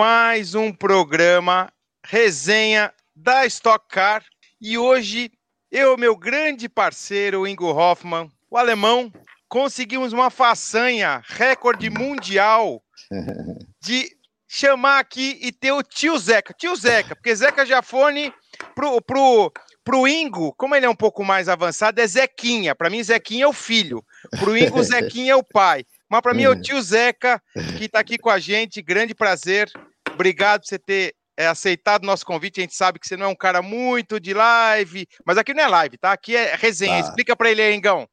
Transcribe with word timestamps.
mais 0.00 0.54
um 0.54 0.72
programa 0.72 1.70
resenha 2.02 2.90
da 3.14 3.44
Stock 3.44 3.84
Car 3.86 4.24
e 4.58 4.78
hoje 4.78 5.30
eu, 5.70 5.98
meu 5.98 6.16
grande 6.16 6.70
parceiro 6.70 7.46
Ingo 7.46 7.70
Hoffman, 7.70 8.32
o 8.50 8.56
alemão, 8.56 9.12
conseguimos 9.46 10.14
uma 10.14 10.30
façanha, 10.30 11.22
recorde 11.26 11.90
mundial 11.90 12.82
de 13.78 14.10
chamar 14.48 15.00
aqui 15.00 15.38
e 15.42 15.52
ter 15.52 15.72
o 15.72 15.82
tio 15.82 16.18
Zeca. 16.18 16.54
Tio 16.54 16.74
Zeca, 16.74 17.14
porque 17.14 17.36
Zeca 17.36 17.66
Jafone 17.66 18.32
pro, 18.74 19.02
pro, 19.02 19.52
pro 19.84 20.08
Ingo, 20.08 20.54
como 20.54 20.74
ele 20.74 20.86
é 20.86 20.90
um 20.90 20.96
pouco 20.96 21.22
mais 21.22 21.46
avançado, 21.46 22.00
é 22.00 22.06
Zequinha. 22.06 22.74
Para 22.74 22.88
mim, 22.88 23.04
Zequinha 23.04 23.44
é 23.44 23.48
o 23.48 23.52
filho. 23.52 24.02
Pro 24.38 24.56
Ingo, 24.56 24.80
Zequinha 24.82 25.32
é 25.32 25.36
o 25.36 25.44
pai. 25.44 25.84
Mas 26.08 26.22
para 26.22 26.34
mim 26.34 26.42
é 26.42 26.48
o 26.48 26.60
tio 26.60 26.80
Zeca, 26.82 27.40
que 27.78 27.84
está 27.84 28.00
aqui 28.00 28.18
com 28.18 28.30
a 28.30 28.40
gente. 28.40 28.82
Grande 28.82 29.14
prazer. 29.14 29.70
Obrigado 30.20 30.60
por 30.60 30.68
você 30.68 30.78
ter 30.78 31.14
é, 31.34 31.46
aceitado 31.46 32.02
o 32.02 32.06
nosso 32.06 32.26
convite. 32.26 32.60
A 32.60 32.62
gente 32.62 32.76
sabe 32.76 32.98
que 32.98 33.08
você 33.08 33.16
não 33.16 33.24
é 33.24 33.28
um 33.30 33.34
cara 33.34 33.62
muito 33.62 34.20
de 34.20 34.34
live, 34.34 35.06
mas 35.24 35.38
aqui 35.38 35.54
não 35.54 35.64
é 35.64 35.66
live, 35.66 35.96
tá? 35.96 36.12
Aqui 36.12 36.36
é 36.36 36.54
resenha. 36.56 37.02
Tá. 37.02 37.08
Explica 37.08 37.34
para 37.34 37.50
ele 37.50 37.62
aí, 37.62 37.74
Engão. 37.74 38.06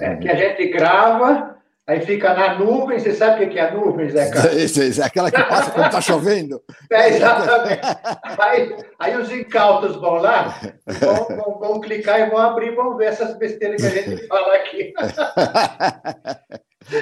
É 0.00 0.16
que 0.16 0.30
a 0.30 0.34
gente 0.34 0.68
grava 0.68 1.54
Aí 1.86 2.00
fica 2.00 2.32
na 2.32 2.54
nuvem, 2.54 2.98
você 2.98 3.12
sabe 3.12 3.44
o 3.44 3.50
que 3.50 3.58
é 3.58 3.68
a 3.68 3.74
nuvem, 3.74 4.08
Zé 4.08 4.30
Carlos? 4.30 4.54
Isso, 4.56 4.82
isso, 4.82 5.02
é 5.02 5.04
aquela 5.04 5.30
que 5.30 5.42
passa 5.42 5.70
quando 5.70 5.84
está 5.84 6.00
chovendo. 6.00 6.62
É, 6.90 7.10
exatamente. 7.10 7.82
Aí, 8.38 8.76
aí 8.98 9.16
os 9.20 9.30
incautos 9.30 9.96
vão 9.96 10.14
lá, 10.14 10.58
vão, 10.86 11.36
vão, 11.36 11.58
vão, 11.58 11.80
clicar 11.82 12.20
e 12.20 12.30
vão 12.30 12.38
abrir, 12.38 12.74
vão 12.74 12.96
ver 12.96 13.08
essas 13.08 13.36
besteiras 13.36 13.82
que 13.82 13.86
a 13.86 14.02
gente 14.02 14.24
fala 14.28 14.54
aqui. 14.54 14.94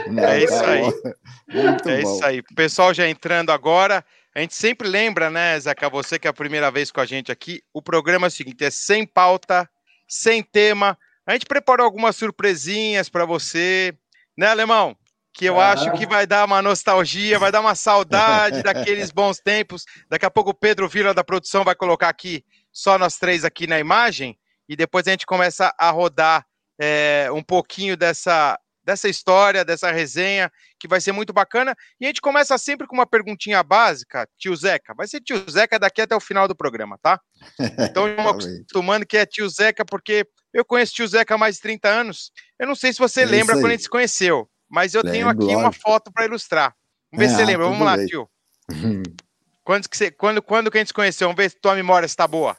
Não, 0.09 0.25
é 0.25 0.43
isso 0.43 0.65
aí. 0.65 0.83
Muito 0.83 1.89
é 1.89 2.03
bom. 2.03 2.17
isso 2.17 2.25
aí. 2.25 2.41
O 2.41 2.55
pessoal 2.57 2.93
já 2.93 3.09
entrando 3.09 3.51
agora. 3.51 4.05
A 4.35 4.41
gente 4.41 4.55
sempre 4.55 4.89
lembra, 4.89 5.31
né, 5.31 5.59
Zeca, 5.61 5.91
você 5.91 6.19
que 6.19 6.27
é 6.27 6.31
a 6.31 6.35
primeira 6.35 6.71
vez 6.71 6.91
com 6.91 7.01
a 7.01 7.07
gente 7.07 7.31
aqui, 7.31 7.63
o 7.73 7.83
programa 7.83 8.27
é 8.27 8.29
o 8.29 8.31
seguinte, 8.31 8.65
é 8.65 8.71
sem 8.71 9.07
pauta, 9.07 9.69
sem 10.09 10.43
tema. 10.43 10.99
A 11.27 11.33
gente 11.33 11.47
preparou 11.47 11.85
algumas 11.85 12.17
surpresinhas 12.17 13.09
para 13.09 13.27
você, 13.27 13.95
né, 14.37 14.47
Alemão? 14.47 14.97
Que 15.35 15.45
eu 15.45 15.61
ah. 15.61 15.73
acho 15.73 15.93
que 15.93 16.07
vai 16.07 16.27
dar 16.27 16.47
uma 16.47 16.63
nostalgia, 16.63 17.39
vai 17.39 17.53
dar 17.53 17.61
uma 17.61 17.75
saudade 17.75 18.63
daqueles 18.65 19.11
bons 19.11 19.39
tempos. 19.39 19.85
Daqui 20.09 20.25
a 20.25 20.31
pouco 20.31 20.51
o 20.51 20.55
Pedro 20.55 20.89
Vila 20.89 21.13
da 21.13 21.23
produção 21.23 21.63
vai 21.63 21.75
colocar 21.75 22.09
aqui 22.09 22.45
só 22.73 22.99
nós 22.99 23.17
três 23.17 23.45
aqui 23.45 23.67
na 23.67 23.79
imagem 23.79 24.39
e 24.69 24.75
depois 24.75 25.07
a 25.07 25.11
gente 25.11 25.27
começa 25.27 25.75
a 25.79 25.91
rodar 25.91 26.47
é, 26.79 27.29
um 27.33 27.43
pouquinho 27.43 27.97
dessa, 27.97 28.59
dessa 28.85 29.09
história, 29.09 29.65
dessa 29.65 29.91
resenha, 29.91 30.51
que 30.79 30.89
vai 30.89 31.01
ser 31.01 31.13
muito 31.13 31.33
bacana. 31.33 31.75
E 32.01 32.05
a 32.05 32.09
gente 32.09 32.21
começa 32.21 32.57
sempre 32.59 32.87
com 32.87 32.95
uma 32.95 33.07
perguntinha 33.07 33.63
básica, 33.63 34.29
tio 34.39 34.55
Zeca. 34.57 34.95
Vai 34.95 35.07
ser 35.07 35.21
tio 35.21 35.45
Zeca 35.51 35.79
daqui 35.79 36.01
até 36.01 36.15
o 36.15 36.21
final 36.21 36.49
do 36.49 36.57
programa, 36.57 36.99
tá? 37.01 37.21
Então, 37.91 38.09
estamos 38.09 38.47
acostumando 38.47 39.07
que 39.07 39.17
é 39.17 39.27
tio 39.27 39.49
Zeca, 39.49 39.85
porque 39.85 40.27
eu 40.53 40.65
conheço 40.65 40.95
tio 40.95 41.07
Zeca 41.07 41.35
há 41.35 41.39
mais 41.39 41.57
de 41.57 41.63
30 41.63 41.89
anos. 41.89 42.33
Eu 42.59 42.67
não 42.67 42.75
sei 42.75 42.93
se 42.93 42.99
você 42.99 43.23
é 43.23 43.27
lembra 43.27 43.57
quando 43.57 43.67
a 43.67 43.71
gente 43.71 43.85
se 43.85 43.91
conheceu, 43.91 44.49
mas 44.69 44.95
eu 44.95 45.03
Lembro, 45.03 45.13
tenho 45.13 45.29
aqui 45.29 45.41
lógico. 45.41 45.61
uma 45.61 45.73
foto 45.73 46.13
para 46.13 46.25
ilustrar. 46.25 46.75
Vamos 47.11 47.25
ver 47.25 47.31
se 47.31 47.37
você 47.37 47.43
ah, 47.43 47.47
lembra. 47.47 47.67
Vamos 47.67 47.85
lá, 47.85 47.97
bem. 47.97 48.07
tio. 48.07 48.29
quando, 49.65 49.89
que 49.89 49.97
você, 49.97 50.11
quando, 50.11 50.43
quando 50.43 50.71
que 50.71 50.79
a 50.79 50.81
gente 50.81 50.89
se 50.89 50.95
conheceu? 50.95 51.29
Vamos 51.29 51.43
ver 51.43 51.51
se 51.51 51.61
tua 51.61 51.75
memória 51.75 52.07
está 52.07 52.27
boa. 52.27 52.57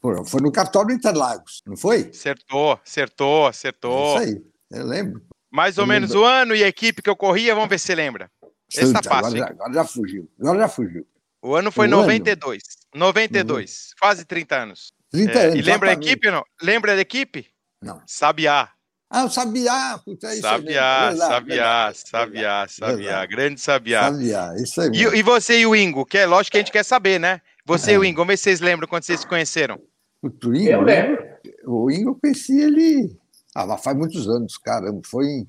Pô, 0.00 0.24
foi 0.24 0.40
no 0.40 0.50
Capitólio 0.50 0.96
Interlagos, 0.96 1.62
não 1.64 1.76
foi? 1.76 2.10
Acertou, 2.12 2.72
acertou, 2.72 3.46
acertou. 3.46 4.18
É 4.18 4.24
isso 4.24 4.34
aí, 4.72 4.80
eu 4.80 4.84
lembro. 4.84 5.22
Mais 5.52 5.76
ou 5.76 5.82
eu 5.82 5.88
menos 5.88 6.10
lembro. 6.10 6.24
o 6.24 6.26
ano 6.26 6.56
e 6.56 6.64
a 6.64 6.68
equipe 6.68 7.02
que 7.02 7.10
eu 7.10 7.16
corria, 7.16 7.54
vamos 7.54 7.68
ver 7.68 7.78
se 7.78 7.86
você 7.86 7.94
lembra. 7.94 8.30
Esse 8.70 8.92
tá 8.92 9.02
fácil. 9.02 9.36
Agora, 9.36 9.52
agora, 9.52 9.72
já 9.74 9.84
fugiu. 9.84 10.30
Agora 10.40 10.58
já 10.60 10.68
fugiu. 10.68 11.06
O 11.42 11.54
ano 11.54 11.70
foi 11.70 11.86
o 11.86 11.90
92. 11.90 12.62
Ano? 12.94 13.00
92. 13.00 13.70
Uhum. 13.70 13.96
Quase 14.00 14.24
30 14.24 14.56
anos. 14.56 14.92
30 15.10 15.32
é, 15.32 15.44
anos. 15.44 15.58
E 15.58 15.62
lembra 15.62 15.90
a 15.90 15.92
equipe 15.92 16.30
não? 16.30 16.42
Lembra 16.62 16.94
da 16.94 17.02
equipe? 17.02 17.46
Não. 17.82 18.00
Sabiá. 18.06 18.70
Ah, 19.10 19.24
o 19.24 19.30
Sabiá. 19.30 20.00
Puta, 20.02 20.28
é 20.28 20.32
isso 20.32 20.40
Sabiá, 20.40 21.10
verdade, 21.10 21.18
Sabiá, 21.18 21.34
verdade, 21.44 21.98
Sabiá, 21.98 22.24
verdade, 22.24 22.72
Sabiá, 22.72 23.26
grande 23.26 23.60
Sabiá. 23.60 24.02
Sabiá, 24.04 24.54
isso 24.56 24.80
aí. 24.80 24.90
E, 24.90 25.18
e, 25.18 25.22
você 25.22 25.58
e 25.58 25.66
o 25.66 25.76
Ingo, 25.76 26.06
que 26.06 26.16
é 26.16 26.24
lógico 26.24 26.52
que 26.52 26.56
a 26.56 26.60
gente 26.60 26.72
quer 26.72 26.82
saber, 26.82 27.20
né? 27.20 27.42
Você 27.66 27.90
é. 27.90 27.94
e 27.94 27.98
o 27.98 28.04
Ingo, 28.04 28.16
vamos 28.16 28.32
ver 28.32 28.36
se 28.38 28.44
vocês 28.44 28.60
lembram 28.60 28.88
quando 28.88 29.02
vocês 29.02 29.20
se 29.20 29.26
conheceram. 29.26 29.78
O 30.22 30.28
Ingo, 30.28 30.70
eu 30.70 30.80
lembro. 30.80 31.22
O 31.66 31.90
Ingo 31.90 32.10
eu 32.10 32.14
conheci 32.14 32.58
ele. 32.58 33.14
Ah, 33.54 33.66
mas 33.66 33.82
faz 33.82 33.96
muitos 33.96 34.28
anos, 34.28 34.56
caramba. 34.56 35.00
Foi 35.04 35.26
em. 35.26 35.46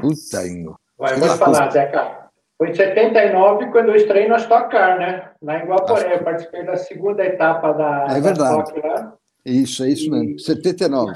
Puta, 0.00 0.46
Ingo. 0.46 0.78
Vai, 0.98 1.16
vou 1.16 1.28
falar, 1.30 1.70
Zeca. 1.70 2.24
Foi 2.56 2.70
em 2.70 2.74
79 2.74 3.66
quando 3.72 3.88
eu 3.88 3.96
estreiei 3.96 4.28
na 4.28 4.36
Stock 4.36 4.70
Car, 4.70 4.98
né? 4.98 5.30
Lá 5.42 5.58
em 5.58 5.66
Guaporé. 5.66 6.14
Eu 6.14 6.22
participei 6.22 6.64
da 6.64 6.76
segunda 6.76 7.24
etapa 7.24 7.72
da, 7.72 8.06
é 8.10 8.20
verdade. 8.20 8.62
Stock 8.62 8.86
lá. 8.86 9.14
Isso, 9.44 9.84
é 9.84 9.88
isso 9.90 10.10
mesmo. 10.10 10.38
79. 10.38 11.12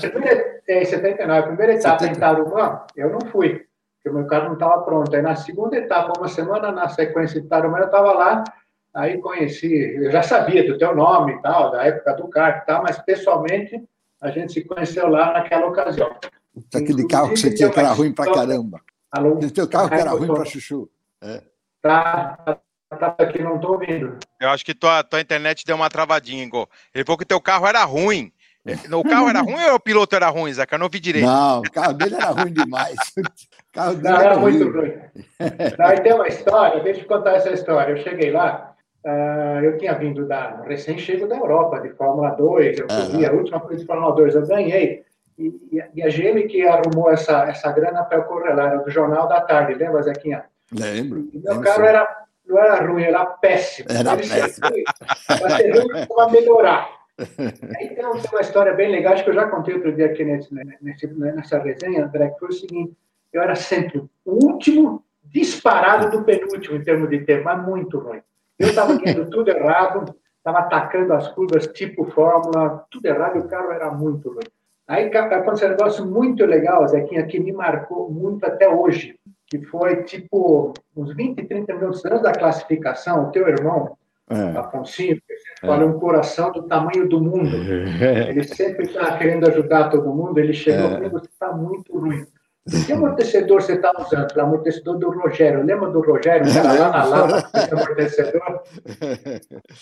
É, 0.67 0.85
79. 0.85 1.39
A 1.39 1.43
primeira 1.43 1.75
etapa 1.75 1.99
70. 2.01 2.17
em 2.17 2.21
Tarumã, 2.21 2.83
eu 2.97 3.11
não 3.11 3.21
fui, 3.31 3.65
porque 3.95 4.11
o 4.11 4.13
meu 4.13 4.27
carro 4.27 4.47
não 4.47 4.53
estava 4.55 4.83
pronto. 4.83 5.15
Aí 5.15 5.23
na 5.23 5.37
segunda 5.37 5.77
etapa, 5.77 6.19
uma 6.19 6.29
semana 6.29 6.73
na 6.73 6.89
sequência 6.89 7.41
de 7.41 7.49
Tarumã, 7.49 7.79
eu 7.79 7.87
estava 7.87 8.13
lá, 8.13 8.45
aí 8.93 9.19
conheci, 9.19 9.73
eu 9.73 10.11
já 10.11 10.23
sabia 10.23 10.67
do 10.67 10.77
teu 10.77 10.95
nome 10.95 11.33
e 11.35 11.43
tal, 11.43 11.71
da 11.71 11.85
época 11.85 12.13
do 12.15 12.29
carro 12.29 12.59
e 12.63 12.67
tal, 12.67 12.83
mas 12.83 12.99
pessoalmente 12.99 13.83
a 14.21 14.31
gente 14.31 14.53
se 14.53 14.65
conheceu 14.65 15.09
lá 15.09 15.33
naquela 15.33 15.67
ocasião. 15.67 16.11
Aquele 16.75 17.07
carro 17.07 17.31
que 17.31 17.39
você 17.39 17.55
tinha 17.55 17.71
que 17.71 17.79
era 17.79 17.93
ruim 17.93 18.13
pra 18.13 18.33
caramba. 18.33 18.81
Alô? 19.11 19.35
Aquele 19.35 19.53
teu 19.53 19.69
carro 19.69 19.89
que 19.89 19.95
era 19.95 20.11
ruim 20.11 20.27
pra 20.27 20.45
chuchu. 20.45 20.89
É. 21.23 21.43
Tá, 21.81 22.37
tá 22.45 22.61
tá 22.97 23.15
aqui, 23.19 23.43
não 23.43 23.57
estou 23.57 23.73
ouvindo. 23.73 24.19
Eu 24.41 24.49
acho 24.51 24.65
que 24.65 24.75
tua, 24.75 25.03
tua 25.03 25.21
internet 25.21 25.65
deu 25.65 25.77
uma 25.77 25.91
travadinha, 25.91 26.43
Igor. 26.43 26.69
Ele 26.95 27.05
falou 27.05 27.19
que 27.19 27.25
teu 27.25 27.41
carro 27.41 27.67
era 27.67 27.85
ruim. 27.85 28.33
O 28.93 29.03
carro 29.03 29.31
era 29.31 29.41
ruim 29.41 29.65
ou 29.71 29.77
o 29.77 29.81
piloto 29.81 30.15
era 30.15 30.29
ruim, 30.29 30.53
Zeca? 30.53 30.75
Eu 30.75 30.79
não 30.79 30.91
vi 30.91 31.01
direito. 31.01 31.27
Não, 31.27 31.61
o 31.61 31.71
carro 31.71 31.95
dele 31.95 32.17
era 32.17 32.31
ruim 32.31 32.53
demais. 32.53 32.97
O 33.17 33.73
carro 33.73 33.95
dele 33.95 34.09
não, 34.09 34.21
era, 34.21 34.31
era 34.31 34.41
muito 34.41 34.71
ruim. 34.71 34.93
Aí 35.79 36.01
tem 36.01 36.13
uma 36.13 36.27
história, 36.27 36.83
deixa 36.83 37.01
eu 37.03 37.07
contar 37.07 37.35
essa 37.35 37.51
história. 37.51 37.93
Eu 37.93 38.03
cheguei 38.03 38.31
lá, 38.31 38.68
uh, 39.09 39.65
eu 39.65 39.79
tinha 39.79 39.95
vindo 39.95 40.27
da 40.27 40.61
recém-chego 40.63 41.27
da 41.27 41.37
Europa, 41.37 41.81
de 41.81 41.91
Fórmula 41.91 42.31
2, 42.31 42.79
eu 42.79 42.87
corri 42.87 43.25
uhum. 43.25 43.31
a 43.31 43.33
última 43.33 43.61
coisa 43.61 43.81
de 43.81 43.87
Fórmula 43.87 44.15
2, 44.15 44.35
eu 44.35 44.47
ganhei. 44.47 45.05
E, 45.39 45.53
e, 45.95 46.03
a 46.03 46.09
GM 46.09 46.49
que 46.49 46.67
arrumou 46.67 47.11
essa, 47.11 47.45
essa 47.45 47.71
grana 47.71 48.03
para 48.03 48.19
eu 48.19 48.25
correr 48.25 48.55
lá, 48.55 48.67
era 48.67 48.79
do 48.79 48.91
Jornal 48.91 49.29
da 49.29 49.41
Tarde, 49.41 49.75
lembra, 49.75 50.03
Zequinha? 50.03 50.45
Lembro. 50.73 51.29
E 51.33 51.39
meu 51.39 51.61
carro 51.61 51.85
era 51.85 52.19
não 52.49 52.59
era 52.59 52.87
ruim, 52.87 53.03
era 53.03 53.27
péssimo. 53.27 53.89
Era 53.91 54.17
péssimo. 54.17 54.67
Ser 55.57 55.71
ruim, 55.71 56.07
para 56.07 56.31
melhorar. 56.31 56.89
Então, 57.81 58.13
tem 58.13 58.31
uma 58.31 58.41
história 58.41 58.73
bem 58.73 58.91
legal, 58.91 59.13
acho 59.13 59.25
que 59.25 59.31
eu 59.31 59.35
já 59.35 59.47
contei 59.49 59.75
outro 59.75 59.93
dia 59.93 60.07
aqui 60.07 60.25
nesse, 60.25 60.49
nesse, 60.81 61.07
nessa 61.09 61.59
resenha, 61.59 62.05
André, 62.05 62.29
que 62.31 62.39
foi 62.39 62.49
o 62.49 62.53
seguinte, 62.53 62.97
eu 63.33 63.43
era 63.43 63.55
sempre 63.55 63.99
o 64.25 64.45
último 64.47 65.05
disparado 65.25 66.11
do 66.11 66.25
penúltimo 66.25 66.77
em 66.77 66.83
termos 66.83 67.11
de 67.11 67.21
tempo, 67.21 67.45
mas 67.45 67.67
muito 67.67 67.99
ruim. 67.99 68.23
Eu 68.59 68.69
estava 68.69 68.93
indo 68.93 69.31
tudo 69.31 69.51
errado, 69.51 70.15
estava 70.37 70.59
atacando 70.59 71.13
as 71.13 71.29
curvas 71.29 71.67
tipo 71.69 72.05
Fórmula, 72.11 72.85
tudo 72.91 73.07
errado, 73.07 73.37
e 73.37 73.41
o 73.41 73.49
carro 73.49 73.71
era 73.71 73.91
muito 73.91 74.31
ruim. 74.31 74.41
Aí 74.87 75.15
aconteceu 75.15 75.69
um 75.69 75.73
negócio 75.73 76.07
muito 76.07 76.45
legal, 76.47 76.87
Zequinha, 76.89 77.27
que 77.27 77.39
me 77.39 77.53
marcou 77.53 78.11
muito 78.11 78.45
até 78.45 78.69
hoje 78.69 79.19
que 79.49 79.63
foi 79.63 80.03
tipo 80.05 80.73
uns 80.95 81.15
20, 81.15 81.45
30 81.47 81.75
minutos 81.75 82.05
antes 82.05 82.23
da 82.23 82.33
classificação, 82.33 83.25
o 83.25 83.31
teu 83.31 83.49
irmão, 83.49 83.97
é. 84.31 84.59
Afonsinho, 84.59 85.19
sempre 85.59 85.85
é. 85.85 85.87
um 85.87 85.99
coração 85.99 86.53
do 86.53 86.65
tamanho 86.65 87.09
do 87.09 87.19
mundo. 87.19 87.57
Ele 88.29 88.45
sempre 88.45 88.85
está 88.85 89.17
querendo 89.17 89.49
ajudar 89.49 89.89
todo 89.89 90.13
mundo, 90.13 90.39
ele 90.39 90.53
chegou 90.53 90.91
é. 90.91 90.95
comigo, 90.97 91.19
você 91.19 91.31
está 91.31 91.51
muito 91.51 91.99
ruim. 91.99 92.27
Que 92.87 92.93
amortecedor 92.93 93.63
você 93.63 93.75
está 93.75 93.93
usando? 93.99 94.37
O 94.37 94.41
amortecedor 94.41 94.99
do 94.99 95.11
Rogério. 95.11 95.65
Lembra 95.65 95.91
do 95.91 96.01
Rogério? 96.01 96.47
Lá 96.55 96.91
na 96.91 97.05
lata, 97.05 97.75
amortecedor. 97.75 98.63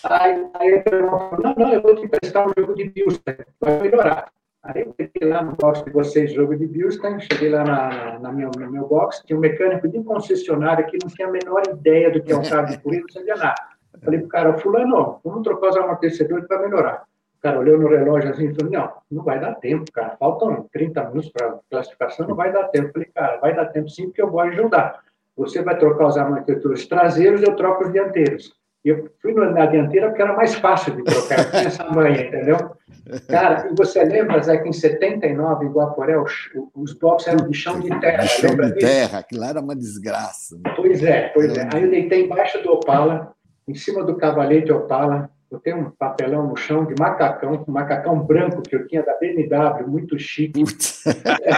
Aí, 0.04 0.46
aí 0.54 0.68
ele 0.68 0.82
falou, 0.82 1.38
não, 1.42 1.54
não, 1.54 1.72
eu 1.72 1.82
vou 1.82 1.96
te 1.96 2.04
emprestar 2.04 2.46
um 2.46 2.52
jogo 2.56 2.74
de 2.74 2.88
Bilster, 2.90 3.46
vai 3.60 3.80
melhorar. 3.80 4.30
Aí 4.62 4.82
eu 4.82 4.94
cheguei 5.00 5.28
lá 5.28 5.42
no 5.42 5.52
box 5.52 5.84
de 5.84 5.90
vocês, 5.90 6.32
jogo 6.32 6.56
de 6.56 6.66
Bilstein, 6.66 7.20
cheguei 7.20 7.50
lá 7.50 7.64
na, 7.64 8.18
na 8.18 8.32
minha, 8.32 8.48
no 8.48 8.70
meu 8.70 8.86
box, 8.86 9.22
tinha 9.24 9.36
um 9.36 9.40
mecânico 9.40 9.86
de 9.86 10.02
concessionária 10.02 10.84
que 10.84 10.98
não 11.00 11.08
tinha 11.08 11.28
a 11.28 11.30
menor 11.30 11.62
ideia 11.68 12.10
do 12.10 12.20
que 12.20 12.32
é 12.32 12.36
um 12.36 12.42
carro 12.42 12.66
de 12.66 12.78
corrida, 12.78 13.02
não 13.02 13.12
sabia 13.12 13.36
nada. 13.36 13.54
Falei 14.02 14.20
pro 14.20 14.28
cara, 14.28 14.58
fulano, 14.58 15.20
vamos 15.24 15.42
trocar 15.42 15.70
os 15.70 15.76
amortecedores 15.76 16.46
para 16.46 16.60
melhorar. 16.60 17.04
Cara 17.46 17.60
olhou 17.60 17.78
no 17.78 17.88
relógio 17.88 18.30
assim 18.30 18.48
e 18.48 18.54
falou, 18.56 18.72
não, 18.72 18.92
não 19.08 19.22
vai 19.22 19.38
dar 19.38 19.54
tempo, 19.54 19.84
cara, 19.92 20.16
faltam 20.18 20.68
30 20.72 21.04
minutos 21.10 21.30
para 21.30 21.60
classificação, 21.70 22.26
não 22.26 22.34
vai 22.34 22.52
dar 22.52 22.64
tempo. 22.64 22.90
Falei, 22.92 23.08
cara, 23.14 23.36
vai 23.36 23.54
dar 23.54 23.66
tempo 23.66 23.88
sim, 23.88 24.06
porque 24.06 24.20
eu 24.20 24.28
vou 24.28 24.40
ajudar. 24.40 24.98
Você 25.36 25.62
vai 25.62 25.78
trocar 25.78 26.08
os 26.08 26.16
amortecedores 26.16 26.88
traseiros, 26.88 27.44
eu 27.44 27.54
troco 27.54 27.84
os 27.84 27.92
dianteiros. 27.92 28.52
Eu 28.84 29.08
fui 29.22 29.32
na 29.32 29.64
dianteira 29.66 30.08
porque 30.08 30.22
era 30.22 30.32
mais 30.32 30.56
fácil 30.56 30.96
de 30.96 31.04
trocar, 31.04 31.38
eu 31.38 31.50
tinha 31.52 31.66
essa 31.68 31.84
manha, 31.88 32.20
entendeu? 32.20 32.56
Cara, 33.28 33.68
e 33.70 33.76
você 33.76 34.02
lembra, 34.02 34.42
Zé, 34.42 34.58
que 34.58 34.68
em 34.68 34.72
79, 34.72 35.66
em 35.66 35.70
Guaporé, 35.70 36.18
os, 36.18 36.50
os 36.74 36.94
blocos 36.94 37.28
eram 37.28 37.48
de 37.48 37.56
chão 37.56 37.78
de 37.78 37.90
terra. 38.00 38.24
De 38.24 38.28
chão 38.28 38.56
de 38.56 38.74
terra, 38.74 39.20
aquilo 39.20 39.44
era 39.44 39.60
uma 39.60 39.76
desgraça. 39.76 40.58
Pois 40.74 41.00
é, 41.00 41.28
pois 41.28 41.56
é. 41.56 41.68
Aí 41.72 41.84
eu 41.84 41.90
deitei 41.90 42.24
embaixo 42.24 42.60
do 42.64 42.72
Opala, 42.72 43.32
em 43.68 43.74
cima 43.76 44.02
do 44.02 44.16
cavalete 44.16 44.72
Opala, 44.72 45.30
eu 45.50 45.60
tenho 45.60 45.78
um 45.78 45.90
papelão 45.90 46.46
no 46.46 46.56
chão 46.56 46.84
de 46.84 46.94
macacão, 46.98 47.64
um 47.66 47.72
macacão 47.72 48.18
branco 48.18 48.62
que 48.62 48.74
eu 48.74 48.86
tinha 48.86 49.02
da 49.02 49.16
BMW, 49.18 49.86
muito 49.86 50.18
chique. 50.18 50.64
É. 51.42 51.52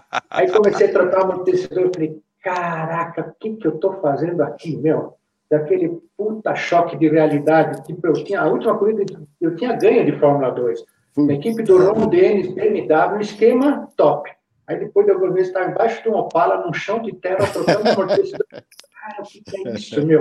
Aí 0.30 0.50
comecei 0.50 0.88
a 0.88 0.92
trocar 0.92 1.20
o 1.20 1.32
amortecedor, 1.32 1.90
falei, 1.92 2.20
caraca, 2.42 3.22
o 3.22 3.34
que, 3.38 3.56
que 3.56 3.66
eu 3.66 3.74
estou 3.74 4.00
fazendo 4.00 4.42
aqui, 4.42 4.76
meu? 4.76 5.14
Daquele 5.50 6.00
puta 6.16 6.54
choque 6.54 6.96
de 6.96 7.08
realidade. 7.08 7.84
Tipo, 7.84 8.06
eu 8.06 8.12
tinha, 8.14 8.40
a 8.40 8.46
última 8.46 8.76
corrida, 8.78 9.04
eu 9.40 9.54
tinha 9.56 9.76
ganho 9.76 10.04
de 10.04 10.18
Fórmula 10.18 10.50
2. 10.50 10.82
A 11.16 11.32
equipe 11.32 11.62
do 11.62 11.78
Ron 11.78 12.08
Dennis, 12.08 12.52
BMW, 12.52 13.20
esquema 13.20 13.88
top. 13.96 14.30
Aí 14.66 14.78
depois 14.78 15.06
de 15.06 15.12
algumas 15.12 15.34
vezes 15.34 15.48
estava 15.48 15.70
embaixo 15.70 16.02
de 16.02 16.08
um 16.08 16.14
Opala, 16.14 16.64
num 16.64 16.72
chão 16.72 17.00
de 17.00 17.12
terra, 17.12 17.46
trocando 17.46 17.88
amortecedor. 17.88 18.46
Cara, 18.50 19.22
o 19.22 19.24
que, 19.24 19.42
que 19.42 19.68
é 19.68 19.72
isso, 19.74 20.04
meu? 20.06 20.20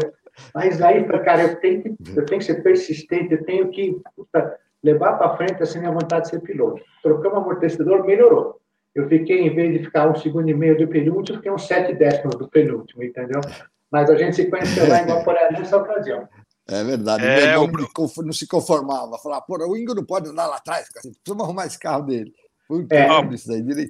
Mas 0.53 0.81
aí, 0.81 1.03
cara, 1.03 1.43
eu 1.43 1.55
tenho 1.57 1.81
que, 1.83 1.95
eu 2.15 2.25
tenho 2.25 2.39
que 2.39 2.45
ser 2.45 2.63
persistente, 2.63 3.33
eu 3.33 3.43
tenho 3.43 3.69
que 3.69 3.97
puta, 4.15 4.57
levar 4.83 5.13
para 5.13 5.37
frente 5.37 5.61
assim 5.61 5.79
minha 5.79 5.91
vontade 5.91 6.25
de 6.25 6.29
ser 6.29 6.41
piloto. 6.41 6.81
Trocamos 7.01 7.37
amortecedor, 7.37 8.05
melhorou. 8.05 8.59
Eu 8.93 9.07
fiquei, 9.07 9.41
em 9.41 9.55
vez 9.55 9.73
de 9.73 9.85
ficar 9.85 10.09
um 10.09 10.15
segundo 10.15 10.49
e 10.49 10.53
meio 10.53 10.77
do 10.77 10.87
penúltimo, 10.87 11.37
fiquei 11.37 11.51
uns 11.51 11.65
sete 11.65 11.95
décimos 11.95 12.35
do 12.35 12.47
penúltimo, 12.47 13.03
entendeu? 13.03 13.41
Mas 13.91 14.09
a 14.09 14.15
gente 14.15 14.35
se 14.35 14.49
conheceu 14.49 14.87
lá 14.87 15.01
em 15.01 15.05
Guaporé 15.05 15.51
nessa 15.51 15.77
ocasião. 15.77 16.27
É 16.67 16.83
verdade. 16.83 17.25
É, 17.25 17.57
o 17.57 17.67
meu 17.67 17.85
o... 17.85 18.23
não 18.23 18.33
se 18.33 18.47
conformava. 18.47 19.17
Falava, 19.17 19.41
pô, 19.41 19.57
o 19.67 19.77
Ingo 19.77 19.93
não 19.93 20.05
pode 20.05 20.29
andar 20.29 20.47
lá 20.47 20.57
atrás, 20.57 20.87
cara. 20.89 21.01
precisamos 21.01 21.43
arrumar 21.43 21.65
esse 21.65 21.79
carro 21.79 22.03
dele. 22.03 22.33
É. 22.89 23.07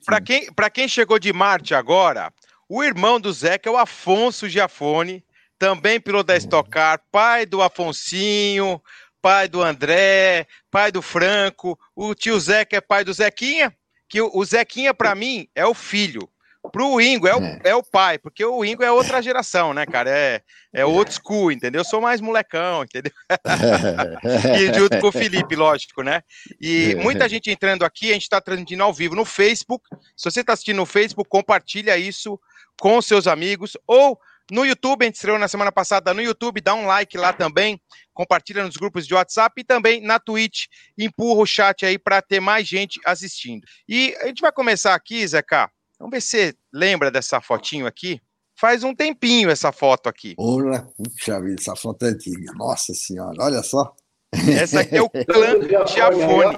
Para 0.05 0.19
quem, 0.19 0.47
quem 0.73 0.87
chegou 0.87 1.19
de 1.19 1.31
Marte 1.31 1.75
agora, 1.75 2.33
o 2.67 2.83
irmão 2.83 3.19
do 3.19 3.31
Zé, 3.31 3.57
que 3.57 3.69
é 3.69 3.71
o 3.71 3.77
Afonso 3.77 4.49
Giafone, 4.49 5.23
também 5.63 5.97
piloto 5.97 6.25
da 6.25 6.35
Stock 6.35 6.69
Car, 6.69 6.99
pai 7.09 7.45
do 7.45 7.61
Afonsinho, 7.61 8.81
pai 9.21 9.47
do 9.47 9.61
André, 9.61 10.45
pai 10.69 10.91
do 10.91 11.01
Franco, 11.01 11.79
o 11.95 12.13
tio 12.13 12.37
Zé, 12.37 12.65
que 12.65 12.75
é 12.75 12.81
pai 12.81 13.05
do 13.05 13.13
Zequinha, 13.13 13.73
que 14.09 14.21
o, 14.21 14.43
Zequinha, 14.43 14.93
para 14.93 15.15
mim, 15.15 15.47
é 15.55 15.65
o 15.65 15.73
filho. 15.73 16.27
Pro 16.69 16.99
Ingo 16.99 17.27
é 17.27 17.35
o, 17.35 17.41
é. 17.41 17.59
é 17.63 17.75
o 17.75 17.81
pai, 17.81 18.17
porque 18.17 18.43
o 18.43 18.65
Ingo 18.65 18.83
é 18.83 18.91
outra 18.91 19.21
geração, 19.21 19.73
né, 19.73 19.85
cara? 19.85 20.09
É, 20.09 20.41
é 20.73 20.85
old 20.85 21.09
school, 21.13 21.49
entendeu? 21.49 21.79
Eu 21.79 21.85
sou 21.85 22.01
mais 22.01 22.19
molecão, 22.19 22.83
entendeu? 22.83 23.13
e 24.59 24.73
junto 24.73 24.99
com 24.99 25.07
o 25.07 25.11
Felipe, 25.13 25.55
lógico, 25.55 26.03
né? 26.03 26.23
E 26.59 26.93
muita 26.95 27.29
gente 27.29 27.49
entrando 27.49 27.85
aqui, 27.85 28.09
a 28.09 28.13
gente 28.13 28.23
está 28.23 28.41
transmitindo 28.41 28.83
ao 28.83 28.93
vivo 28.93 29.15
no 29.15 29.23
Facebook. 29.23 29.87
Se 30.17 30.29
você 30.29 30.41
está 30.41 30.51
assistindo 30.51 30.77
no 30.77 30.85
Facebook, 30.85 31.29
compartilha 31.29 31.97
isso 31.97 32.37
com 32.81 33.01
seus 33.01 33.27
amigos 33.27 33.77
ou 33.87 34.19
no 34.51 34.65
YouTube, 34.65 35.03
a 35.03 35.05
gente 35.05 35.15
estreou 35.15 35.39
na 35.39 35.47
semana 35.47 35.71
passada 35.71 36.13
no 36.13 36.21
YouTube, 36.21 36.59
dá 36.59 36.73
um 36.75 36.85
like 36.85 37.17
lá 37.17 37.31
também, 37.31 37.79
compartilha 38.13 38.63
nos 38.63 38.75
grupos 38.75 39.07
de 39.07 39.13
WhatsApp 39.13 39.61
e 39.61 39.63
também 39.63 40.01
na 40.01 40.19
Twitch, 40.19 40.65
empurra 40.97 41.41
o 41.41 41.45
chat 41.45 41.85
aí 41.85 41.97
para 41.97 42.21
ter 42.21 42.39
mais 42.39 42.67
gente 42.67 42.99
assistindo. 43.05 43.65
E 43.87 44.15
a 44.21 44.27
gente 44.27 44.41
vai 44.41 44.51
começar 44.51 44.93
aqui, 44.93 45.25
Zeca. 45.25 45.69
Vamos 45.97 46.11
ver 46.11 46.21
se 46.21 46.27
você 46.29 46.55
lembra 46.71 47.09
dessa 47.09 47.39
fotinho 47.39 47.87
aqui. 47.87 48.19
Faz 48.59 48.83
um 48.83 48.93
tempinho 48.93 49.49
essa 49.49 49.71
foto 49.71 50.07
aqui. 50.07 50.35
Ora, 50.37 50.87
puxa 50.97 51.41
vida, 51.41 51.55
essa 51.59 51.75
foto 51.75 52.05
é 52.05 52.09
antiga. 52.09 52.51
Nossa 52.53 52.93
senhora, 52.93 53.35
olha 53.39 53.63
só. 53.63 53.95
Essa 54.31 54.81
aqui 54.81 54.97
é 54.97 55.01
o 55.01 55.09
clã 55.09 55.87
Giafone. 55.87 56.57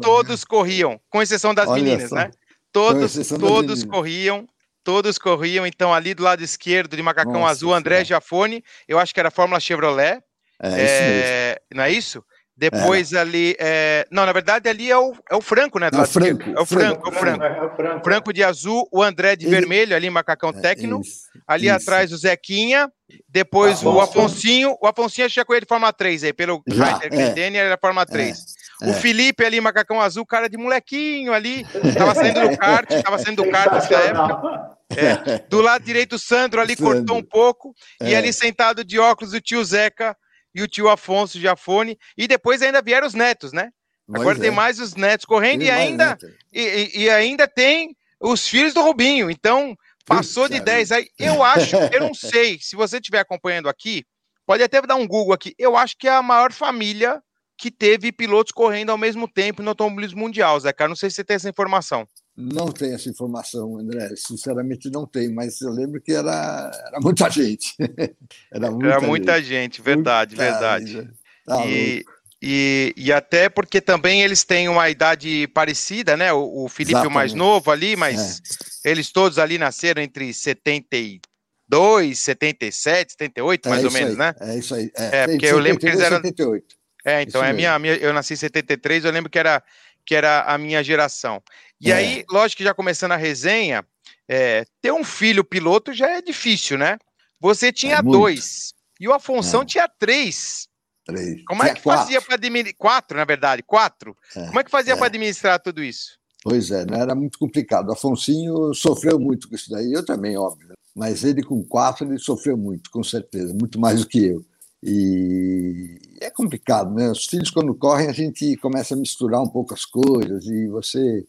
Todos 0.00 0.44
corriam, 0.44 1.00
com 1.10 1.22
exceção 1.22 1.54
das 1.54 1.68
olha 1.68 1.82
meninas, 1.82 2.10
só. 2.10 2.16
né? 2.16 2.30
Todos, 2.70 3.28
todos 3.28 3.84
corriam 3.84 4.46
Todos 4.84 5.18
corriam, 5.18 5.66
então, 5.66 5.94
ali 5.94 6.14
do 6.14 6.22
lado 6.22 6.42
esquerdo 6.42 6.96
de 6.96 7.02
macacão 7.02 7.32
Nossa, 7.32 7.52
azul, 7.52 7.72
André 7.72 8.04
Giafone, 8.04 8.64
eu 8.88 8.98
acho 8.98 9.14
que 9.14 9.20
era 9.20 9.30
Fórmula 9.30 9.60
Chevrolet. 9.60 10.20
É, 10.60 10.68
é 10.68 10.84
isso 10.84 11.02
mesmo. 11.02 11.60
Não 11.74 11.84
é 11.84 11.90
isso? 11.90 12.24
Depois 12.56 13.12
é. 13.12 13.18
ali. 13.18 13.56
É... 13.58 14.06
Não, 14.10 14.26
na 14.26 14.32
verdade, 14.32 14.68
ali 14.68 14.90
é 14.90 14.96
o, 14.96 15.14
é 15.30 15.34
o 15.34 15.40
Franco, 15.40 15.78
né? 15.78 15.88
É 15.92 16.00
o 16.00 16.06
Franco. 16.06 16.50
É 16.50 16.60
o 16.60 16.66
Franco, 16.66 17.06
é 17.06 17.10
o 17.10 17.12
Franco. 17.12 17.44
É 17.44 17.66
o 17.66 17.76
Franco. 17.76 18.04
Franco 18.04 18.32
de 18.32 18.44
azul, 18.44 18.86
o 18.92 19.02
André 19.02 19.34
de 19.36 19.46
Ele... 19.46 19.56
vermelho, 19.56 19.96
ali, 19.96 20.10
macacão 20.10 20.50
é, 20.50 20.60
Tecno. 20.60 21.00
Isso, 21.00 21.28
ali 21.46 21.66
isso. 21.66 21.74
atrás 21.74 22.12
o 22.12 22.16
Zequinha. 22.16 22.90
Depois 23.28 23.78
Afonso. 23.78 23.96
o 23.96 24.00
Afonsinho. 24.00 24.76
O 24.80 24.86
Afonsinho 24.86 25.28
tinha 25.28 25.44
com 25.44 25.52
ele 25.52 25.62
de 25.62 25.68
Forma 25.68 25.92
3 25.92 26.24
aí, 26.24 26.32
pelo 26.32 26.62
Reiter 26.66 27.52
é. 27.52 27.56
era 27.56 27.78
Forma 27.78 28.06
3. 28.06 28.38
É. 28.82 28.90
O 28.90 28.94
Felipe 28.94 29.44
ali, 29.44 29.60
macacão 29.60 30.00
azul, 30.00 30.26
cara 30.26 30.48
de 30.48 30.56
molequinho 30.56 31.32
ali. 31.32 31.64
Tava 31.96 32.14
saindo 32.14 32.40
do 32.48 32.58
kart, 32.58 32.88
tava 33.02 33.18
saindo 33.18 33.44
do 33.44 33.50
kart 33.50 33.72
nessa 33.72 33.94
época. 33.94 34.76
É. 34.90 35.38
Do 35.48 35.60
lado 35.60 35.84
direito, 35.84 36.16
o 36.16 36.18
Sandro 36.18 36.60
ali 36.60 36.76
Sandro. 36.76 36.96
cortou 36.96 37.16
um 37.16 37.22
pouco. 37.22 37.74
E 38.00 38.14
ali 38.14 38.32
sentado 38.32 38.84
de 38.84 38.98
óculos, 38.98 39.32
o 39.32 39.40
tio 39.40 39.64
Zeca 39.64 40.16
e 40.54 40.62
o 40.62 40.68
tio 40.68 40.90
Afonso 40.90 41.40
Jafone, 41.40 41.98
e 42.16 42.28
depois 42.28 42.60
ainda 42.60 42.82
vieram 42.82 43.06
os 43.06 43.14
netos, 43.14 43.52
né? 43.52 43.70
Agora 44.12 44.38
tem 44.38 44.48
é. 44.48 44.52
mais 44.52 44.78
os 44.78 44.94
netos 44.94 45.24
correndo 45.24 45.60
tem 45.60 45.68
e 45.68 45.70
ainda, 45.70 46.18
e, 46.52 47.04
e, 47.04 47.10
ainda 47.10 47.48
tem 47.48 47.96
os 48.20 48.46
filhos 48.46 48.74
do 48.74 48.82
Rubinho. 48.82 49.30
Então, 49.30 49.74
passou 50.04 50.46
Puxa 50.46 50.58
de 50.58 50.64
10 50.64 50.92
aí. 50.92 51.08
Eu 51.18 51.42
acho, 51.42 51.76
eu 51.90 52.00
não 52.00 52.12
sei, 52.12 52.58
se 52.60 52.76
você 52.76 52.98
estiver 52.98 53.20
acompanhando 53.20 53.68
aqui, 53.68 54.04
pode 54.44 54.62
até 54.62 54.82
dar 54.82 54.96
um 54.96 55.06
Google 55.06 55.32
aqui. 55.32 55.54
Eu 55.58 55.76
acho 55.76 55.96
que 55.96 56.06
é 56.06 56.12
a 56.12 56.22
maior 56.22 56.52
família 56.52 57.22
que 57.62 57.70
teve 57.70 58.10
pilotos 58.10 58.50
correndo 58.50 58.90
ao 58.90 58.98
mesmo 58.98 59.28
tempo 59.28 59.62
no 59.62 59.68
automobilismo 59.68 60.18
mundial, 60.18 60.58
Zé 60.58 60.72
Cara. 60.72 60.88
Não 60.88 60.96
sei 60.96 61.08
se 61.08 61.14
você 61.14 61.22
tem 61.22 61.36
essa 61.36 61.48
informação. 61.48 62.04
Não 62.36 62.66
tenho 62.72 62.96
essa 62.96 63.08
informação, 63.08 63.78
André. 63.78 64.16
Sinceramente, 64.16 64.90
não 64.90 65.06
tenho, 65.06 65.32
mas 65.32 65.60
eu 65.60 65.70
lembro 65.70 66.00
que 66.00 66.10
era, 66.10 66.72
era 66.88 66.98
muita 67.00 67.30
gente. 67.30 67.76
era 68.52 68.68
muita, 68.68 68.86
era 68.88 69.00
muita 69.00 69.40
gente. 69.40 69.76
gente. 69.76 69.80
verdade, 69.80 70.34
muita 70.34 70.50
verdade. 70.50 71.08
Tá 71.46 71.64
e, 71.64 72.04
e, 72.42 72.92
e, 72.96 73.12
até 73.12 73.48
porque 73.48 73.80
também 73.80 74.22
eles 74.22 74.42
têm 74.42 74.68
uma 74.68 74.90
idade 74.90 75.46
parecida, 75.54 76.16
né? 76.16 76.32
O, 76.32 76.64
o 76.64 76.68
Felipe, 76.68 76.94
Exatamente. 76.94 77.12
o 77.12 77.14
mais 77.14 77.32
novo 77.32 77.70
ali, 77.70 77.94
mas 77.94 78.42
é. 78.84 78.90
eles 78.90 79.12
todos 79.12 79.38
ali 79.38 79.56
nasceram 79.56 80.02
entre 80.02 80.34
72, 80.34 82.18
77, 82.18 83.12
78, 83.12 83.68
mais 83.68 83.84
é 83.84 83.86
ou 83.86 83.92
menos, 83.92 84.10
aí. 84.14 84.16
né? 84.18 84.34
É 84.40 84.58
isso 84.58 84.74
aí. 84.74 84.90
É, 84.96 85.18
é 85.18 85.26
porque 85.28 85.46
72, 85.46 85.52
eu 85.52 85.58
lembro 85.60 85.78
que 85.78 85.86
eles 85.86 86.00
eram. 86.00 86.16
78. 86.16 86.81
É, 87.04 87.22
então, 87.22 87.42
é 87.42 87.52
minha, 87.52 87.78
minha, 87.78 87.94
eu 87.94 88.12
nasci 88.12 88.34
em 88.34 88.36
73, 88.36 89.04
eu 89.04 89.10
lembro 89.10 89.30
que 89.30 89.38
era, 89.38 89.62
que 90.06 90.14
era 90.14 90.42
a 90.42 90.56
minha 90.56 90.82
geração. 90.82 91.42
E 91.80 91.90
é. 91.90 91.94
aí, 91.94 92.24
lógico 92.30 92.58
que 92.58 92.64
já 92.64 92.72
começando 92.72 93.12
a 93.12 93.16
resenha, 93.16 93.84
é, 94.28 94.64
ter 94.80 94.92
um 94.92 95.04
filho 95.04 95.44
piloto 95.44 95.92
já 95.92 96.10
é 96.10 96.22
difícil, 96.22 96.78
né? 96.78 96.96
Você 97.40 97.72
tinha 97.72 97.96
é 97.96 98.02
dois 98.02 98.72
e 99.00 99.08
o 99.08 99.12
Afonso 99.12 99.60
é. 99.60 99.64
tinha 99.64 99.88
três. 99.88 100.68
Três. 101.04 101.44
Como 101.44 101.62
é 101.64 101.74
que 101.74 101.80
fazia 101.80 102.22
para 102.22 102.36
administrar? 102.36 102.76
Quatro, 102.78 103.16
na 103.16 103.24
verdade, 103.24 103.62
quatro. 103.64 104.16
É, 104.36 104.46
Como 104.46 104.60
é 104.60 104.64
que 104.64 104.70
fazia 104.70 104.96
para 104.96 105.06
administrar 105.06 105.60
tudo 105.60 105.82
isso? 105.82 106.16
Pois 106.44 106.70
é, 106.70 106.86
né? 106.86 107.00
era 107.00 107.14
muito 107.14 107.38
complicado. 107.38 107.88
O 107.88 107.92
Afonsinho 107.92 108.72
sofreu 108.74 109.18
muito 109.18 109.48
com 109.48 109.56
isso 109.56 109.70
daí, 109.70 109.92
eu 109.92 110.04
também, 110.04 110.36
óbvio. 110.36 110.68
Né? 110.68 110.74
Mas 110.94 111.24
ele 111.24 111.42
com 111.42 111.64
quatro, 111.64 112.06
ele 112.06 112.18
sofreu 112.18 112.56
muito, 112.56 112.90
com 112.90 113.02
certeza, 113.02 113.52
muito 113.52 113.80
mais 113.80 114.00
do 114.00 114.06
que 114.06 114.24
eu. 114.24 114.44
E 114.82 115.98
é 116.20 116.30
complicado, 116.30 116.92
né? 116.92 117.10
Os 117.10 117.26
filhos, 117.26 117.50
quando 117.50 117.74
correm, 117.74 118.08
a 118.08 118.12
gente 118.12 118.56
começa 118.56 118.94
a 118.94 118.96
misturar 118.96 119.40
um 119.40 119.48
pouco 119.48 119.74
as 119.74 119.84
coisas 119.84 120.44
e 120.46 120.66
você 120.68 121.24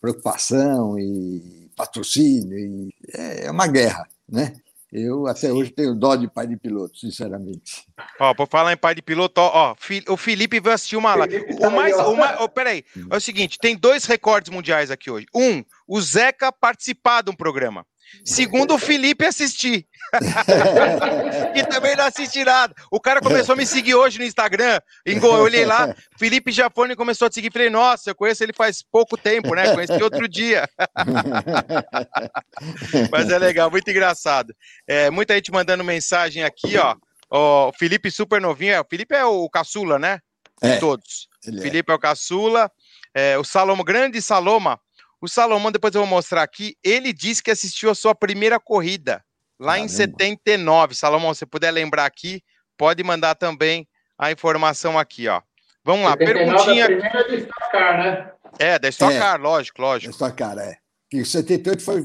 preocupação 0.00 0.98
e 0.98 1.70
patrocínio, 1.74 2.58
e 2.58 2.94
é 3.14 3.50
uma 3.50 3.66
guerra, 3.66 4.06
né? 4.28 4.54
Eu 4.92 5.26
até 5.26 5.52
hoje 5.52 5.72
tenho 5.72 5.92
dó 5.92 6.14
de 6.14 6.28
pai 6.28 6.46
de 6.46 6.56
piloto, 6.56 6.96
sinceramente. 6.96 7.84
Ó, 8.20 8.32
por 8.32 8.46
falar 8.46 8.72
em 8.72 8.76
pai 8.76 8.94
de 8.94 9.02
piloto, 9.02 9.40
ó, 9.40 9.72
ó 9.72 9.76
o 10.12 10.16
Felipe 10.16 10.60
veio 10.60 10.72
assistir 10.72 10.96
uma 10.96 11.16
lá. 11.16 11.26
O 11.58 11.70
mais, 11.70 11.96
o 11.96 12.14
mais, 12.14 12.40
oh, 12.40 12.48
peraí, 12.48 12.84
é 13.10 13.16
o 13.16 13.20
seguinte, 13.20 13.58
tem 13.58 13.76
dois 13.76 14.04
recordes 14.04 14.52
mundiais 14.52 14.92
aqui 14.92 15.10
hoje. 15.10 15.26
Um, 15.34 15.64
o 15.88 16.00
Zeca 16.00 16.52
participar 16.52 17.22
de 17.22 17.30
um 17.30 17.34
programa. 17.34 17.84
Segundo 18.24 18.74
o 18.74 18.78
Felipe 18.78 19.24
assistir. 19.24 19.86
e 21.54 21.64
também 21.64 21.96
não 21.96 22.04
assisti 22.04 22.44
nada. 22.44 22.74
O 22.90 23.00
cara 23.00 23.20
começou 23.20 23.54
a 23.54 23.56
me 23.56 23.66
seguir 23.66 23.94
hoje 23.94 24.18
no 24.18 24.24
Instagram. 24.24 24.80
Eu 25.04 25.22
olhei 25.24 25.64
lá, 25.64 25.94
Felipe 26.18 26.52
Jafone 26.52 26.94
começou 26.94 27.28
a 27.28 27.32
seguir. 27.32 27.52
Falei, 27.52 27.70
nossa, 27.70 28.10
eu 28.10 28.14
conheço 28.14 28.42
ele 28.42 28.52
faz 28.52 28.82
pouco 28.82 29.16
tempo, 29.16 29.54
né? 29.54 29.74
Conheci 29.74 30.02
outro 30.02 30.28
dia. 30.28 30.68
Mas 33.10 33.30
é 33.30 33.38
legal, 33.38 33.70
muito 33.70 33.90
engraçado. 33.90 34.54
É, 34.86 35.10
muita 35.10 35.34
gente 35.34 35.50
mandando 35.50 35.82
mensagem 35.82 36.44
aqui, 36.44 36.76
ó. 36.76 36.94
O 37.30 37.72
Felipe 37.72 38.10
super 38.10 38.40
novinho. 38.40 38.80
O 38.80 38.86
Felipe 38.88 39.14
é 39.14 39.24
o 39.24 39.48
caçula, 39.48 39.98
né? 39.98 40.20
De 40.62 40.70
é, 40.70 40.76
todos. 40.76 41.28
É. 41.46 41.60
Felipe 41.60 41.90
é 41.90 41.94
o 41.94 41.98
caçula. 41.98 42.70
É, 43.14 43.38
o 43.38 43.44
Salomo, 43.44 43.84
grande 43.84 44.20
Saloma, 44.20 44.78
o 45.24 45.28
Salomão, 45.28 45.72
depois 45.72 45.94
eu 45.94 46.02
vou 46.02 46.08
mostrar 46.08 46.42
aqui, 46.42 46.76
ele 46.84 47.10
disse 47.10 47.42
que 47.42 47.50
assistiu 47.50 47.90
a 47.90 47.94
sua 47.94 48.14
primeira 48.14 48.60
corrida 48.60 49.24
lá 49.58 49.72
Caramba. 49.72 49.86
em 49.86 49.88
79. 49.88 50.94
Salomão, 50.94 51.32
se 51.32 51.46
puder 51.46 51.70
lembrar 51.70 52.04
aqui, 52.04 52.42
pode 52.76 53.02
mandar 53.02 53.34
também 53.34 53.88
a 54.18 54.30
informação 54.30 54.98
aqui, 54.98 55.26
ó. 55.26 55.40
Vamos 55.82 56.04
lá, 56.04 56.14
perguntinha. 56.14 56.82
É 56.82 56.84
a 56.84 56.86
primeira 56.86 57.28
de 57.28 57.36
Stock 57.36 57.72
Car, 57.72 57.98
né? 57.98 58.32
É, 58.58 58.78
da 58.78 58.88
Stock 58.90 59.14
é. 59.14 59.18
Car, 59.18 59.40
lógico, 59.40 59.80
lógico. 59.80 60.12
Stock 60.12 60.36
Car, 60.36 60.58
é. 60.58 60.76
Que 61.10 61.24
78 61.24 61.82
foi, 61.82 62.02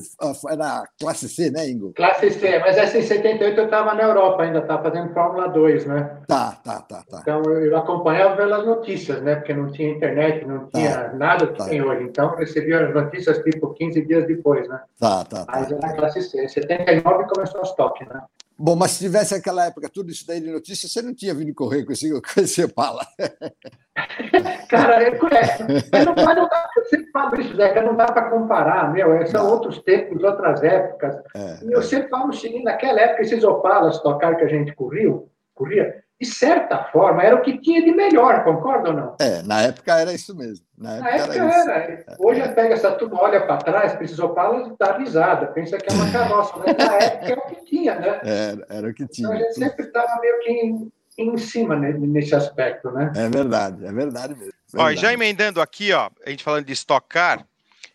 era 0.51 0.83
classe 0.99 1.27
C, 1.29 1.49
né, 1.49 1.67
Ingo? 1.69 1.93
Classe 1.93 2.29
C, 2.31 2.59
mas 2.59 2.77
essa 2.77 2.97
em 2.97 3.01
78 3.01 3.57
eu 3.57 3.65
estava 3.65 3.93
na 3.93 4.03
Europa 4.03 4.43
ainda, 4.43 4.59
estava 4.59 4.83
fazendo 4.83 5.13
Fórmula 5.13 5.47
2, 5.47 5.85
né? 5.85 6.17
Tá, 6.27 6.59
tá, 6.63 6.81
tá, 6.81 7.03
tá. 7.09 7.19
Então 7.21 7.41
eu 7.43 7.75
acompanhava 7.77 8.35
pelas 8.35 8.65
notícias, 8.65 9.21
né? 9.21 9.35
Porque 9.35 9.53
não 9.53 9.71
tinha 9.71 9.89
internet, 9.89 10.45
não 10.45 10.67
tinha 10.67 11.09
tá, 11.09 11.13
nada 11.13 11.47
que 11.47 11.57
tá. 11.57 11.65
tem 11.65 11.81
hoje. 11.81 12.03
Então 12.03 12.31
eu 12.31 12.37
recebia 12.37 12.87
as 12.87 12.93
notícias 12.93 13.39
tipo 13.39 13.73
15 13.73 14.05
dias 14.05 14.27
depois, 14.27 14.67
né? 14.67 14.79
Tá, 14.99 15.23
tá. 15.23 15.45
tá. 15.45 15.51
Mas 15.53 15.71
era 15.71 15.93
classe 15.93 16.21
C. 16.21 16.43
Em 16.43 16.47
79 16.47 17.23
começou 17.33 17.61
as 17.61 17.73
toques, 17.75 18.07
né? 18.07 18.21
Bom, 18.61 18.75
mas 18.75 18.91
se 18.91 19.05
tivesse 19.05 19.33
aquela 19.33 19.67
época 19.67 19.87
tudo 19.87 20.11
isso 20.11 20.27
daí 20.27 20.41
de 20.41 20.51
notícia, 20.51 20.89
você 20.89 21.01
não 21.01 21.15
tinha 21.15 21.33
vindo 21.33 21.53
correr 21.53 21.85
com 21.85 21.93
esse, 21.93 22.11
com 22.11 22.41
esse 22.41 22.67
fala. 22.67 23.07
Cara, 24.67 25.01
é, 25.01 25.07
é, 25.07 26.05
não, 26.05 26.13
mas 26.13 26.35
não 26.35 26.47
dá, 26.49 26.69
eu 26.75 26.83
sempre 26.85 27.09
falo 27.11 27.39
isso, 27.39 27.55
Zeca, 27.55 27.81
não 27.81 27.95
dá 27.95 28.05
para 28.07 28.29
comparar, 28.29 28.91
meu, 28.91 29.25
são 29.27 29.45
não. 29.45 29.51
outros 29.51 29.81
tempos, 29.83 30.21
outras 30.23 30.61
épocas. 30.61 31.15
É, 31.33 31.59
e 31.63 31.71
eu 31.71 31.79
é. 31.79 31.83
sempre 31.83 32.09
falo 32.09 32.29
o 32.29 32.33
seguinte, 32.33 32.65
naquela 32.65 32.99
época, 32.99 33.21
esses 33.21 33.45
opalas 33.45 33.99
tocar 34.01 34.35
que 34.35 34.43
a 34.43 34.49
gente 34.49 34.75
corria, 34.75 35.09
corria, 35.55 36.03
de 36.19 36.27
certa 36.27 36.83
forma, 36.85 37.23
era 37.23 37.35
o 37.35 37.41
que 37.41 37.57
tinha 37.59 37.81
de 37.81 37.93
melhor, 37.93 38.43
concorda 38.43 38.89
ou 38.89 38.95
não? 38.95 39.15
É, 39.21 39.41
na 39.43 39.61
época 39.61 39.97
era 39.97 40.13
isso 40.13 40.35
mesmo. 40.35 40.65
Na 40.77 40.95
época, 40.95 41.09
na 41.09 41.15
época 41.15 41.39
era. 41.39 41.73
era. 41.73 42.17
Hoje 42.19 42.41
pega 42.49 42.73
essa 42.73 42.91
turma, 42.91 43.21
olha 43.21 43.45
para 43.45 43.57
trás, 43.57 43.93
precisou 43.93 44.29
para 44.29 44.73
dá 44.77 44.97
risada, 44.97 45.47
pensa 45.47 45.77
que 45.77 45.89
é 45.89 45.93
uma 45.93 46.11
carroça, 46.11 46.53
mas 46.57 46.75
na 46.75 46.93
época 46.95 47.31
era 47.31 47.39
o 47.39 47.47
que 47.47 47.65
tinha, 47.65 47.95
né? 47.95 48.19
Era, 48.21 48.67
era 48.69 48.89
o 48.89 48.93
que 48.93 49.07
tinha. 49.07 49.29
Então 49.29 49.39
a 49.39 49.41
gente 49.41 49.53
sempre 49.53 49.85
estava 49.85 50.19
meio 50.19 50.39
que 50.41 50.51
em, 50.51 50.91
em 51.19 51.37
cima 51.37 51.77
né, 51.77 51.93
nesse 51.93 52.35
aspecto, 52.35 52.91
né? 52.91 53.13
É 53.15 53.29
verdade, 53.29 53.85
é 53.85 53.91
verdade 53.91 54.35
mesmo. 54.35 54.53
Verdade. 54.73 54.97
Ó, 54.97 55.01
já 55.01 55.13
emendando 55.13 55.61
aqui, 55.61 55.93
ó, 55.93 56.09
a 56.25 56.29
gente 56.29 56.43
falando 56.43 56.65
de 56.65 56.73
estocar, 56.73 57.45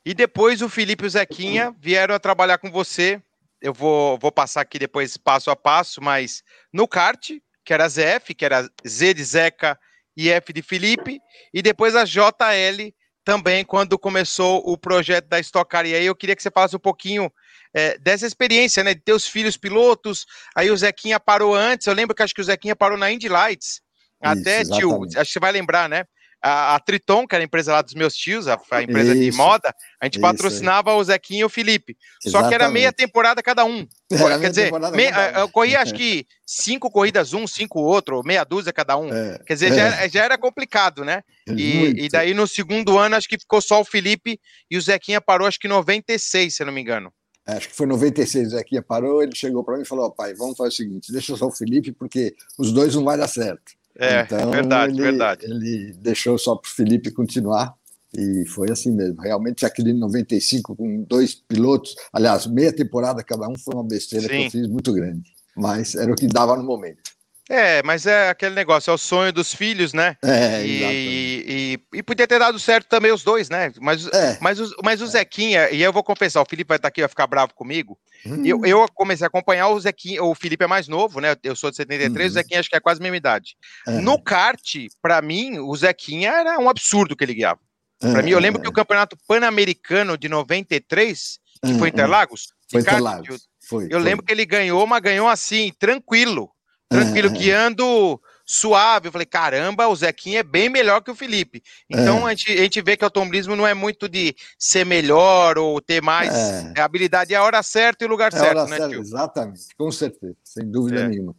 e 0.02 0.14
depois 0.14 0.62
o 0.62 0.68
Felipe 0.70 1.04
e 1.04 1.06
o 1.06 1.10
Zequinha 1.10 1.74
vieram 1.78 2.14
a 2.14 2.18
trabalhar 2.18 2.56
com 2.56 2.70
você. 2.70 3.20
Eu 3.60 3.72
vou, 3.72 4.18
vou 4.18 4.32
passar 4.32 4.62
aqui 4.62 4.78
depois 4.78 5.16
passo 5.16 5.50
a 5.50 5.56
passo, 5.56 6.02
mas 6.02 6.42
no 6.70 6.86
kart, 6.86 7.30
que 7.64 7.72
era 7.72 7.88
ZF, 7.88 8.34
que 8.34 8.44
era 8.44 8.68
Z 8.86 9.14
de 9.14 9.24
Zeca 9.24 9.78
e 10.16 10.30
F 10.30 10.52
de 10.52 10.62
Felipe, 10.62 11.20
e 11.52 11.62
depois 11.62 11.96
a 11.96 12.04
JL 12.04 12.92
também, 13.24 13.64
quando 13.64 13.98
começou 13.98 14.62
o 14.64 14.76
projeto 14.76 15.26
da 15.26 15.40
Stock 15.40 15.68
Car. 15.68 15.86
E 15.86 15.94
aí 15.94 16.04
eu 16.04 16.14
queria 16.14 16.36
que 16.36 16.42
você 16.42 16.50
falasse 16.50 16.76
um 16.76 16.80
pouquinho 16.80 17.32
é, 17.74 17.98
dessa 17.98 18.26
experiência, 18.26 18.84
né, 18.84 18.94
de 18.94 19.00
ter 19.00 19.12
os 19.12 19.26
filhos 19.26 19.56
pilotos, 19.56 20.26
aí 20.54 20.70
o 20.70 20.76
Zequinha 20.76 21.18
parou 21.18 21.54
antes, 21.54 21.86
eu 21.86 21.94
lembro 21.94 22.14
que 22.14 22.22
acho 22.22 22.34
que 22.34 22.40
o 22.40 22.44
Zequinha 22.44 22.76
parou 22.76 22.98
na 22.98 23.10
Indy 23.10 23.28
Lights, 23.28 23.80
até, 24.20 24.62
tio, 24.64 25.04
acho 25.04 25.14
que 25.14 25.32
você 25.32 25.40
vai 25.40 25.52
lembrar, 25.52 25.88
né? 25.88 26.04
A, 26.44 26.74
a, 26.74 26.80
Triton, 26.80 27.26
que 27.26 27.34
era 27.34 27.42
a 27.42 27.46
empresa 27.46 27.72
lá 27.72 27.80
dos 27.80 27.94
meus 27.94 28.14
tios, 28.14 28.46
a, 28.46 28.60
a 28.70 28.82
empresa 28.82 29.14
isso, 29.14 29.30
de 29.30 29.36
moda, 29.36 29.74
a 29.98 30.04
gente 30.04 30.20
patrocinava 30.20 30.92
o 30.92 31.02
Zequinha 31.02 31.40
e 31.40 31.44
o 31.44 31.48
Felipe. 31.48 31.96
Exatamente. 32.22 32.30
Só 32.30 32.46
que 32.46 32.54
era 32.54 32.70
meia 32.70 32.92
temporada 32.92 33.42
cada 33.42 33.64
um. 33.64 33.86
Era 34.10 34.38
Quer 34.38 34.50
dizer, 34.50 34.72
meia, 34.92 35.32
um. 35.36 35.40
eu 35.40 35.48
corria 35.48 35.80
acho 35.80 35.94
que 35.94 36.26
cinco 36.46 36.90
corridas 36.90 37.32
um, 37.32 37.46
cinco 37.46 37.80
outro, 37.80 38.22
meia 38.22 38.44
dúzia 38.44 38.74
cada 38.74 38.94
um. 38.94 39.10
É, 39.10 39.38
Quer 39.46 39.54
dizer, 39.54 39.72
é. 39.72 39.74
já, 39.74 39.82
era, 39.82 40.08
já, 40.08 40.24
era, 40.24 40.38
complicado, 40.38 41.02
né? 41.02 41.22
E, 41.48 42.04
e, 42.04 42.08
daí 42.10 42.34
no 42.34 42.46
segundo 42.46 42.98
ano 42.98 43.16
acho 43.16 43.28
que 43.28 43.38
ficou 43.38 43.62
só 43.62 43.80
o 43.80 43.84
Felipe 43.84 44.38
e 44.70 44.76
o 44.76 44.80
Zequinha 44.82 45.22
parou 45.22 45.48
acho 45.48 45.58
que 45.58 45.66
em 45.66 45.70
96, 45.70 46.54
se 46.54 46.62
eu 46.62 46.66
não 46.66 46.74
me 46.74 46.82
engano. 46.82 47.10
É, 47.46 47.54
acho 47.54 47.70
que 47.70 47.76
foi 47.76 47.86
96, 47.86 48.48
o 48.48 48.50
Zequinha 48.50 48.82
parou, 48.82 49.22
ele 49.22 49.34
chegou 49.34 49.64
para 49.64 49.76
mim 49.76 49.82
e 49.82 49.86
falou, 49.86 50.06
oh, 50.06 50.10
pai, 50.10 50.34
vamos 50.34 50.58
fazer 50.58 50.68
o 50.68 50.72
seguinte, 50.72 51.10
deixa 51.10 51.34
só 51.36 51.46
o 51.46 51.52
Felipe, 51.52 51.92
porque 51.92 52.34
os 52.58 52.70
dois 52.70 52.94
não 52.94 53.04
vai 53.04 53.16
dar 53.16 53.28
certo. 53.28 53.72
É, 53.98 54.22
então, 54.22 54.50
verdade, 54.50 54.92
ele, 54.92 55.02
verdade. 55.02 55.44
Ele 55.44 55.92
deixou 55.94 56.36
só 56.36 56.56
para 56.56 56.68
o 56.68 56.70
Felipe 56.70 57.10
continuar 57.10 57.74
e 58.16 58.44
foi 58.46 58.70
assim 58.70 58.90
mesmo. 58.90 59.20
Realmente, 59.20 59.64
aquele 59.64 59.92
95 59.92 60.76
com 60.76 61.02
dois 61.02 61.34
pilotos, 61.34 61.94
aliás, 62.12 62.46
meia 62.46 62.72
temporada 62.72 63.22
cada 63.22 63.48
um, 63.48 63.58
foi 63.58 63.74
uma 63.74 63.84
besteira 63.84 64.26
Sim. 64.26 64.28
que 64.28 64.44
eu 64.46 64.50
fiz 64.50 64.68
muito 64.68 64.92
grande. 64.92 65.32
Mas 65.56 65.94
era 65.94 66.10
o 66.10 66.16
que 66.16 66.26
dava 66.26 66.56
no 66.56 66.64
momento. 66.64 67.14
É, 67.48 67.82
mas 67.82 68.06
é 68.06 68.30
aquele 68.30 68.54
negócio, 68.54 68.90
é 68.90 68.94
o 68.94 68.98
sonho 68.98 69.30
dos 69.30 69.54
filhos, 69.54 69.92
né? 69.92 70.16
É, 70.24 70.64
e, 70.64 71.44
e, 71.46 71.98
e, 71.98 72.02
podia 72.02 72.26
ter 72.26 72.38
dado 72.38 72.58
certo 72.58 72.88
também 72.88 73.12
os 73.12 73.22
dois, 73.22 73.50
né? 73.50 73.70
Mas, 73.80 74.06
é. 74.06 74.38
mas, 74.40 74.58
os, 74.58 74.74
mas 74.82 75.02
o 75.02 75.06
Zequinha, 75.06 75.68
e 75.70 75.82
eu 75.82 75.92
vou 75.92 76.02
confessar, 76.02 76.40
o 76.40 76.46
Felipe 76.48 76.68
vai 76.68 76.78
estar 76.78 76.88
aqui, 76.88 77.02
vai 77.02 77.08
ficar 77.08 77.26
bravo 77.26 77.52
comigo. 77.52 77.98
Hum. 78.24 78.42
Eu, 78.46 78.64
eu 78.64 78.86
comecei 78.94 79.26
a 79.26 79.28
acompanhar 79.28 79.68
o 79.68 79.78
Zequinha, 79.78 80.24
o 80.24 80.34
Felipe 80.34 80.64
é 80.64 80.66
mais 80.66 80.88
novo, 80.88 81.20
né? 81.20 81.36
Eu 81.42 81.54
sou 81.54 81.70
de 81.70 81.76
73, 81.76 82.28
hum. 82.28 82.30
o 82.30 82.34
Zequinha 82.34 82.60
acho 82.60 82.70
que 82.70 82.76
é 82.76 82.80
quase 82.80 83.00
a 83.00 83.02
mesma 83.02 83.18
idade. 83.18 83.56
É. 83.86 83.90
No 83.90 84.18
kart, 84.18 84.86
para 85.02 85.20
mim, 85.20 85.58
o 85.58 85.76
Zequinha 85.76 86.30
era 86.30 86.58
um 86.58 86.70
absurdo 86.70 87.14
que 87.14 87.24
ele 87.24 87.34
guiava. 87.34 87.60
Para 88.00 88.22
mim, 88.22 88.30
eu 88.30 88.38
lembro 88.38 88.60
que 88.60 88.68
o 88.68 88.72
campeonato 88.72 89.16
pan-americano 89.26 90.18
de 90.18 90.28
93, 90.28 91.38
que 91.64 91.74
foi 91.78 91.88
Interlagos, 91.88 92.48
foi 92.70 92.80
Interlagos. 92.80 93.28
eu, 93.28 93.38
foi, 93.66 93.84
eu 93.84 93.90
foi. 93.90 94.00
lembro 94.00 94.24
que 94.24 94.32
ele 94.32 94.44
ganhou, 94.44 94.86
mas 94.86 95.00
ganhou 95.00 95.28
assim, 95.28 95.72
tranquilo 95.78 96.53
tranquilo, 97.02 97.30
guiando 97.30 98.20
suave. 98.44 99.08
Eu 99.08 99.12
falei, 99.12 99.26
caramba, 99.26 99.88
o 99.88 99.96
Zequinha 99.96 100.40
é 100.40 100.42
bem 100.42 100.68
melhor 100.68 101.00
que 101.00 101.10
o 101.10 101.14
Felipe. 101.14 101.62
Então 101.88 102.28
é. 102.28 102.32
a, 102.32 102.34
gente, 102.34 102.52
a 102.52 102.62
gente 102.62 102.82
vê 102.82 102.96
que 102.96 103.04
o 103.04 103.06
automobilismo 103.06 103.56
não 103.56 103.66
é 103.66 103.74
muito 103.74 104.08
de 104.08 104.34
ser 104.58 104.84
melhor 104.84 105.58
ou 105.58 105.80
ter 105.80 106.02
mais 106.02 106.34
é. 106.34 106.74
é 106.76 106.80
habilidade, 106.80 107.34
é 107.34 107.36
a 107.36 107.42
hora 107.42 107.62
certa 107.62 108.04
e 108.04 108.06
o 108.06 108.10
lugar 108.10 108.32
é 108.32 108.36
certo, 108.36 108.66
né, 108.66 108.76
certa, 108.76 108.94
Exatamente, 108.94 109.74
com 109.76 109.90
certeza, 109.90 110.36
sem 110.44 110.70
dúvida 110.70 111.00
é. 111.00 111.08
nenhuma. 111.08 111.34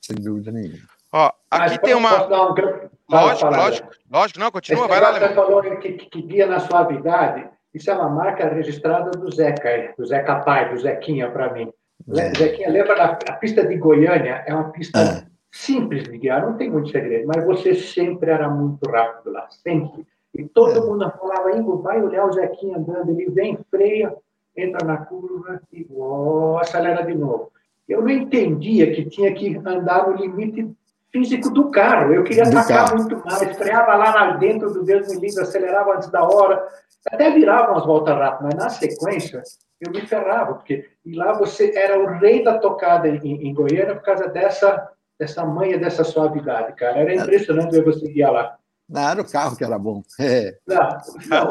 Sem 0.00 0.16
dúvida 0.16 0.52
nenhuma. 0.52 0.78
Ó, 1.12 1.32
aqui 1.50 1.78
tem 1.80 1.94
uma. 1.94 2.24
Um... 2.26 2.54
Lógico, 3.10 3.50
lógico, 3.50 3.88
lógico, 4.08 4.38
não, 4.38 4.50
continua, 4.52 4.82
Esse 4.82 4.88
vai 4.88 5.00
lá. 5.00 5.18
Você 5.18 5.34
falou 5.34 5.62
que, 5.62 5.92
que, 5.92 6.06
que 6.06 6.22
guia 6.22 6.46
na 6.46 6.60
suavidade, 6.60 7.48
isso 7.74 7.90
é 7.90 7.94
uma 7.94 8.08
marca 8.08 8.48
registrada 8.48 9.10
do 9.10 9.34
Zeca, 9.34 9.94
do 9.98 10.06
Zeca 10.06 10.36
Pai, 10.36 10.72
do 10.72 10.80
Zequinha, 10.80 11.28
para 11.30 11.52
mim. 11.52 11.72
É. 12.16 12.34
Zequinha, 12.34 12.70
lembra 12.70 12.94
da 12.94 13.18
a 13.28 13.32
pista 13.34 13.66
de 13.66 13.76
Goiânia? 13.76 14.42
É 14.46 14.54
uma 14.54 14.70
pista 14.70 14.98
é. 14.98 15.24
simples 15.50 16.04
de 16.04 16.18
guiar, 16.18 16.46
não 16.46 16.56
tem 16.56 16.70
muito 16.70 16.90
segredo, 16.90 17.26
mas 17.26 17.44
você 17.44 17.74
sempre 17.74 18.30
era 18.30 18.48
muito 18.48 18.88
rápido 18.90 19.32
lá, 19.32 19.48
sempre. 19.50 20.06
E 20.34 20.44
todo 20.44 20.78
é. 20.78 20.80
mundo 20.80 21.12
falava, 21.18 21.56
Ingo, 21.56 21.82
vai 21.82 22.02
olhar 22.02 22.26
o 22.26 22.32
Zequinha 22.32 22.78
andando, 22.78 23.10
ele 23.10 23.30
vem, 23.30 23.58
freia, 23.70 24.14
entra 24.56 24.84
na 24.86 24.98
curva 24.98 25.60
e 25.72 25.86
oh, 25.90 26.58
acelera 26.60 27.04
de 27.04 27.14
novo. 27.14 27.50
Eu 27.88 28.02
não 28.02 28.10
entendia 28.10 28.92
que 28.92 29.04
tinha 29.04 29.32
que 29.34 29.56
andar 29.64 30.08
no 30.08 30.16
limite 30.16 30.70
físico 31.10 31.50
do 31.50 31.70
carro. 31.70 32.14
Eu 32.14 32.22
queria 32.22 32.44
atacar 32.44 32.94
muito 32.94 33.20
mais, 33.24 33.56
freava 33.56 33.94
lá 33.96 34.36
dentro 34.36 34.72
do 34.72 34.84
Deus 34.84 35.08
me 35.08 35.20
livre, 35.20 35.42
acelerava 35.42 35.96
antes 35.96 36.08
da 36.08 36.22
hora, 36.22 36.64
até 37.06 37.30
virava 37.30 37.72
umas 37.72 37.86
voltas 37.86 38.16
rápidas, 38.16 38.54
mas 38.54 38.64
na 38.64 38.70
sequência 38.70 39.42
eu 39.80 39.90
me 39.92 40.06
ferrava, 40.06 40.54
porque 40.54 40.88
e 41.04 41.14
lá 41.14 41.32
você 41.32 41.74
era 41.74 41.98
o 41.98 42.18
rei 42.18 42.44
da 42.44 42.58
tocada 42.58 43.08
em, 43.08 43.48
em 43.48 43.54
Goiânia 43.54 43.94
por 43.94 44.02
causa 44.02 44.28
dessa, 44.28 44.90
dessa 45.18 45.44
manha, 45.44 45.78
dessa 45.78 46.04
suavidade, 46.04 46.74
cara. 46.74 46.98
Era 46.98 47.14
impressionante 47.14 47.70
ver 47.70 47.84
você 47.84 48.06
guiar 48.08 48.32
lá. 48.32 48.56
Não, 48.88 49.08
era 49.08 49.20
o 49.22 49.30
carro 49.30 49.56
que 49.56 49.64
era 49.64 49.78
bom. 49.78 50.02
É. 50.18 50.56
Não, 50.66 50.88
não, 51.28 51.50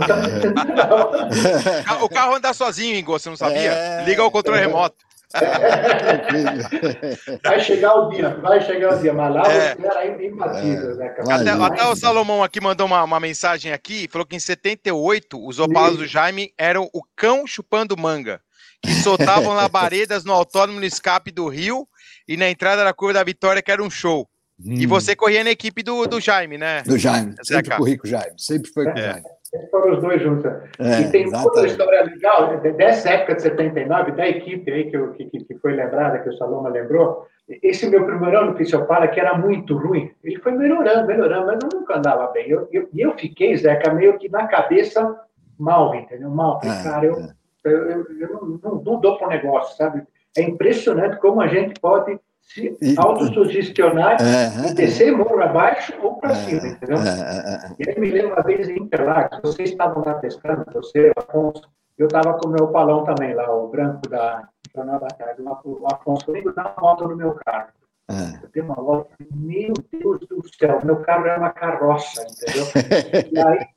não. 1.89 2.03
o 2.05 2.09
carro 2.09 2.35
anda 2.35 2.53
sozinho, 2.53 2.97
Ingo, 2.97 3.13
você 3.13 3.29
não 3.29 3.37
sabia? 3.37 3.71
É, 3.71 4.03
Liga 4.03 4.23
o 4.23 4.29
controle 4.29 4.59
é. 4.59 4.65
remoto. 4.65 5.08
vai 7.43 7.59
chegar 7.59 7.93
o 7.93 8.09
dia, 8.09 8.29
vai 8.35 8.61
chegar 8.61 8.95
o 8.95 8.99
dia, 8.99 9.13
mas 9.13 9.33
lá 9.33 9.43
é. 9.43 9.75
você 9.75 9.85
era 9.85 10.25
imbatível, 10.25 10.95
né, 10.95 11.15
Até, 11.29 11.51
até, 11.51 11.85
o 11.85 11.95
Salomão 11.95 12.43
aqui 12.43 12.59
mandou 12.59 12.87
uma, 12.87 13.03
uma 13.03 13.19
mensagem 13.19 13.71
aqui, 13.71 14.07
falou 14.11 14.25
que 14.25 14.35
em 14.35 14.39
78 14.39 15.45
os 15.45 15.59
Opalas 15.59 15.97
do 15.97 16.07
Jaime 16.07 16.51
eram 16.57 16.89
o 16.91 17.03
cão 17.15 17.45
chupando 17.45 17.95
manga, 17.95 18.41
que 18.81 18.91
soltavam 18.91 19.53
labaredas 19.57 20.23
no 20.23 20.33
autódromo 20.33 20.79
no 20.79 20.85
escape 20.85 21.31
do 21.31 21.47
Rio 21.47 21.87
e 22.27 22.35
na 22.35 22.49
entrada 22.49 22.83
da 22.83 22.93
curva 22.93 23.13
da 23.13 23.23
Vitória, 23.23 23.61
que 23.61 23.71
era 23.71 23.83
um 23.83 23.89
show. 23.89 24.27
Hum. 24.59 24.73
E 24.73 24.87
você 24.87 25.15
corria 25.15 25.43
na 25.43 25.51
equipe 25.51 25.83
do, 25.83 26.07
do 26.07 26.19
Jaime, 26.19 26.57
né? 26.57 26.81
Do 26.81 26.97
Jaime, 26.97 27.35
sempre 27.43 27.77
corri 27.77 27.97
com 27.97 28.07
o 28.07 28.09
Jaime, 28.09 28.33
sempre 28.37 28.71
foi 28.71 28.85
com 28.85 28.93
o 28.93 28.99
é. 28.99 29.21
Jaime. 29.51 29.69
Foram 29.69 29.93
os 29.93 30.01
dois 30.01 30.21
juntos. 30.21 30.45
É, 30.79 31.01
e 31.01 31.11
tem 31.11 31.23
exatamente. 31.23 31.45
outra 31.45 31.67
história 31.67 32.03
legal, 32.03 32.57
dessa 32.57 33.09
época 33.09 33.35
de 33.35 33.41
79, 33.41 34.11
da 34.11 34.27
equipe 34.27 34.71
aí 34.71 34.91
que, 34.91 35.25
que, 35.25 35.43
que 35.43 35.55
foi 35.55 35.73
lembrada, 35.73 36.19
que 36.19 36.29
o 36.29 36.37
Saloma 36.37 36.69
lembrou. 36.69 37.27
Esse 37.63 37.89
meu 37.89 38.05
primeiro 38.05 38.37
ano 38.37 38.51
no 38.51 38.57
Fisiopara, 38.57 39.07
que 39.07 39.19
era 39.19 39.35
muito 39.37 39.75
ruim, 39.75 40.11
ele 40.23 40.37
foi 40.39 40.51
melhorando, 40.51 41.07
melhorando, 41.07 41.47
mas 41.47 41.59
eu 41.63 41.79
nunca 41.79 41.97
andava 41.97 42.27
bem. 42.27 42.47
E 42.47 42.51
eu, 42.51 42.67
eu, 42.71 42.89
eu, 42.95 43.17
fiquei, 43.17 43.57
Zeca, 43.57 43.91
meio 43.91 44.17
que 44.19 44.29
na 44.29 44.47
cabeça 44.47 45.19
mal, 45.57 45.95
entendeu? 45.95 46.29
Mal. 46.29 46.59
É, 46.63 46.83
cara, 46.83 47.05
eu, 47.05 47.15
é. 47.15 47.33
eu, 47.65 47.89
eu, 47.89 48.05
eu 48.19 48.33
não, 48.33 48.59
não, 48.63 48.81
não 48.83 48.99
dou 48.99 49.17
para 49.17 49.27
o 49.27 49.29
negócio, 49.31 49.75
sabe? 49.75 50.03
É 50.37 50.43
impressionante 50.43 51.17
como 51.17 51.41
a 51.41 51.47
gente 51.47 51.79
pode 51.79 52.19
se 52.49 52.75
autossugestionar 52.97 54.17
e 54.67 54.73
descer 54.73 55.11
morro 55.15 55.41
abaixo 55.41 55.93
ou 56.01 56.15
para 56.15 56.35
cima, 56.35 56.67
entendeu? 56.67 56.97
E 57.77 57.89
aí 57.89 57.99
me 57.99 58.09
lembro 58.09 58.33
uma 58.33 58.43
vez 58.43 58.67
em 58.67 58.77
Interlagos, 58.77 59.39
vocês 59.41 59.69
estavam 59.69 60.03
lá 60.03 60.15
testando, 60.15 60.65
você, 60.73 61.11
Afonso, 61.15 61.61
eu 61.97 62.07
estava 62.07 62.33
com 62.39 62.47
o 62.47 62.51
meu 62.51 62.67
palão 62.69 63.03
também 63.03 63.33
lá, 63.33 63.53
o 63.53 63.67
branco 63.67 64.07
da 64.09 64.47
Jornal 64.75 64.99
da 64.99 65.07
Tarde, 65.07 65.41
o 65.41 65.85
Afonso 65.87 66.25
comigo 66.25 66.51
dá 66.53 66.63
uma 66.63 66.75
volta 66.81 67.07
no 67.07 67.15
meu 67.15 67.35
carro. 67.45 67.69
Eu 68.09 68.49
dei 68.51 68.63
uma 68.63 68.73
volta, 68.73 69.11
meu 69.31 69.73
Deus 69.91 70.19
do 70.21 70.43
céu, 70.57 70.79
meu 70.83 70.97
carro 71.01 71.27
era 71.27 71.39
uma 71.39 71.51
carroça, 71.51 72.23
entendeu? 72.23 72.65
e 73.31 73.39
aí 73.39 73.67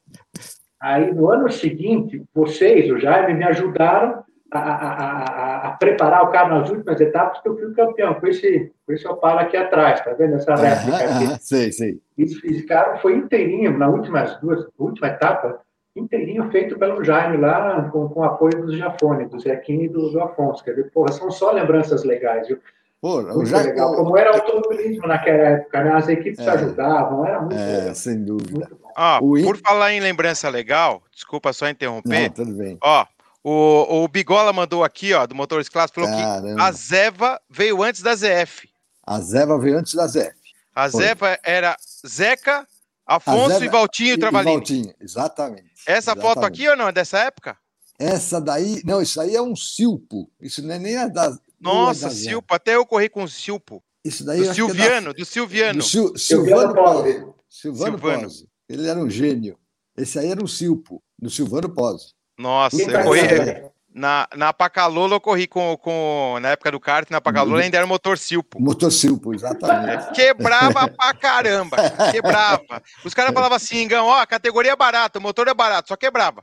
Aí, 0.82 1.14
no 1.14 1.30
ano 1.30 1.50
seguinte, 1.50 2.24
vocês, 2.34 2.90
o 2.90 2.98
Jaime, 2.98 3.34
me 3.34 3.44
ajudaram 3.44 4.24
a, 4.58 4.60
a, 4.60 5.68
a, 5.68 5.70
preparar 5.72 6.22
o 6.22 6.30
carro 6.30 6.58
nas 6.58 6.70
últimas 6.70 7.00
etapas, 7.00 7.40
que 7.40 7.48
eu 7.48 7.56
fui 7.56 7.72
campeão, 7.74 8.14
com 8.14 8.26
esse, 8.26 8.72
com 8.86 8.92
esse 8.92 9.06
Opala 9.06 9.42
aqui 9.42 9.56
atrás, 9.56 10.00
tá 10.02 10.12
vendo 10.12 10.36
essa 10.36 10.54
réplica 10.54 10.96
aqui? 10.96 11.24
Ah, 11.32 11.38
sei, 11.40 11.72
sei. 11.72 12.00
Esse, 12.18 12.62
carro 12.64 12.98
foi 13.00 13.16
inteirinho, 13.16 13.76
na 13.76 13.88
últimas 13.88 14.38
duas, 14.40 14.66
última 14.78 15.08
etapa, 15.08 15.60
inteirinho 15.96 16.50
feito 16.50 16.78
pelo 16.78 17.02
Jaime 17.02 17.36
lá, 17.38 17.88
com, 17.90 18.08
com 18.08 18.22
apoio 18.22 18.66
do 18.66 18.76
Jafone, 18.76 19.26
do 19.26 19.40
Zequinho 19.40 19.84
e 19.84 19.88
do, 19.88 20.10
do 20.10 20.20
Afonso. 20.20 20.62
Quer 20.62 20.72
dizer, 20.72 20.90
porra, 20.90 21.12
são 21.12 21.30
só 21.30 21.52
lembranças 21.52 22.04
legais, 22.04 22.48
viu? 22.48 22.58
Porra, 23.02 23.34
muito 23.34 23.46
já, 23.46 23.60
legal. 23.60 23.96
Como 23.96 24.16
era 24.16 24.30
automobilismo 24.30 25.08
naquela 25.08 25.42
época, 25.42 25.82
né? 25.82 25.92
As 25.92 26.08
equipes 26.08 26.38
é, 26.38 26.44
se 26.44 26.48
ajudavam, 26.50 27.26
era 27.26 27.40
muito 27.40 27.56
É, 27.56 27.78
legal. 27.78 27.94
sem 27.96 28.24
dúvida. 28.24 28.70
Ah, 28.94 29.18
por 29.18 29.56
falar 29.56 29.92
em 29.92 30.00
lembrança 30.00 30.48
legal, 30.48 31.02
desculpa 31.12 31.52
só 31.52 31.68
interromper. 31.68 32.28
Não, 32.28 32.30
tudo 32.30 32.52
bem. 32.52 32.78
Ó, 32.80 33.04
o, 33.44 34.04
o 34.04 34.08
Bigola 34.08 34.52
mandou 34.52 34.84
aqui, 34.84 35.12
ó, 35.12 35.26
do 35.26 35.34
Motores 35.34 35.68
Clássico, 35.68 36.00
falou 36.00 36.16
Caramba. 36.16 36.54
que 36.54 36.60
a 36.60 36.72
Zeva 36.72 37.40
veio 37.50 37.82
antes 37.82 38.02
da 38.02 38.14
ZF. 38.14 38.68
A 39.04 39.20
Zeva 39.20 39.58
veio 39.58 39.78
antes 39.78 39.94
da 39.94 40.06
ZF. 40.06 40.32
A 40.74 40.88
Foi. 40.88 41.02
Zeva 41.02 41.38
era 41.42 41.76
Zeca, 42.06 42.66
Afonso 43.06 43.54
Zeva, 43.54 43.64
e 43.64 43.68
Valtinho 43.68 44.18
Trabalhinho. 44.18 44.54
Valtinho, 44.54 44.94
exatamente. 45.00 45.70
Essa 45.86 46.12
exatamente. 46.12 46.34
foto 46.34 46.46
aqui 46.46 46.68
ou 46.68 46.76
não? 46.76 46.88
É 46.88 46.92
dessa 46.92 47.18
época? 47.18 47.56
Essa 47.98 48.40
daí, 48.40 48.80
não, 48.84 49.02
isso 49.02 49.20
aí 49.20 49.36
é 49.36 49.42
um 49.42 49.54
Silpo. 49.54 50.30
Isso 50.40 50.62
não 50.62 50.74
é 50.74 50.78
nem 50.78 50.96
a 50.96 51.08
da. 51.08 51.36
Nossa, 51.60 52.08
da 52.08 52.14
Silpo, 52.14 52.54
até 52.54 52.76
eu 52.76 52.86
corri 52.86 53.08
com 53.08 53.24
o 53.24 53.28
Silpo. 53.28 53.82
Isso 54.04 54.24
daí 54.24 54.40
do 54.40 54.50
é 54.50 54.54
Silviano, 54.54 55.10
é 55.10 55.12
da, 55.12 55.18
do 55.18 55.24
Silviano. 55.24 55.78
Do 55.78 55.84
Sil, 55.86 56.10
Silvano 56.16 56.74
Pose. 56.74 57.26
Silvano, 57.48 57.98
Silvano. 57.98 58.22
Pose. 58.22 58.48
Ele 58.68 58.88
era 58.88 58.98
um 58.98 59.10
gênio. 59.10 59.58
Esse 59.96 60.18
aí 60.18 60.30
era 60.30 60.42
um 60.42 60.46
Silpo, 60.46 61.02
do 61.18 61.28
Silvano 61.28 61.68
Pose. 61.68 62.14
Nossa, 62.38 62.80
eu 62.80 63.02
corri. 63.02 63.72
Na, 63.94 64.26
na 64.34 64.52
Pacalola 64.54 65.16
eu 65.16 65.20
corri 65.20 65.46
com, 65.46 65.76
com. 65.76 66.38
Na 66.40 66.50
época 66.50 66.70
do 66.70 66.80
kart, 66.80 67.10
na 67.10 67.20
Pacalola 67.20 67.60
ainda 67.60 67.76
era 67.76 67.86
motor 67.86 68.16
Silpo. 68.16 68.60
Motor 68.60 68.90
Silpo, 68.90 69.34
exatamente. 69.34 70.12
Quebrava 70.12 70.88
pra 70.88 71.12
caramba. 71.12 71.76
Quebrava. 72.10 72.82
Os 73.04 73.12
caras 73.12 73.34
falavam 73.34 73.56
assim, 73.56 73.86
Gão, 73.86 74.06
ó, 74.06 74.20
a 74.20 74.26
categoria 74.26 74.72
é 74.72 74.76
barata, 74.76 75.18
o 75.18 75.22
motor 75.22 75.46
é 75.46 75.54
barato, 75.54 75.88
só 75.88 75.96
quebrava. 75.96 76.42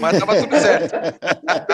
Mas 0.00 0.18
tava 0.18 0.36
tudo 0.36 0.56
certo. 0.56 0.94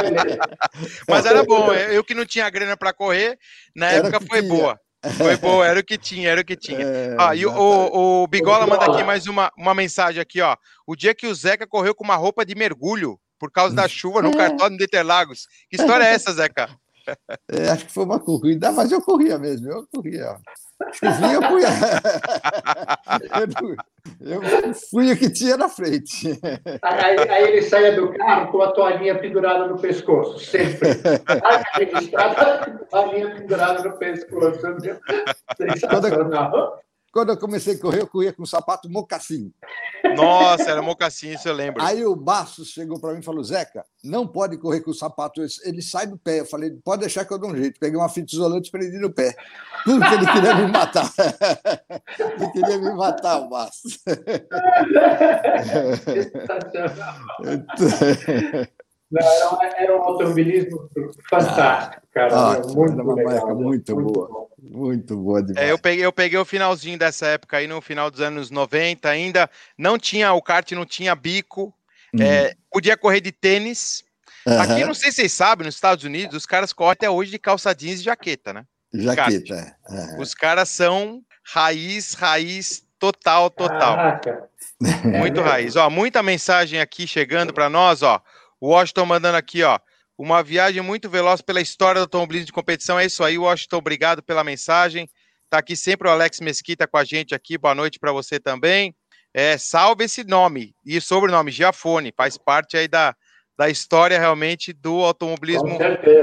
Mas 1.07 1.27
era 1.27 1.45
bom. 1.45 1.73
Eu 1.73 2.03
que 2.03 2.15
não 2.15 2.25
tinha 2.25 2.49
grana 2.49 2.75
para 2.77 2.95
correr, 2.95 3.39
na 3.77 3.91
era 3.91 4.09
época 4.09 4.27
foi 4.27 4.41
tinha. 4.41 4.55
boa. 4.55 4.81
Foi 5.17 5.37
boa, 5.37 5.67
era 5.67 5.81
o 5.81 5.85
que 5.85 5.97
tinha, 5.97 6.31
era 6.31 6.41
o 6.41 6.45
que 6.45 6.57
tinha. 6.57 6.81
É, 6.81 7.17
ah, 7.19 7.35
e 7.35 7.47
o, 7.47 7.53
o, 7.53 8.27
Bigola 8.27 8.67
manda 8.67 8.85
aqui 8.85 9.03
mais 9.03 9.27
uma, 9.27 9.51
uma 9.57 9.75
mensagem 9.75 10.21
aqui, 10.21 10.43
ó. 10.43 10.57
O 10.87 10.95
dia 10.95 11.15
que 11.15 11.27
o 11.27 11.35
Zeca 11.35 11.67
correu 11.67 11.95
com 11.95 12.05
uma 12.05 12.17
roupa 12.17 12.45
de 12.45 12.55
mergulho 12.55 13.19
por 13.41 13.51
causa 13.51 13.75
da 13.75 13.89
chuva 13.89 14.21
no 14.21 14.37
cartódromo 14.37 14.77
de 14.77 14.85
Interlagos. 14.85 15.49
Que 15.71 15.77
história 15.77 16.05
é 16.05 16.13
essa, 16.13 16.33
Zeca? 16.33 16.69
É, 17.51 17.71
acho 17.71 17.87
que 17.87 17.93
foi 17.93 18.05
uma 18.05 18.21
corrida, 18.21 18.71
mas 18.71 18.93
eu 18.93 19.03
corria 19.03 19.37
mesmo, 19.37 19.69
eu 19.69 19.85
corria. 19.93 20.37
Chovinha, 20.93 21.33
eu 21.33 21.43
corria. 21.43 21.67
eu, 24.21 24.43
eu 24.43 24.75
fui 24.89 25.11
o 25.11 25.17
que 25.17 25.29
tinha 25.31 25.57
na 25.57 25.69
frente. 25.69 26.39
Aí, 26.83 27.29
aí, 27.29 27.45
ele 27.45 27.63
saía 27.63 27.97
do 27.97 28.13
carro 28.13 28.53
com 28.53 28.63
a 28.63 28.71
toalhinha 28.71 29.19
pendurada 29.19 29.67
no 29.67 29.81
pescoço, 29.81 30.39
sempre. 30.39 30.91
Registrada, 31.75 32.79
toalhinha 32.89 33.35
pendurada 33.35 33.83
no 33.83 33.99
pescoço. 33.99 34.61
Sensacional. 35.57 35.91
Quando 35.91 36.07
eu 37.15 37.37
comecei 37.37 37.75
a 37.75 37.79
correr, 37.79 38.01
eu 38.03 38.07
corria 38.07 38.33
com 38.33 38.45
um 38.45 38.47
sapato 38.47 38.89
mocassim. 38.89 39.53
Nossa, 40.17 40.71
era 40.71 40.81
mocassim, 40.81 41.33
isso 41.33 41.49
eu 41.49 41.55
lembro. 41.55 41.83
Aí 41.83 42.05
o 42.05 42.15
Bastos 42.15 42.69
chegou 42.69 43.01
para 43.01 43.13
mim 43.13 43.21
e 43.21 43.25
falou: 43.25 43.43
Zeca, 43.43 43.85
não 44.03 44.27
pode 44.27 44.57
correr 44.59 44.81
com 44.81 44.91
o 44.91 44.95
sapato, 44.95 45.43
ele 45.65 45.83
sai 45.83 46.07
do 46.07 46.17
pé. 46.17 46.41
Eu 46.41 46.47
falei: 46.47 46.71
pode 46.85 47.01
deixar 47.01 47.25
que 47.25 47.33
eu 47.33 47.39
dou 47.39 47.51
um 47.51 47.57
jeito. 47.57 47.81
Peguei 47.81 47.99
uma 47.99 48.09
fita 48.09 48.33
isolante 48.33 48.69
e 48.69 48.73
prendi 48.73 48.99
no 48.99 49.13
pé. 49.13 49.35
Porque 49.85 50.15
ele 50.15 50.27
queria 50.27 50.55
me 50.55 50.71
matar. 50.71 51.11
ele 52.19 52.51
queria 52.53 52.79
me 52.79 52.95
matar, 52.95 53.41
o 53.41 53.49
Bastos. 53.49 53.99
Não, 59.11 59.59
era, 59.63 59.97
um, 59.97 60.03
automobilismo 60.03 60.89
fantástico, 61.29 62.03
cara. 62.13 62.33
Ah, 62.33 62.61
muito 62.61 62.93
era 62.93 63.03
uma 63.03 63.15
legal, 63.15 63.33
marca 63.33 63.55
muito, 63.55 63.95
muito 63.95 64.13
boa. 64.13 64.29
Bom. 64.29 64.51
Muito 64.63 65.17
boa 65.17 65.43
demais. 65.43 65.67
É, 65.67 65.73
eu, 65.73 65.79
peguei, 65.79 66.05
eu 66.05 66.13
peguei 66.13 66.39
o 66.39 66.45
finalzinho 66.45 66.99
dessa 66.99 67.27
época 67.27 67.57
aí, 67.57 67.67
no 67.67 67.81
final 67.81 68.11
dos 68.11 68.21
anos 68.21 68.51
90 68.51 69.09
ainda. 69.09 69.51
Não 69.77 69.99
tinha, 69.99 70.33
o 70.33 70.43
kart 70.43 70.71
não 70.73 70.85
tinha 70.85 71.15
bico. 71.15 71.75
Uhum. 72.15 72.23
É, 72.23 72.55
podia 72.71 72.97
correr 72.97 73.21
de 73.21 73.33
tênis. 73.33 74.05
Uhum. 74.47 74.61
Aqui, 74.61 74.85
não 74.85 74.95
sei 74.95 75.11
se 75.11 75.17
vocês 75.17 75.33
sabem, 75.33 75.67
nos 75.67 75.75
Estados 75.75 76.05
Unidos, 76.05 76.37
os 76.37 76.47
caras 76.47 76.73
correm 76.73 76.93
até 76.93 77.11
hoje 77.11 77.31
de 77.31 77.39
calça 77.39 77.75
jeans 77.75 78.01
e 78.01 78.05
jaqueta, 78.05 78.53
né? 78.53 78.65
Jaqueta. 78.93 79.77
Uhum. 79.89 80.21
Os 80.21 80.35
caras 80.35 80.69
são 80.69 81.23
raiz, 81.43 82.15
raiz 82.15 82.85
total, 82.99 83.51
total. 83.51 83.97
Caraca. 83.97 84.51
Muito 85.05 85.41
raiz. 85.41 85.77
Ó, 85.77 85.89
muita 85.91 86.23
mensagem 86.23 86.81
aqui 86.81 87.07
chegando 87.07 87.53
para 87.53 87.69
nós, 87.69 88.03
ó. 88.03 88.23
O 88.61 88.69
Washington 88.69 89.07
mandando 89.07 89.39
aqui, 89.39 89.63
ó. 89.63 89.79
Uma 90.19 90.43
viagem 90.43 90.83
muito 90.83 91.09
veloz 91.09 91.41
pela 91.41 91.63
história 91.63 92.01
do 92.01 92.05
automobilismo 92.05 92.47
de 92.47 92.53
competição. 92.53 92.99
É 93.01 93.07
isso 93.07 93.25
aí, 93.25 93.39
Washington. 93.39 93.79
Obrigado 93.79 94.23
pela 94.23 94.45
mensagem. 94.45 95.09
Tá 95.49 95.59
aqui 95.59 95.75
sempre 95.75 96.07
o 96.07 96.11
Alex 96.11 96.41
Mesquita 96.41 96.87
com 96.87 96.99
a 96.99 97.05
gente 97.05 97.35
aqui. 97.35 97.57
Boa 97.57 97.75
noite 97.75 97.99
para 97.99 98.13
você 98.13 98.39
também. 98.39 98.95
É, 99.33 99.57
salve 99.57 100.05
esse 100.05 100.23
nome 100.23 100.75
e 100.85 101.01
sobrenome, 101.01 101.51
Giafone. 101.51 102.13
Faz 102.15 102.37
parte 102.37 102.77
aí 102.77 102.87
da, 102.87 103.17
da 103.59 103.71
história 103.71 104.19
realmente 104.19 104.73
do 104.73 105.03
automobilismo 105.05 105.79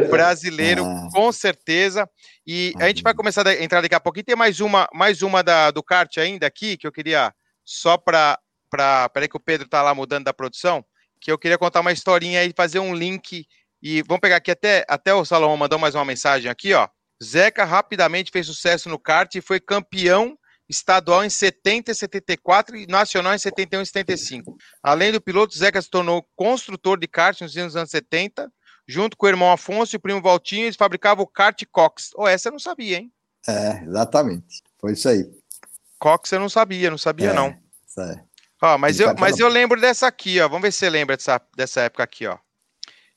brasileiro, 0.10 0.86
ah. 0.86 1.08
com 1.12 1.32
certeza. 1.32 2.08
E 2.46 2.74
a 2.80 2.88
gente 2.88 3.02
vai 3.02 3.16
começar 3.16 3.48
a 3.48 3.64
entrar 3.64 3.82
daqui 3.82 3.96
a 3.96 4.00
pouquinho. 4.00 4.26
Tem 4.26 4.36
mais 4.36 4.60
uma, 4.60 4.88
mais 4.94 5.24
uma 5.24 5.42
da, 5.42 5.72
do 5.72 5.82
kart 5.82 6.16
ainda 6.18 6.46
aqui, 6.46 6.78
que 6.78 6.86
eu 6.86 6.92
queria 6.92 7.34
só 7.66 7.98
para. 7.98 8.38
Peraí, 9.14 9.28
que 9.28 9.38
o 9.38 9.44
Pedro 9.44 9.66
está 9.66 9.82
lá 9.82 9.96
mudando 9.96 10.26
da 10.26 10.34
produção 10.34 10.86
que 11.20 11.32
eu 11.32 11.38
queria 11.38 11.58
contar 11.58 11.82
uma 11.82 11.92
historinha 11.92 12.44
e 12.44 12.54
fazer 12.56 12.80
um 12.80 12.94
link. 12.94 13.46
E 13.82 14.02
vamos 14.04 14.22
pegar 14.22 14.38
aqui 14.38 14.52
até, 14.52 14.86
até 14.88 15.14
o 15.14 15.26
Salomão 15.26 15.58
mandou 15.58 15.78
mais 15.78 15.96
uma 15.96 16.06
mensagem 16.06 16.50
aqui, 16.50 16.74
ó. 16.74 16.88
Zeca 17.24 17.66
rapidamente 17.66 18.32
fez 18.32 18.46
sucesso 18.46 18.90
no 18.90 19.00
kart 19.00 19.34
e 19.36 19.42
foi 19.42 19.60
campeão 19.60 20.38
estadual 20.70 21.24
em 21.24 21.30
70 21.30 21.92
e 21.92 21.96
74 21.96 22.76
e 22.76 22.88
nacional 22.88 23.34
em 23.34 23.38
71 23.38 23.82
e 23.82 23.86
75. 23.86 24.58
Além 24.84 25.12
do 25.12 25.22
piloto, 25.22 25.58
Zeca 25.58 25.82
se 25.82 25.90
tornou 25.90 26.28
construtor 26.36 27.00
de 27.00 27.08
kart 27.08 27.40
nos 27.42 27.56
anos 27.56 27.90
70, 27.90 28.52
junto 28.88 29.18
com 29.18 29.26
o 29.26 29.30
irmão 29.30 29.52
Afonso 29.52 29.96
e 29.96 29.98
o 29.98 30.00
primo 30.00 30.22
Valtinho, 30.22 30.66
eles 30.66 30.76
fabricavam 30.76 31.24
o 31.24 31.28
kart 31.28 31.62
Cox. 31.72 32.12
Oh, 32.16 32.28
essa 32.28 32.50
eu 32.50 32.54
não 32.54 32.60
sabia, 32.60 32.98
hein? 32.98 33.12
É, 33.48 33.84
exatamente. 33.84 34.62
Foi 34.80 34.94
isso 34.94 35.08
aí. 35.08 35.26
Cox 35.98 36.32
eu 36.32 36.40
não 36.40 36.50
sabia, 36.50 36.92
não 36.92 36.98
sabia 36.98 37.32
é, 37.32 37.34
não. 37.34 37.48
É. 38.00 38.27
Ó, 38.62 38.78
mas, 38.78 39.00
eu, 39.00 39.14
mas 39.18 39.40
eu 39.40 39.48
lembro 39.48 39.80
dessa 39.80 40.08
aqui, 40.08 40.40
ó. 40.40 40.48
Vamos 40.48 40.64
ver 40.64 40.72
se 40.72 40.80
você 40.80 40.90
lembra 40.90 41.16
dessa, 41.16 41.42
dessa 41.56 41.82
época 41.82 42.04
aqui, 42.04 42.26
ó. 42.26 42.38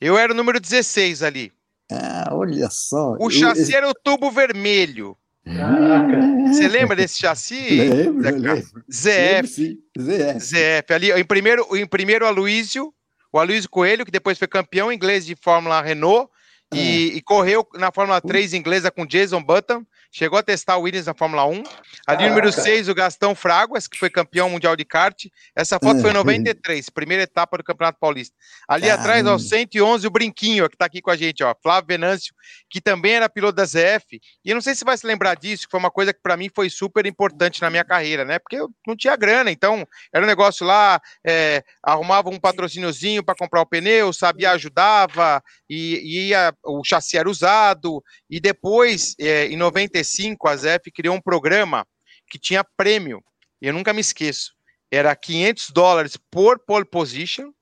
Eu 0.00 0.18
era 0.18 0.33
o 0.33 0.37
número 0.37 0.61
16 0.61 1.22
ali. 1.22 1.53
Ah, 1.90 2.29
olha 2.33 2.70
só. 2.70 3.16
O 3.18 3.31
chassi 3.31 3.72
eu... 3.72 3.79
era 3.79 3.88
o 3.88 3.94
tubo 3.94 4.31
vermelho. 4.31 5.16
Caraca. 5.44 6.20
Você 6.48 6.68
lembra 6.68 6.94
desse 6.94 7.18
chassi? 7.18 7.59
Lembro, 7.81 8.31
lembro. 8.37 8.85
ZF. 8.92 9.79
ZF. 9.98 10.40
ZF. 10.40 10.92
Ali, 10.92 11.12
em 11.12 11.24
primeiro, 11.24 11.66
em 11.76 11.87
primeiro, 11.87 12.24
o 12.24 12.29
Aloysio, 12.29 12.92
o 13.33 13.38
Aloysio 13.38 13.70
Coelho, 13.70 14.05
que 14.05 14.11
depois 14.11 14.38
foi 14.38 14.46
campeão 14.46 14.92
inglês 14.92 15.24
de 15.24 15.35
Fórmula 15.35 15.81
Renault, 15.81 16.31
e, 16.72 16.79
é. 16.79 17.16
e, 17.16 17.22
correu 17.22 17.66
na 17.74 17.90
Fórmula 17.90 18.20
3 18.20 18.55
inglesa 18.55 18.90
com 18.90 19.07
Jason 19.07 19.42
Button. 19.42 19.85
Chegou 20.12 20.40
a 20.40 20.42
testar 20.42 20.76
o 20.76 20.82
Williams 20.82 21.06
na 21.06 21.14
Fórmula 21.14 21.46
1. 21.46 21.62
Ali, 22.04 22.28
número 22.28 22.50
6, 22.50 22.88
o 22.88 22.94
Gastão 22.94 23.32
Fraguas, 23.32 23.86
que 23.86 23.96
foi 23.96 24.10
campeão 24.10 24.50
mundial 24.50 24.74
de 24.74 24.84
kart. 24.84 25.26
Essa 25.54 25.78
foto 25.78 26.00
foi 26.00 26.10
em 26.10 26.14
93, 26.14 26.86
uhum. 26.86 26.92
primeira 26.92 27.22
etapa 27.22 27.56
do 27.56 27.62
Campeonato 27.62 27.98
Paulista. 28.00 28.34
Ali 28.68 28.86
Caramba. 28.86 29.02
atrás, 29.02 29.26
ó, 29.26 29.38
111, 29.38 30.04
o 30.04 30.10
Brinquinho, 30.10 30.68
que 30.68 30.74
está 30.74 30.86
aqui 30.86 31.00
com 31.00 31.12
a 31.12 31.16
gente, 31.16 31.44
ó, 31.44 31.54
Flávio 31.62 31.86
Venâncio, 31.86 32.34
que 32.68 32.80
também 32.80 33.12
era 33.12 33.28
piloto 33.28 33.54
da 33.54 33.64
ZF. 33.64 34.20
E 34.44 34.50
eu 34.50 34.54
não 34.54 34.60
sei 34.60 34.74
se 34.74 34.84
vai 34.84 34.98
se 34.98 35.06
lembrar 35.06 35.36
disso, 35.36 35.66
que 35.66 35.70
foi 35.70 35.78
uma 35.78 35.92
coisa 35.92 36.12
que 36.12 36.20
para 36.20 36.36
mim 36.36 36.50
foi 36.52 36.68
super 36.68 37.06
importante 37.06 37.62
na 37.62 37.70
minha 37.70 37.84
carreira, 37.84 38.24
né? 38.24 38.40
Porque 38.40 38.56
eu 38.56 38.68
não 38.84 38.96
tinha 38.96 39.14
grana, 39.14 39.50
então 39.52 39.86
era 40.12 40.24
um 40.24 40.28
negócio 40.28 40.66
lá, 40.66 41.00
é, 41.24 41.62
arrumava 41.80 42.30
um 42.30 42.38
patrocíniozinho 42.38 43.22
para 43.22 43.36
comprar 43.36 43.60
o 43.60 43.66
pneu, 43.66 44.12
sabia, 44.12 44.50
ajudava, 44.50 45.40
e, 45.68 46.00
e 46.02 46.28
ia, 46.30 46.52
o 46.64 46.82
chassi 46.84 47.16
era 47.16 47.30
usado. 47.30 48.02
E 48.28 48.40
depois, 48.40 49.14
é, 49.20 49.46
em 49.46 49.56
93, 49.56 49.99
95, 50.00 50.48
a 50.48 50.56
ZF 50.56 50.90
criou 50.92 51.14
um 51.14 51.20
programa 51.20 51.86
que 52.28 52.38
tinha 52.38 52.64
prêmio. 52.64 53.22
E 53.60 53.66
eu 53.66 53.72
nunca 53.72 53.92
me 53.92 54.00
esqueço. 54.00 54.52
Era 54.90 55.14
500 55.14 55.70
dólares 55.70 56.16
por 56.30 56.58
pole 56.58 56.84
position, 56.84 57.52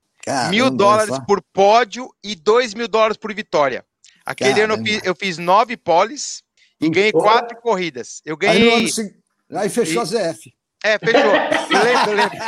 mil 0.51 0.71
dólares 0.71 1.19
por 1.27 1.43
pódio 1.53 2.09
e 2.23 2.35
dois 2.35 2.75
mil 2.75 2.89
dólares 2.89 3.17
por 3.17 3.35
vitória. 3.35 3.85
Aquele 4.25 4.55
Caramba. 4.55 4.75
ano 4.75 4.83
eu 4.83 4.87
fiz, 4.87 5.05
eu 5.05 5.15
fiz 5.15 5.39
nove 5.39 5.77
poles 5.77 6.43
e 6.81 6.89
ganhei 6.89 7.13
quatro 7.13 7.59
corridas. 7.61 8.23
Eu 8.25 8.37
ganhei. 8.37 8.73
Aí, 8.73 8.91
aí 9.53 9.69
fechou 9.69 10.03
e... 10.03 10.05
a 10.05 10.33
ZF. 10.33 10.55
É, 10.85 10.97
fechou. 10.99 11.33
lembro, 11.83 12.13
lembro. 12.15 12.39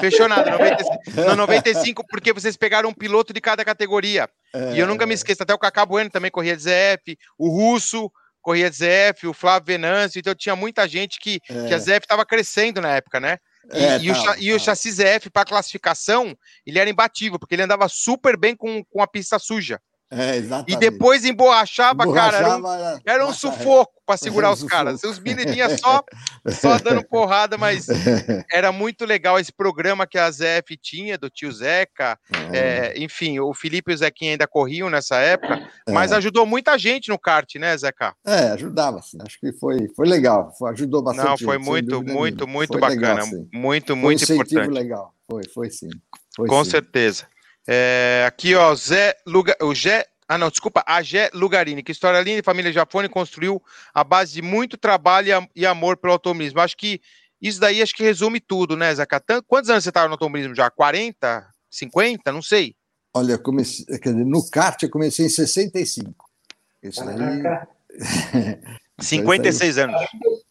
fechou 0.00 0.28
nada. 0.28 0.52
95, 0.52 1.30
no 1.30 1.36
95, 1.36 2.06
porque 2.06 2.32
vocês 2.32 2.56
pegaram 2.56 2.88
um 2.88 2.94
piloto 2.94 3.32
de 3.32 3.40
cada 3.40 3.64
categoria. 3.64 4.28
É, 4.52 4.74
e 4.74 4.78
eu 4.78 4.86
nunca 4.86 5.04
me 5.04 5.14
esqueço, 5.14 5.42
até 5.42 5.52
o 5.52 5.58
Cacá 5.58 5.84
Bueno 5.84 6.10
também 6.10 6.30
corria 6.30 6.56
de 6.56 6.62
ZF, 6.62 7.18
o 7.36 7.48
Russo 7.48 8.10
corria 8.44 8.70
de 8.70 8.76
ZF, 8.76 9.26
o 9.26 9.32
Flávio 9.32 9.66
Venâncio, 9.66 10.18
então 10.18 10.34
tinha 10.34 10.54
muita 10.54 10.86
gente 10.86 11.18
que, 11.18 11.40
é. 11.48 11.66
que 11.66 11.74
a 11.74 11.78
ZF 11.78 12.00
estava 12.00 12.26
crescendo 12.26 12.78
na 12.78 12.90
época, 12.90 13.18
né? 13.18 13.38
E, 13.72 13.82
é, 13.82 13.98
e, 13.98 14.12
tá, 14.12 14.32
o, 14.32 14.38
e 14.38 14.52
o 14.52 14.60
chassi 14.60 14.92
ZF 14.92 15.30
para 15.32 15.46
classificação, 15.46 16.36
ele 16.66 16.78
era 16.78 16.90
imbatível, 16.90 17.38
porque 17.38 17.54
ele 17.54 17.62
andava 17.62 17.88
super 17.88 18.36
bem 18.36 18.54
com, 18.54 18.84
com 18.84 19.02
a 19.02 19.06
pista 19.06 19.38
suja. 19.38 19.80
É, 20.10 20.38
e 20.68 20.76
depois 20.76 21.24
emborrachava, 21.24 22.10
cara. 22.12 22.36
Era 22.36 22.56
um, 22.56 22.98
era 23.04 23.26
um 23.26 23.32
sufoco 23.32 23.92
para 24.06 24.16
segurar 24.16 24.52
os 24.52 24.62
caras. 24.62 25.02
Os 25.02 25.18
menininhos 25.18 25.80
só, 25.80 26.04
só 26.48 26.78
dando 26.78 27.02
porrada, 27.04 27.56
mas 27.58 27.86
era 28.52 28.70
muito 28.70 29.04
legal 29.04 29.40
esse 29.40 29.52
programa 29.52 30.06
que 30.06 30.18
a 30.18 30.30
ZF 30.30 30.76
tinha, 30.80 31.18
do 31.18 31.28
tio 31.28 31.50
Zeca. 31.50 32.18
É. 32.52 32.58
É, 32.58 33.02
enfim, 33.02 33.40
o 33.40 33.52
Felipe 33.54 33.90
e 33.90 33.94
o 33.94 33.98
Zequinha 33.98 34.32
ainda 34.32 34.46
corriam 34.46 34.88
nessa 34.88 35.16
época, 35.16 35.68
mas 35.88 36.12
é. 36.12 36.16
ajudou 36.16 36.46
muita 36.46 36.78
gente 36.78 37.08
no 37.08 37.18
kart, 37.18 37.54
né, 37.56 37.76
Zeca? 37.76 38.14
É, 38.26 38.50
ajudava. 38.50 38.98
Acho 38.98 39.40
que 39.40 39.52
foi, 39.52 39.88
foi 39.96 40.06
legal. 40.06 40.52
Foi, 40.56 40.70
ajudou 40.70 41.02
bastante. 41.02 41.28
Não, 41.28 41.38
foi 41.38 41.58
gente, 41.58 41.66
muito, 41.66 42.02
muito, 42.02 42.46
muito 42.46 42.72
foi 42.72 42.80
bacana. 42.80 43.24
Legal, 43.24 43.46
muito, 43.52 43.96
muito 43.96 44.26
foi 44.26 44.36
um 44.36 44.40
importante. 44.40 44.70
legal. 44.70 45.14
Foi, 45.28 45.42
foi 45.52 45.70
sim. 45.70 45.88
Foi, 46.36 46.48
Com 46.48 46.62
sim. 46.64 46.70
certeza. 46.70 47.26
É, 47.66 48.24
aqui, 48.26 48.54
ó, 48.54 48.74
Zé 48.74 49.16
Luga, 49.26 49.56
o 49.62 49.74
Zé, 49.74 50.06
ah, 50.28 50.38
não, 50.38 50.50
desculpa, 50.50 50.82
a 50.86 51.02
Gé 51.02 51.30
Lugarini, 51.32 51.82
que 51.82 51.92
história 51.92 52.20
linda 52.20 52.40
e 52.40 52.42
família 52.42 52.72
Jafone 52.72 53.08
construiu 53.08 53.62
a 53.92 54.02
base 54.04 54.34
de 54.34 54.42
muito 54.42 54.76
trabalho 54.76 55.48
e, 55.54 55.66
amor 55.66 55.96
pelo 55.96 56.12
automobilismo. 56.12 56.60
Acho 56.60 56.76
que 56.76 57.00
isso 57.40 57.60
daí 57.60 57.82
acho 57.82 57.94
que 57.94 58.02
resume 58.02 58.40
tudo, 58.40 58.76
né, 58.76 58.94
Zé 58.94 59.06
Quantos 59.46 59.70
anos 59.70 59.84
você 59.84 59.90
estava 59.90 60.06
no 60.06 60.14
automobilismo 60.14 60.54
já? 60.54 60.70
40? 60.70 61.46
50? 61.70 62.32
Não 62.32 62.42
sei. 62.42 62.74
Olha, 63.12 63.38
comecei, 63.38 63.84
quer 63.98 64.12
dizer, 64.12 64.24
no 64.24 64.48
kart 64.50 64.82
eu 64.82 64.90
comecei 64.90 65.26
em 65.26 65.28
65. 65.28 66.24
Isso 66.82 67.02
aí. 67.02 67.16
56 69.00 69.78
anos. 69.78 70.00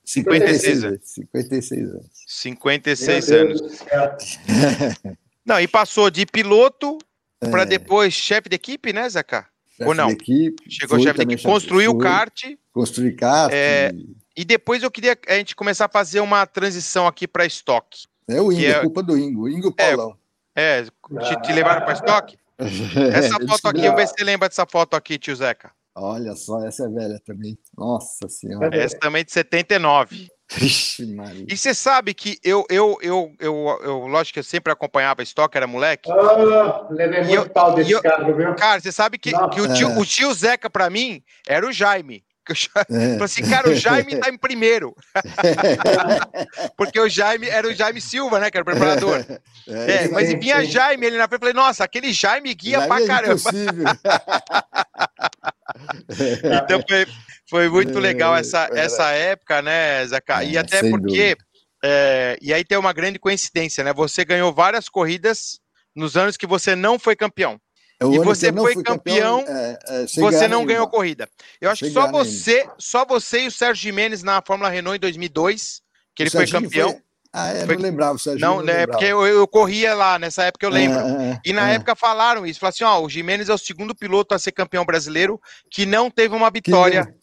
56 0.05 0.83
anos. 0.83 0.99
56 1.15 1.89
anos. 1.89 2.09
56 2.25 3.31
anos. 3.31 3.61
Não, 5.45 5.59
e 5.59 5.67
passou 5.67 6.09
de 6.09 6.25
piloto 6.25 6.97
é. 7.41 7.49
para 7.49 7.65
depois 7.65 8.13
chefe 8.13 8.49
de 8.49 8.55
equipe, 8.55 8.93
né, 8.93 9.07
Zeca? 9.09 9.47
Chefe 9.77 9.89
Ou 9.89 9.93
não? 9.93 10.09
Equipe, 10.09 10.63
Chegou 10.69 10.99
chefe 10.99 11.25
de 11.25 11.33
equipe, 11.33 11.43
construiu 11.43 11.91
o 11.91 11.97
kart. 11.97 12.43
Construir 12.71 13.13
kart. 13.13 13.51
É, 13.53 13.93
e 14.35 14.45
depois 14.45 14.81
eu 14.83 14.91
queria 14.91 15.17
a 15.27 15.35
gente 15.35 15.55
começar 15.55 15.85
a 15.85 15.89
fazer 15.89 16.19
uma 16.19 16.45
transição 16.45 17.07
aqui 17.07 17.27
para 17.27 17.45
estoque. 17.45 18.05
É 18.27 18.41
o 18.41 18.51
Ingo, 18.51 18.65
é, 18.65 18.79
culpa 18.81 19.03
do 19.03 19.17
Ingo, 19.17 19.49
Ingo 19.49 19.73
é, 19.77 19.89
Paulão. 19.89 20.17
É, 20.55 20.83
te, 20.83 21.41
te 21.43 21.51
levaram 21.51 21.83
para 21.83 21.93
estoque? 21.93 22.37
Essa 22.57 23.35
foto 23.45 23.67
aqui, 23.67 23.81
vamos 23.81 23.95
ver 23.95 24.07
se 24.07 24.13
você 24.13 24.23
lembra 24.23 24.47
dessa 24.47 24.65
foto 24.65 24.95
aqui, 24.95 25.17
tio 25.17 25.35
Zeca. 25.35 25.71
Olha 25.95 26.35
só, 26.35 26.65
essa 26.65 26.85
é 26.85 26.89
velha 26.89 27.19
também. 27.25 27.57
Nossa 27.77 28.27
Senhora. 28.27 28.75
Essa 28.75 28.97
também 28.97 29.21
é 29.21 29.23
de 29.23 29.31
79. 29.31 30.27
Ixi, 30.61 31.15
e 31.47 31.57
você 31.57 31.73
sabe 31.73 32.13
que 32.13 32.37
eu, 32.43 32.65
eu, 32.69 32.97
eu, 33.01 33.33
eu, 33.39 33.79
eu, 33.81 34.07
lógico 34.07 34.33
que 34.33 34.39
eu 34.39 34.43
sempre 34.43 34.71
acompanhava 34.71 35.23
Stock, 35.23 35.55
era 35.55 35.65
moleque. 35.65 36.11
Oh, 36.11 36.93
levei 36.93 37.21
muito 37.21 37.33
eu, 37.33 37.49
pau 37.49 37.73
desse 37.73 37.91
eu, 37.91 38.01
cara, 38.01 38.31
viu? 38.31 38.53
Cara, 38.55 38.79
você 38.79 38.91
sabe 38.91 39.17
que, 39.17 39.31
que 39.31 39.61
o, 39.61 39.73
tio, 39.73 39.89
é. 39.89 39.97
o 39.97 40.05
tio 40.05 40.31
Zeca, 40.33 40.69
pra 40.69 40.89
mim, 40.89 41.23
era 41.47 41.65
o 41.65 41.71
Jaime. 41.71 42.23
Eu 42.47 42.55
é. 42.95 43.13
falei 43.17 43.23
assim, 43.23 43.49
cara, 43.49 43.69
o 43.69 43.75
Jaime 43.75 44.17
tá 44.17 44.29
em 44.29 44.37
primeiro. 44.37 44.93
Porque 46.77 46.99
o 46.99 47.09
Jaime 47.09 47.47
era 47.47 47.67
o 47.67 47.73
Jaime 47.73 48.01
Silva, 48.01 48.39
né? 48.39 48.51
Que 48.51 48.57
era 48.57 48.63
o 48.63 48.65
preparador. 48.65 49.25
É, 49.67 50.03
é 50.03 50.07
mas 50.09 50.29
vinha. 50.33 50.63
Jaime 50.65 51.07
ali 51.07 51.17
na 51.17 51.27
frente. 51.27 51.41
Eu 51.41 51.47
falei, 51.47 51.53
nossa, 51.53 51.83
aquele 51.83 52.11
Jaime 52.11 52.53
guia 52.53 52.79
Jaime 52.79 52.87
pra 52.87 53.01
é 53.01 53.07
caramba. 53.07 53.41
então 56.63 56.81
foi, 56.87 57.07
foi 57.49 57.69
muito 57.69 57.99
legal 57.99 58.35
essa, 58.35 58.69
essa 58.73 59.11
época, 59.11 59.61
né, 59.61 60.05
Zeca? 60.07 60.43
E 60.43 60.57
até 60.57 60.89
porque. 60.89 61.35
e 62.41 62.53
aí 62.53 62.63
tem 62.63 62.77
uma 62.77 62.93
grande 62.93 63.19
coincidência, 63.19 63.83
né? 63.83 63.93
Você 63.93 64.23
ganhou 64.25 64.53
várias 64.53 64.89
corridas 64.89 65.59
nos 65.95 66.17
anos 66.17 66.37
que 66.37 66.47
você 66.47 66.75
não 66.75 66.97
foi 66.97 67.15
campeão. 67.15 67.59
É 67.99 68.05
e 68.05 68.19
você 68.19 68.51
foi 68.51 68.75
campeão, 68.75 69.43
campeão 69.43 69.45
é, 69.47 69.79
é, 69.87 70.05
você 70.07 70.47
não 70.47 70.65
ganhou 70.65 70.87
corrida. 70.87 71.29
Eu 71.61 71.69
acho 71.69 71.85
que 71.85 71.91
só 71.91 72.11
você, 72.11 72.67
só 72.77 73.05
você 73.05 73.43
e 73.43 73.47
o 73.47 73.51
Sérgio 73.51 73.83
Jimenez 73.83 74.23
na 74.23 74.41
Fórmula 74.45 74.69
Renault 74.69 74.97
em 74.97 74.99
2002, 74.99 75.81
que 76.15 76.23
ele 76.23 76.29
foi 76.29 76.47
campeão. 76.47 76.91
Foi... 76.91 77.01
Ah, 77.33 77.49
é, 77.49 77.65
foi... 77.65 77.75
não 77.75 77.81
lembrava, 77.81 78.17
Sérgio. 78.19 78.39
Não, 78.39 78.61
né, 78.61 78.85
porque 78.85 79.05
eu, 79.05 79.25
eu, 79.25 79.47
corria 79.47 79.95
lá, 79.95 80.19
nessa 80.19 80.43
época 80.43 80.67
eu 80.67 80.69
é, 80.69 80.73
lembro. 80.73 80.99
É, 80.99 81.41
e 81.43 81.51
na 81.51 81.71
época 81.71 81.95
falaram 81.95 82.45
isso, 82.45 82.59
falaram 82.59 82.75
assim, 82.75 82.83
ó, 82.83 83.01
o 83.01 83.09
Jimenez 83.09 83.49
é 83.49 83.53
o 83.53 83.57
segundo 83.57 83.95
piloto 83.95 84.35
a 84.35 84.39
ser 84.39 84.51
campeão 84.51 84.85
brasileiro 84.85 85.41
que 85.71 85.85
não 85.85 86.11
teve 86.11 86.35
uma 86.35 86.51
vitória. 86.51 87.13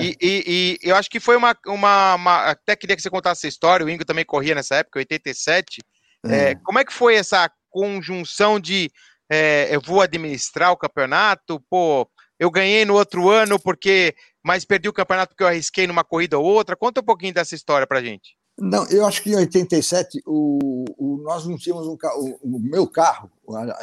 E, 0.00 0.16
e, 0.20 0.78
e, 0.82 0.88
eu 0.88 0.96
acho 0.96 1.08
que 1.08 1.20
foi 1.20 1.36
uma, 1.36 1.56
uma, 1.66 2.14
uma, 2.16 2.44
Até 2.46 2.74
queria 2.74 2.96
que 2.96 3.02
você 3.02 3.10
contasse 3.10 3.40
essa 3.40 3.48
história, 3.48 3.86
o 3.86 3.90
Ingo 3.90 4.04
também 4.04 4.24
corria 4.24 4.54
nessa 4.54 4.76
época, 4.76 4.98
87. 4.98 5.80
É. 6.24 6.56
como 6.64 6.80
é 6.80 6.84
que 6.84 6.92
foi 6.92 7.14
essa 7.14 7.48
conjunção 7.70 8.58
de 8.58 8.90
é, 9.30 9.68
eu 9.70 9.80
vou 9.80 10.00
administrar 10.00 10.72
o 10.72 10.76
campeonato, 10.76 11.62
pô, 11.70 12.08
eu 12.38 12.50
ganhei 12.50 12.84
no 12.84 12.94
outro 12.94 13.28
ano 13.28 13.60
porque, 13.60 14.14
mas 14.42 14.64
perdi 14.64 14.88
o 14.88 14.92
campeonato 14.92 15.30
porque 15.30 15.42
eu 15.42 15.48
arrisquei 15.48 15.86
numa 15.86 16.04
corrida 16.04 16.38
ou 16.38 16.44
outra. 16.44 16.76
Conta 16.76 17.00
um 17.00 17.04
pouquinho 17.04 17.34
dessa 17.34 17.54
história 17.54 17.86
pra 17.86 18.00
gente. 18.00 18.37
Não, 18.60 18.84
eu 18.88 19.06
acho 19.06 19.22
que 19.22 19.30
em 19.30 19.36
87 19.36 20.20
o, 20.26 20.84
o 20.98 21.18
nós 21.18 21.46
não 21.46 21.56
tínhamos 21.56 21.86
um 21.86 21.96
carro, 21.96 22.38
o, 22.42 22.58
meu 22.58 22.88
carro, 22.88 23.30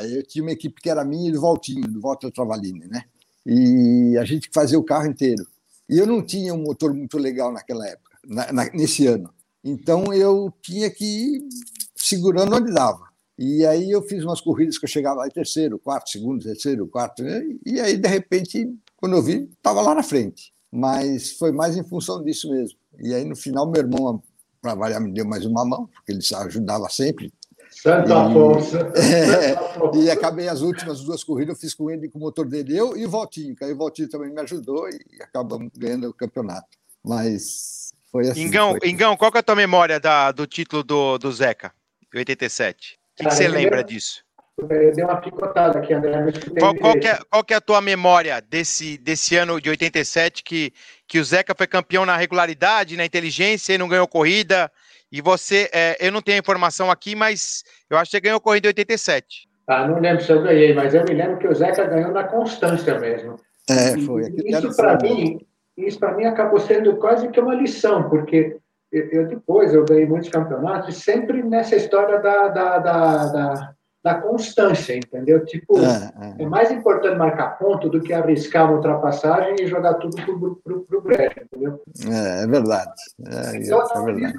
eu 0.02 0.22
tinha 0.24 0.44
uma 0.44 0.52
equipe 0.52 0.82
que 0.82 0.90
era 0.90 1.06
minha 1.06 1.30
e 1.30 1.32
do 1.32 1.40
Valtinho, 1.40 1.88
do 1.88 2.02
Walter 2.02 2.30
Travalini, 2.30 2.86
né? 2.88 3.06
E 3.46 4.18
a 4.18 4.26
gente 4.26 4.50
fazia 4.54 4.78
o 4.78 4.84
carro 4.84 5.08
inteiro. 5.08 5.46
E 5.90 5.98
eu 5.98 6.06
não 6.06 6.22
tinha 6.22 6.54
um 6.54 6.62
motor 6.62 6.94
muito 6.94 7.18
legal 7.18 7.54
naquela 7.54 7.88
época, 7.88 8.18
na, 8.26 8.52
na, 8.52 8.66
nesse 8.72 9.08
ano. 9.08 9.34
Então 9.64 10.14
eu 10.14 10.52
tinha 10.62 10.90
que 10.92 11.06
ir 11.06 11.48
segurando 11.96 12.56
onde 12.56 12.74
dava. 12.74 13.06
E 13.38 13.66
aí 13.66 13.92
eu 13.92 14.02
fiz 14.02 14.24
umas 14.24 14.42
corridas 14.42 14.78
que 14.78 14.86
eu 14.86 14.90
chegava 14.90 15.22
lá 15.22 15.28
em 15.28 15.32
terceiro, 15.32 15.80
quarto, 15.80 16.10
segundo, 16.10 16.44
terceiro, 16.44 16.88
quarto, 16.88 17.24
né? 17.24 17.44
e 17.66 17.80
aí 17.80 17.98
de 17.98 18.08
repente, 18.08 18.70
quando 18.98 19.16
eu 19.16 19.22
vi, 19.22 19.50
estava 19.56 19.82
lá 19.82 19.96
na 19.96 20.04
frente. 20.04 20.54
Mas 20.72 21.32
foi 21.32 21.54
mais 21.54 21.78
em 21.78 21.84
função 21.84 22.22
disso 22.24 22.50
mesmo. 22.50 22.78
E 23.00 23.14
aí 23.14 23.24
no 23.24 23.36
final 23.36 23.70
meu 23.70 23.82
irmão, 23.82 24.22
para 24.66 24.74
variar, 24.74 25.00
me 25.00 25.12
deu 25.12 25.26
mais 25.26 25.46
uma 25.46 25.64
mão, 25.64 25.86
porque 25.86 26.12
ele 26.12 26.22
ajudava 26.38 26.90
sempre. 26.90 27.32
Santa 27.70 28.14
e, 28.30 28.34
força. 28.34 28.92
É, 28.98 29.98
e 29.98 30.10
acabei 30.10 30.48
as 30.48 30.62
últimas 30.62 31.02
duas 31.02 31.24
corridas, 31.24 31.56
eu 31.56 31.62
fiz 31.62 31.76
com 31.76 31.92
ele, 31.92 32.10
com 32.10 32.18
o 32.18 32.22
motor 32.22 32.48
dele, 32.48 32.76
eu 32.76 32.98
e 32.98 33.06
o 33.06 33.10
Valtinho, 33.10 33.56
que 33.56 33.64
aí 33.64 33.74
o 33.74 33.78
Valtinho 33.78 34.10
também 34.10 34.32
me 34.32 34.42
ajudou 34.42 34.90
e 34.90 35.22
acabamos 35.22 35.70
ganhando 35.78 36.10
o 36.10 36.14
campeonato. 36.14 36.68
Mas 37.04 37.94
foi 38.12 38.28
assim. 38.28 38.42
Ingão, 38.42 38.76
foi. 38.80 38.90
Ingão 38.90 39.16
qual 39.16 39.32
que 39.32 39.38
é 39.38 39.42
a 39.42 39.44
tua 39.44 39.56
memória 39.56 40.00
da, 40.00 40.32
do 40.32 40.48
título 40.48 40.84
do, 40.84 41.20
do 41.20 41.32
Zeca, 41.32 41.72
87? 42.14 42.96
O 42.96 43.18
que, 43.18 43.24
que 43.26 43.36
você 43.36 43.48
lembra 43.48 43.84
disso? 43.84 44.25
Deu 44.58 45.06
uma 45.06 45.18
picotada 45.18 45.80
aqui, 45.80 45.94
André. 45.94 46.14
Qual, 46.58 46.74
qual, 46.76 46.94
que 46.98 47.08
é, 47.08 47.20
qual 47.30 47.44
que 47.44 47.54
é 47.54 47.58
a 47.58 47.62
tua 47.62 47.82
memória 47.82 48.42
desse, 48.42 48.98
desse 48.98 49.36
ano 49.36 49.60
de 49.60 49.70
87 49.70 50.42
que, 50.44 50.72
que 51.06 51.20
o 51.20 51.24
Zeca 51.26 51.54
foi 51.54 51.68
campeão 51.68 52.06
na 52.06 52.16
regularidade, 52.16 52.96
na 52.96 53.06
inteligência 53.06 53.74
e 53.74 53.78
não 53.78 53.90
ganhou 53.90 54.08
corrida? 54.08 54.72
E 55.12 55.22
você, 55.22 55.70
é, 55.74 55.98
eu 56.00 56.12
não 56.12 56.22
tenho 56.22 56.38
a 56.38 56.40
informação 56.40 56.90
aqui, 56.90 57.16
mas 57.16 57.64
eu 57.90 57.98
acho 57.98 58.10
que 58.10 58.18
você 58.18 58.22
ganhou 58.22 58.40
corrida 58.40 58.68
em 58.68 58.70
87. 58.70 59.48
Ah, 59.68 59.88
não 59.88 60.00
lembro 60.00 60.24
se 60.24 60.32
eu 60.32 60.42
ganhei, 60.42 60.74
mas 60.74 60.94
eu 60.94 61.04
me 61.04 61.14
lembro 61.14 61.38
que 61.38 61.48
o 61.48 61.56
Zeca 61.56 61.86
ganhou 61.86 62.12
na 62.12 62.24
constância 62.24 62.98
mesmo. 62.98 63.36
É, 63.70 63.98
foi. 64.00 64.34
isso 64.46 64.76
para 64.76 64.98
mim, 65.02 65.46
isso 65.76 66.00
para 66.00 66.14
mim 66.14 66.26
acabou 66.26 66.60
sendo 66.60 66.96
quase 66.98 67.28
que 67.28 67.40
uma 67.40 67.56
lição, 67.56 68.10
porque 68.10 68.58
eu 68.92 69.28
depois 69.28 69.74
eu 69.74 69.84
ganhei 69.84 70.06
muitos 70.06 70.30
campeonatos 70.30 71.04
sempre 71.04 71.44
nessa 71.44 71.76
história 71.76 72.20
da, 72.20 72.48
da, 72.48 72.80
da, 72.80 73.26
da, 73.28 73.75
da 74.06 74.22
constância, 74.22 74.96
entendeu? 74.96 75.44
Tipo, 75.44 75.80
é, 75.80 76.38
é. 76.38 76.44
é, 76.44 76.46
mais 76.46 76.70
importante 76.70 77.18
marcar 77.18 77.58
ponto 77.58 77.90
do 77.90 78.00
que 78.00 78.14
arriscar 78.14 78.66
uma 78.66 78.76
ultrapassagem 78.76 79.56
e 79.60 79.66
jogar 79.66 79.96
tudo 79.96 80.16
pro, 80.24 80.56
pro, 80.58 80.82
pro 80.82 81.02
brejo, 81.02 81.34
entendeu? 81.42 81.82
É, 82.08 82.44
é 82.44 82.48
verdade. 82.48 82.94
É, 83.26 83.58
então, 83.58 83.82
é 83.82 84.04
verdade. 84.04 84.38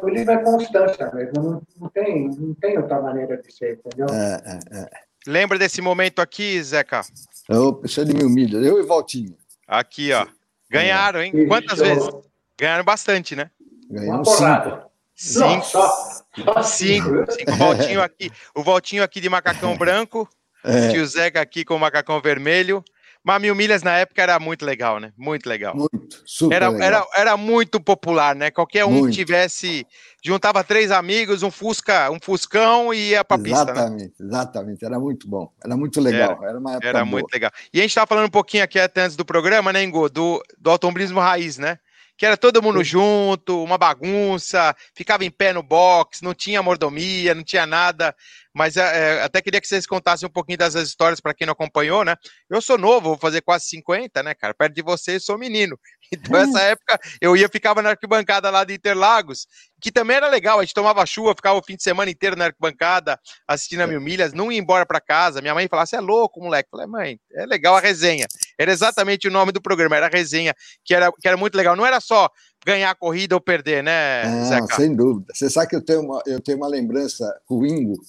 O 0.00 0.08
livro 0.08 0.32
é 0.32 0.36
constância 0.44 1.10
mesmo, 1.12 1.32
não, 1.34 1.62
não, 1.80 1.88
tem, 1.88 2.28
não 2.28 2.54
tem 2.54 2.78
outra 2.78 3.02
maneira 3.02 3.36
de 3.42 3.52
ser, 3.52 3.80
entendeu? 3.84 4.06
É, 4.14 4.40
é, 4.46 4.78
é. 4.82 4.88
Lembra 5.26 5.58
desse 5.58 5.82
momento 5.82 6.20
aqui, 6.20 6.62
Zeca? 6.62 7.00
Eu, 7.48 7.80
você 7.82 8.04
me 8.04 8.22
humilha, 8.22 8.58
eu 8.58 8.78
e 8.78 8.86
Valtinho. 8.86 9.34
Aqui, 9.66 10.12
ó. 10.12 10.28
Ganharam, 10.70 11.20
hein? 11.20 11.32
Quantas 11.48 11.80
vezes? 11.80 12.08
Ganharam 12.56 12.84
bastante, 12.84 13.34
né? 13.34 13.50
Ganhamos 13.90 14.28
cinco. 14.28 14.87
Cinco. 15.18 15.64
Cinco. 15.64 16.62
cinco. 16.62 17.32
cinco. 17.32 17.50
O 17.50 17.56
Valtinho 17.56 18.00
aqui, 18.00 18.30
o 18.54 18.62
Valtinho 18.62 19.02
aqui 19.02 19.20
de 19.20 19.28
macacão 19.28 19.74
branco, 19.76 20.28
é. 20.64 20.90
tio 20.90 21.04
Zeca 21.04 21.40
aqui 21.40 21.64
com 21.64 21.74
o 21.74 21.78
macacão 21.78 22.20
vermelho. 22.20 22.84
Mas 23.24 23.42
mil 23.42 23.54
milhas 23.54 23.82
na 23.82 23.98
época 23.98 24.22
era 24.22 24.38
muito 24.38 24.64
legal, 24.64 25.00
né? 25.00 25.12
Muito 25.18 25.48
legal. 25.48 25.74
Muito, 25.74 26.22
super 26.24 26.54
era, 26.54 26.68
legal. 26.68 26.86
Era, 26.86 27.06
era 27.16 27.36
muito 27.36 27.80
popular, 27.80 28.34
né? 28.34 28.50
Qualquer 28.50 28.84
um 28.84 28.92
muito. 28.92 29.08
que 29.08 29.16
tivesse. 29.16 29.84
Juntava 30.24 30.62
três 30.62 30.92
amigos, 30.92 31.42
um 31.42 31.50
Fusca, 31.50 32.10
um 32.12 32.18
Fuscão 32.22 32.94
e 32.94 33.10
ia 33.10 33.24
pra 33.24 33.36
exatamente, 33.36 33.50
pista. 33.50 33.72
Exatamente, 33.72 34.14
né? 34.20 34.26
exatamente. 34.28 34.84
Era 34.84 35.00
muito 35.00 35.28
bom. 35.28 35.52
Era 35.62 35.76
muito 35.76 36.00
legal. 36.00 36.38
Era, 36.40 36.50
era 36.50 36.58
uma 36.58 36.72
época 36.72 36.88
Era 36.88 36.98
boa. 37.00 37.10
muito 37.10 37.32
legal. 37.32 37.50
E 37.74 37.80
a 37.80 37.82
gente 37.82 37.94
tava 37.94 38.06
falando 38.06 38.26
um 38.26 38.30
pouquinho 38.30 38.62
aqui 38.62 38.78
até 38.78 39.02
antes 39.02 39.16
do 39.16 39.24
programa, 39.24 39.72
né, 39.72 39.82
Ingo? 39.82 40.08
Do, 40.08 40.40
do 40.56 40.70
automobilismo 40.70 41.18
raiz, 41.18 41.58
né? 41.58 41.78
Que 42.18 42.26
era 42.26 42.36
todo 42.36 42.60
mundo 42.60 42.82
junto, 42.82 43.62
uma 43.62 43.78
bagunça, 43.78 44.74
ficava 44.92 45.24
em 45.24 45.30
pé 45.30 45.52
no 45.52 45.62
box, 45.62 46.20
não 46.20 46.34
tinha 46.34 46.60
mordomia, 46.60 47.32
não 47.32 47.44
tinha 47.44 47.64
nada. 47.64 48.14
Mas 48.58 48.76
é, 48.76 49.22
até 49.22 49.40
queria 49.40 49.60
que 49.60 49.68
vocês 49.68 49.86
contassem 49.86 50.26
um 50.26 50.32
pouquinho 50.32 50.58
dessas 50.58 50.88
histórias 50.88 51.20
para 51.20 51.32
quem 51.32 51.46
não 51.46 51.52
acompanhou, 51.52 52.04
né? 52.04 52.16
Eu 52.50 52.60
sou 52.60 52.76
novo, 52.76 53.10
vou 53.10 53.16
fazer 53.16 53.40
quase 53.40 53.66
50, 53.66 54.20
né, 54.24 54.34
cara? 54.34 54.52
Perto 54.52 54.74
de 54.74 54.82
vocês, 54.82 55.24
sou 55.24 55.38
menino. 55.38 55.78
Então, 56.10 56.40
essa 56.40 56.60
época, 56.62 56.98
eu 57.20 57.36
ia, 57.36 57.50
ficava 57.50 57.82
na 57.82 57.90
arquibancada 57.90 58.48
lá 58.48 58.64
de 58.64 58.72
Interlagos, 58.72 59.46
que 59.78 59.92
também 59.92 60.16
era 60.16 60.26
legal. 60.26 60.58
A 60.58 60.62
gente 60.62 60.72
tomava 60.72 61.04
chuva, 61.04 61.34
ficava 61.34 61.58
o 61.58 61.62
fim 61.62 61.76
de 61.76 61.82
semana 61.82 62.10
inteiro 62.10 62.34
na 62.34 62.46
arquibancada, 62.46 63.20
assistindo 63.46 63.82
a 63.82 63.86
mil 63.86 64.00
milhas, 64.00 64.32
não 64.32 64.50
ia 64.50 64.58
embora 64.58 64.86
para 64.86 65.02
casa. 65.02 65.42
Minha 65.42 65.54
mãe 65.54 65.68
falava: 65.68 65.84
Você 65.84 65.96
é 65.96 66.00
louco, 66.00 66.40
moleque? 66.40 66.70
Eu 66.72 66.78
falei, 66.78 66.86
mãe, 66.86 67.20
é 67.34 67.44
legal 67.44 67.76
a 67.76 67.80
resenha. 67.80 68.26
Era 68.58 68.72
exatamente 68.72 69.28
o 69.28 69.30
nome 69.30 69.52
do 69.52 69.60
programa, 69.60 69.96
era 69.96 70.06
a 70.06 70.10
resenha, 70.10 70.54
que 70.82 70.94
era, 70.94 71.12
que 71.12 71.28
era 71.28 71.36
muito 71.36 71.54
legal. 71.54 71.76
Não 71.76 71.84
era 71.84 72.00
só 72.00 72.30
ganhar 72.64 72.90
a 72.90 72.94
corrida 72.94 73.34
ou 73.34 73.40
perder, 73.40 73.82
né, 73.82 74.24
Não, 74.24 74.44
Zeca? 74.46 74.76
sem 74.76 74.94
dúvida. 74.96 75.32
Você 75.34 75.48
sabe 75.50 75.68
que 75.68 75.76
eu 75.76 75.84
tenho 75.84 76.00
uma, 76.00 76.22
eu 76.26 76.40
tenho 76.40 76.56
uma 76.56 76.68
lembrança 76.68 77.38
com 77.44 77.58
o 77.58 77.66
Ingo. 77.66 78.00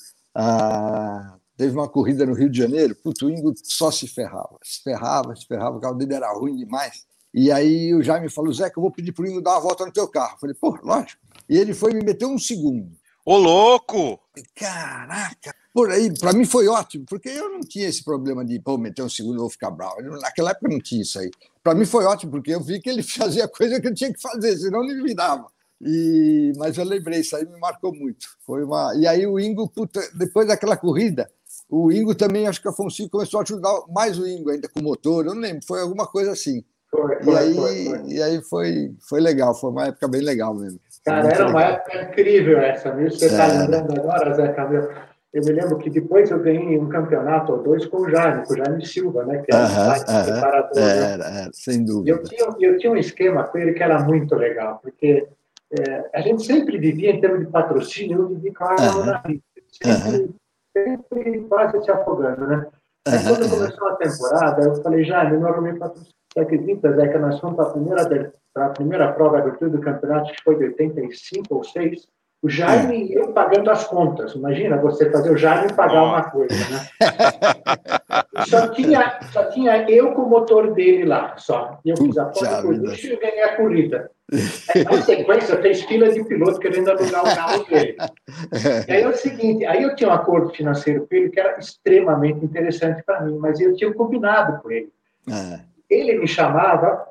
Ah, 0.41 1.38
teve 1.58 1.73
uma 1.73 1.89
corrida 1.89 2.25
no 2.25 2.34
Rio 2.34 2.49
de 2.49 2.58
Janeiro, 2.58 2.95
puto, 2.95 3.25
o 3.25 3.30
Ingo 3.30 3.54
só 3.62 3.91
se 3.91 4.08
ferrava, 4.08 4.58
se 4.63 4.82
ferrava, 4.82 5.36
se 5.36 5.45
ferrava, 5.45 5.75
o 5.75 5.82
carro 5.82 5.95
dele 5.95 6.13
era 6.13 6.32
ruim 6.32 6.56
demais. 6.56 7.06
E 7.34 7.52
aí 7.52 7.93
o 7.93 8.02
Jaime 8.02 8.30
falou, 8.30 8.54
Zeca, 8.54 8.80
eu 8.80 8.82
vou 8.82 8.89
pedir 8.89 9.12
pro 9.12 9.28
Ingo 9.28 9.41
dar 9.41 9.56
uma 9.56 9.60
volta 9.60 9.86
no 9.86 9.91
teu 9.91 10.08
carro. 10.08 10.36
Eu 10.36 10.39
falei, 10.39 10.56
pô, 10.56 10.80
lógico. 10.82 11.21
E 11.49 11.58
ele 11.58 11.73
foi 11.73 11.91
e 11.91 11.95
me 11.95 12.06
meteu 12.06 12.30
um 12.30 12.39
segundo. 12.39 12.89
Ô, 13.25 13.38
louco! 13.38 14.17
Caraca! 14.56 15.54
Por 15.73 15.91
aí, 15.91 16.17
para 16.17 16.32
mim 16.32 16.45
foi 16.45 16.69
ótimo, 16.69 17.06
porque 17.06 17.28
eu 17.28 17.49
não 17.49 17.60
tinha 17.60 17.89
esse 17.89 18.02
problema 18.02 18.45
de, 18.45 18.62
pô, 18.62 18.78
meter 18.78 19.04
um 19.04 19.10
segundo, 19.10 19.36
eu 19.36 19.41
vou 19.41 19.49
ficar 19.49 19.71
bravo. 19.71 20.02
Naquela 20.21 20.52
época 20.52 20.69
não 20.69 20.80
tinha 20.80 21.02
isso 21.02 21.19
aí. 21.19 21.30
Para 21.62 21.75
mim 21.75 21.84
foi 21.84 22.06
ótimo, 22.06 22.32
porque 22.32 22.56
eu 22.56 22.63
vi 22.63 22.80
que 22.80 22.89
ele 22.89 23.04
fazia 23.04 23.45
coisa 23.45 23.82
que 23.82 23.89
eu 23.89 23.93
tinha 23.93 24.13
que 24.13 24.21
fazer, 24.21 24.56
senão 24.56 24.86
ele 24.86 25.04
me 25.04 25.13
dava. 25.13 25.52
E, 25.81 26.51
mas 26.57 26.77
eu 26.77 26.83
lembrei, 26.83 27.19
isso 27.21 27.35
aí 27.35 27.45
me 27.45 27.57
marcou 27.59 27.93
muito. 27.93 28.27
Foi 28.45 28.63
uma... 28.63 28.93
E 28.95 29.07
aí 29.07 29.25
o 29.25 29.39
Ingo, 29.39 29.67
puta, 29.69 30.01
depois 30.13 30.47
daquela 30.47 30.75
corrida, 30.75 31.29
o 31.69 31.91
Ingo 31.91 32.13
também, 32.13 32.47
acho 32.47 32.61
que 32.61 32.67
a 32.67 32.73
Fonseca 32.73 33.09
começou 33.09 33.39
a 33.39 33.43
ajudar 33.43 33.83
mais 33.89 34.19
o 34.19 34.27
Ingo 34.27 34.49
ainda 34.49 34.67
com 34.67 34.79
o 34.79 34.83
motor, 34.83 35.25
eu 35.25 35.33
não 35.33 35.41
lembro, 35.41 35.65
foi 35.65 35.81
alguma 35.81 36.05
coisa 36.05 36.31
assim. 36.31 36.63
Foi, 36.91 37.15
e 37.21 37.23
foi, 37.23 37.35
aí, 37.35 37.55
foi. 37.55 38.01
E 38.07 38.21
aí 38.23 38.41
foi, 38.41 38.95
foi 39.07 39.19
legal, 39.21 39.53
foi 39.53 39.69
uma 39.69 39.87
época 39.87 40.07
bem 40.07 40.21
legal 40.21 40.55
mesmo. 40.55 40.79
Cara, 41.05 41.29
era 41.29 41.47
uma 41.47 41.59
legal. 41.59 41.73
época 41.75 42.03
incrível 42.03 42.59
essa, 42.59 42.91
viu? 42.91 43.09
Você 43.09 43.27
está 43.27 43.45
lembrando 43.47 43.99
agora, 43.99 44.33
Zé 44.33 44.47
Camilo? 44.49 44.89
Eu 45.31 45.43
me 45.43 45.51
lembro 45.51 45.77
que 45.77 45.91
depois 45.91 46.31
eu 46.31 46.39
ganhei 46.39 46.77
um 46.79 46.89
campeonato 46.89 47.53
ou 47.53 47.61
dois 47.61 47.85
com 47.85 47.97
o 47.97 48.09
Jaime, 48.09 48.45
com 48.47 48.53
o 48.53 48.57
Jaime 48.57 48.85
Silva, 48.85 49.23
né? 49.25 49.43
Que 49.43 49.53
era 49.53 49.63
Aham, 49.63 49.87
um 49.89 50.03
aham. 50.03 50.23
preparador, 50.23 50.75
né? 50.75 51.13
Era, 51.13 51.25
era, 51.25 51.49
sem 51.53 51.83
E 51.83 51.83
eu 51.83 51.85
dúvida. 51.85 52.23
tinha, 52.23 52.55
eu 52.59 52.77
tinha 52.79 52.91
um 52.91 52.97
esquema 52.97 53.43
com 53.43 53.57
ele 53.59 53.73
que 53.73 53.83
era 53.83 53.99
muito 54.03 54.33
legal, 54.35 54.79
porque 54.81 55.27
é, 55.71 56.10
a 56.13 56.21
gente 56.21 56.43
sempre 56.43 56.77
vivia 56.77 57.12
em 57.12 57.21
termos 57.21 57.41
de 57.41 57.51
patrocínio, 57.51 58.21
eu 58.21 58.27
vivia 58.29 58.53
com 58.53 58.63
a 58.63 58.71
água 58.71 58.86
Aham. 58.86 59.05
na 59.05 59.17
vida, 59.19 59.43
sempre, 59.71 60.36
sempre 60.75 61.41
quase 61.41 61.84
se 61.84 61.91
afogando, 61.91 62.47
né? 62.47 62.67
Aí 63.08 63.23
quando 63.23 63.49
começou 63.49 63.88
a 63.88 63.95
temporada, 63.95 64.63
eu 64.63 64.75
falei, 64.82 65.03
Jaime, 65.03 65.34
eu 65.36 65.39
não 65.39 65.49
arrumei 65.49 65.73
patrocínio. 65.73 66.13
Você 66.32 66.39
acredita, 66.41 66.93
Zé, 66.93 67.08
que 67.08 67.17
nós 67.17 67.39
fomos 67.39 67.55
para 67.55 67.65
a 67.65 67.71
primeira, 67.71 68.34
para 68.53 68.65
a 68.65 68.69
primeira 68.69 69.12
prova 69.13 69.38
de 69.38 69.47
abertura 69.47 69.71
do 69.71 69.82
campeonato, 69.82 70.32
que 70.32 70.43
foi 70.43 70.58
de 70.58 70.65
85 70.65 71.55
ou 71.55 71.63
6, 71.63 72.08
o 72.41 72.49
Jaime 72.49 73.05
e 73.05 73.13
eu 73.13 73.34
pagando 73.34 73.69
as 73.69 73.86
contas. 73.86 74.34
Imagina 74.34 74.77
você 74.77 75.10
fazer 75.12 75.32
o 75.32 75.38
Jaime 75.38 75.73
pagar 75.73 76.03
uma 76.03 76.29
coisa, 76.29 76.55
né? 76.55 76.88
Só 78.47 78.67
tinha, 78.69 79.19
só 79.34 79.45
tinha 79.45 79.89
eu 79.89 80.13
com 80.13 80.21
o 80.23 80.29
motor 80.29 80.73
dele 80.73 81.03
lá, 81.03 81.36
só. 81.38 81.79
E 81.84 81.89
eu 81.89 81.97
fiz 81.97 82.17
a 82.17 82.32
foto 82.32 82.62
por 82.62 82.75
lixo 82.75 83.08
e 83.08 83.17
ganhei 83.17 83.43
a 83.43 83.58
corrida. 83.58 84.10
Na 84.85 85.01
sequência, 85.01 85.61
fez 85.61 85.81
fila 85.83 86.11
de 86.11 86.23
piloto 86.23 86.59
querendo 86.59 86.89
alugar 86.89 87.21
o 87.21 87.35
carro 87.35 87.63
dele. 87.65 87.97
E 88.87 88.91
aí 88.91 89.01
é 89.01 89.07
o 89.07 89.15
seguinte, 89.15 89.65
aí 89.65 89.83
eu 89.83 89.95
tinha 89.95 90.09
um 90.09 90.13
acordo 90.13 90.53
financeiro 90.53 91.07
com 91.07 91.15
ele 91.15 91.29
que 91.29 91.39
era 91.39 91.57
extremamente 91.57 92.45
interessante 92.45 93.01
para 93.03 93.21
mim, 93.21 93.37
mas 93.39 93.59
eu 93.59 93.75
tinha 93.75 93.93
combinado 93.93 94.61
com 94.61 94.71
ele. 94.71 94.91
É. 95.27 95.59
Ele 95.89 96.19
me 96.19 96.27
chamava, 96.27 97.07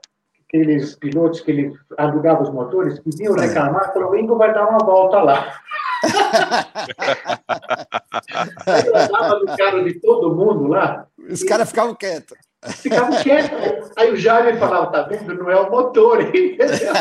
aqueles 0.46 0.94
pilotos 0.94 1.40
que 1.40 1.50
ele 1.50 1.74
alugava 1.96 2.42
os 2.42 2.50
motores, 2.50 3.00
que 3.00 3.10
vinham 3.16 3.34
reclamar, 3.34 3.92
falou, 3.92 4.12
o 4.12 4.16
Ingo 4.16 4.36
vai 4.36 4.54
dar 4.54 4.68
uma 4.68 4.78
volta 4.78 5.20
lá. 5.20 5.60
Eu 8.86 8.96
andava 8.96 9.38
no 9.40 9.56
carro 9.56 9.82
de 9.82 9.94
todo 9.94 10.34
mundo 10.34 10.68
lá, 10.68 11.06
Os 11.18 11.42
caras 11.42 11.70
ficavam 11.70 11.94
quietos. 11.94 12.38
Ficava 12.66 13.22
quieto. 13.22 13.50
Aí 13.96 14.12
o 14.12 14.16
Jaime 14.16 14.58
falava, 14.58 14.90
tá 14.90 15.02
vendo? 15.02 15.34
Não 15.34 15.50
é 15.50 15.56
o 15.60 15.70
motor, 15.70 16.20
entendeu? 16.22 16.92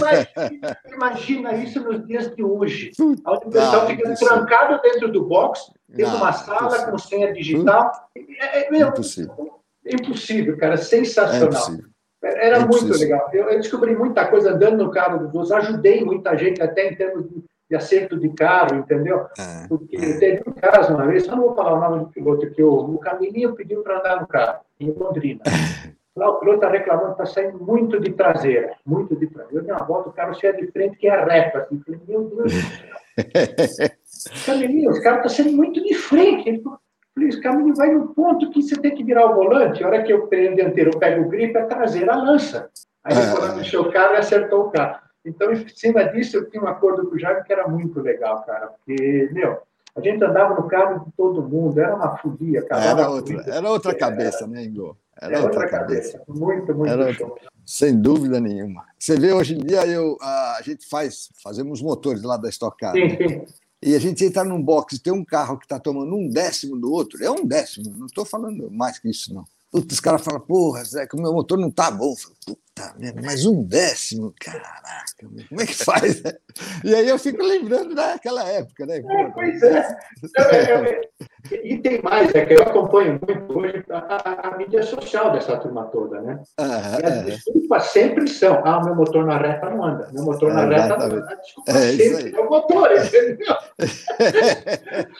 Mas 0.00 0.26
imagina 0.92 1.54
isso 1.54 1.80
nos 1.80 2.06
dias 2.06 2.34
de 2.34 2.42
hoje. 2.42 2.92
Onde 3.00 3.16
o 3.46 3.50
pessoal 3.50 3.72
Não, 3.82 3.86
fica 3.86 4.02
impossível. 4.08 4.34
trancado 4.34 4.82
dentro 4.82 5.12
do 5.12 5.24
box, 5.24 5.72
dentro 5.88 6.12
de 6.12 6.16
uma 6.18 6.32
sala 6.32 6.66
impossível. 6.66 6.90
com 6.90 6.98
senha 6.98 7.32
digital. 7.32 7.92
É, 8.16 8.66
é, 8.66 8.70
meu, 8.70 8.88
Impossível. 8.88 9.60
impossível, 9.86 10.56
cara, 10.58 10.74
É 10.74 10.78
sensacional. 10.78 11.48
impossível. 11.48 11.84
Era 12.22 12.56
É 12.56 12.64
muito 12.64 12.86
legal. 12.98 13.28
Eu, 13.32 13.50
eu 13.50 13.58
descobri 13.60 13.94
muita 13.94 14.26
coisa 14.26 14.52
andando 14.52 14.82
no 14.82 14.90
carro 14.90 15.18
dos 15.18 15.34
outros, 15.34 15.52
ajudei 15.52 16.02
muita 16.04 16.36
gente 16.38 16.62
até 16.62 16.88
em 16.88 16.94
termos 16.96 17.28
de, 17.28 17.44
de 17.74 17.76
acerto 17.76 18.16
de 18.16 18.28
carro, 18.30 18.76
entendeu? 18.76 19.26
É, 19.38 19.66
Porque 19.68 19.96
é. 19.96 20.18
teve 20.18 20.42
um 20.46 20.52
caso 20.52 20.94
uma 20.94 21.06
vez, 21.06 21.26
eu 21.26 21.36
não 21.36 21.42
vou 21.42 21.54
falar 21.54 21.74
o 21.74 21.80
nome 21.80 22.04
do 22.04 22.10
piloto, 22.10 22.50
que 22.50 22.62
o, 22.62 22.72
o 22.72 23.54
pediu 23.54 23.82
para 23.82 23.98
andar 23.98 24.20
no 24.20 24.26
carro, 24.26 24.60
em 24.78 24.92
Londrina. 24.92 25.42
Lá 26.16 26.30
o 26.30 26.38
piloto 26.38 26.58
está 26.58 26.70
reclamando 26.70 27.16
que 27.16 27.22
está 27.22 27.26
saindo 27.26 27.58
muito 27.58 27.98
de 27.98 28.12
traseira, 28.12 28.76
muito 28.86 29.16
de 29.16 29.26
traseira. 29.26 29.58
Eu 29.58 29.64
dei 29.64 29.74
uma 29.74 29.84
volta, 29.84 30.10
o 30.10 30.12
carro 30.12 30.32
saia 30.34 30.52
de 30.52 30.70
frente, 30.70 30.96
que 30.96 31.08
é 31.08 31.24
reta. 31.24 31.58
Assim. 31.58 31.82
Falei, 31.84 32.00
meu 32.06 32.22
Deus 32.22 32.52
do 32.52 32.60
céu. 32.60 33.90
Camilinho, 34.46 34.90
os 34.90 35.00
caras 35.00 35.26
estão 35.26 35.44
saindo 35.44 35.56
muito 35.56 35.82
de 35.82 35.92
frente. 35.94 36.48
Ele 36.48 36.62
falou, 36.62 36.78
esse 37.18 37.40
caminho 37.40 37.74
vai 37.74 37.92
no 37.92 38.14
ponto 38.14 38.48
que 38.50 38.62
você 38.62 38.76
tem 38.76 38.94
que 38.94 39.02
virar 39.02 39.26
o 39.26 39.34
volante. 39.34 39.82
A 39.82 39.88
hora 39.88 40.04
que 40.04 40.12
eu 40.12 40.28
prendo 40.28 40.54
dianteiro, 40.54 40.92
eu 40.94 41.00
pego 41.00 41.24
o 41.24 41.28
gripe, 41.28 41.58
a 41.58 41.66
traseira 41.66 42.14
lança. 42.14 42.70
Aí 43.02 43.16
ele 43.16 43.26
foi 43.26 43.40
lá, 43.40 43.56
mexeu 43.56 43.82
o 43.82 43.92
carro 43.92 44.14
e 44.14 44.18
acertou 44.18 44.66
o 44.66 44.70
carro. 44.70 45.00
Então, 45.24 45.52
em 45.52 45.68
cima 45.68 46.04
disso, 46.04 46.36
eu 46.36 46.50
tinha 46.50 46.62
um 46.62 46.66
acordo 46.66 47.08
com 47.08 47.14
o 47.14 47.18
Jaime 47.18 47.44
que 47.44 47.52
era 47.52 47.66
muito 47.66 48.00
legal, 48.00 48.42
cara. 48.44 48.68
Porque, 48.68 49.30
meu, 49.32 49.58
a 49.96 50.00
gente 50.00 50.22
andava 50.22 50.54
no 50.54 50.68
carro 50.68 51.04
de 51.04 51.12
todo 51.12 51.42
mundo, 51.42 51.80
era 51.80 51.94
uma 51.94 52.16
folia. 52.18 52.60
acabava 52.60 53.00
Era 53.00 53.10
outra, 53.10 53.44
era 53.46 53.70
outra 53.70 53.94
cabeça, 53.94 54.46
né, 54.46 54.64
Ingo? 54.64 54.96
Era 55.20 55.36
Era 55.36 55.46
outra 55.46 55.68
cabeça. 55.68 56.22
Muito, 56.28 56.74
muito 56.74 56.92
Era 56.92 57.12
show. 57.12 57.38
Sem 57.64 57.98
dúvida 57.98 58.40
nenhuma. 58.40 58.84
Você 58.98 59.18
vê, 59.18 59.32
hoje 59.32 59.54
em 59.54 59.58
dia, 59.58 59.86
eu, 59.86 60.18
a 60.20 60.60
gente 60.62 60.86
faz, 60.86 61.30
fazemos 61.42 61.80
motores 61.80 62.22
lá 62.22 62.36
da 62.36 62.48
Stock 62.48 62.76
Car. 62.76 62.92
Sim, 62.92 63.08
né? 63.08 63.16
sim. 63.28 63.44
E 63.82 63.94
a 63.94 63.98
gente 63.98 64.24
entra 64.24 64.42
num 64.42 64.62
box 64.62 64.96
e 64.96 64.98
tem 64.98 65.12
um 65.12 65.24
carro 65.24 65.58
que 65.58 65.66
está 65.66 65.78
tomando 65.78 66.14
um 66.14 66.28
décimo 66.28 66.76
do 66.76 66.90
outro. 66.90 67.22
É 67.22 67.30
um 67.30 67.44
décimo, 67.46 67.94
não 67.96 68.06
estou 68.06 68.24
falando 68.24 68.70
mais 68.70 68.98
que 68.98 69.10
isso, 69.10 69.32
não. 69.32 69.44
Putz, 69.70 69.94
os 69.94 70.00
caras 70.00 70.22
falam, 70.22 70.40
porra, 70.40 70.82
Zé, 70.84 71.06
que 71.06 71.16
o 71.16 71.20
meu 71.20 71.32
motor 71.32 71.58
não 71.58 71.70
tá 71.70 71.90
bom. 71.90 72.14
Falo, 72.16 72.58
Puta 72.76 72.92
merda, 72.98 73.20
mas 73.22 73.46
um 73.46 73.62
décimo, 73.62 74.34
caraca, 74.40 74.74
meu, 75.22 75.44
como 75.48 75.60
é 75.60 75.66
que 75.66 75.74
faz? 75.74 76.20
né? 76.24 76.32
E 76.82 76.92
aí 76.94 77.08
eu 77.08 77.18
fico 77.20 77.40
lembrando 77.42 77.94
daquela 77.94 78.42
época, 78.48 78.84
né? 78.84 78.96
É, 78.98 79.24
pois 79.30 79.62
é. 79.62 79.96
Eu- 80.36 80.84
eu- 80.84 81.00
E 81.62 81.78
tem 81.78 82.00
mais, 82.02 82.34
é 82.34 82.44
que 82.46 82.54
eu 82.54 82.62
acompanho 82.62 83.20
muito 83.24 83.58
hoje 83.58 83.84
a, 83.90 83.98
a- 83.98 84.48
a 84.48 84.56
mídia 84.56 84.82
social 84.82 85.30
dessa 85.30 85.56
turma 85.58 85.84
toda, 85.84 86.20
né? 86.22 86.42
Ah, 86.58 86.98
E 87.00 87.06
as 87.06 87.12
é, 87.12 87.22
desculpas 87.22 87.84
sempre 87.84 88.26
são: 88.28 88.60
ah, 88.66 88.82
meu 88.82 88.94
motor 88.96 89.24
na 89.26 89.36
reta 89.38 89.68
não 89.70 89.84
anda, 89.84 90.10
meu 90.10 90.24
motor 90.24 90.52
na 90.52 90.62
É, 90.62 90.66
reta 90.80 90.96
não 90.96 91.06
anda. 91.06 91.36
Desculpa 91.36 91.70
É 91.70 91.92
isso 91.92 92.16
sempre 92.16 92.36
é 92.36 92.40
o 92.40 92.50
motor, 92.50 92.90
entendeu? 92.92 93.56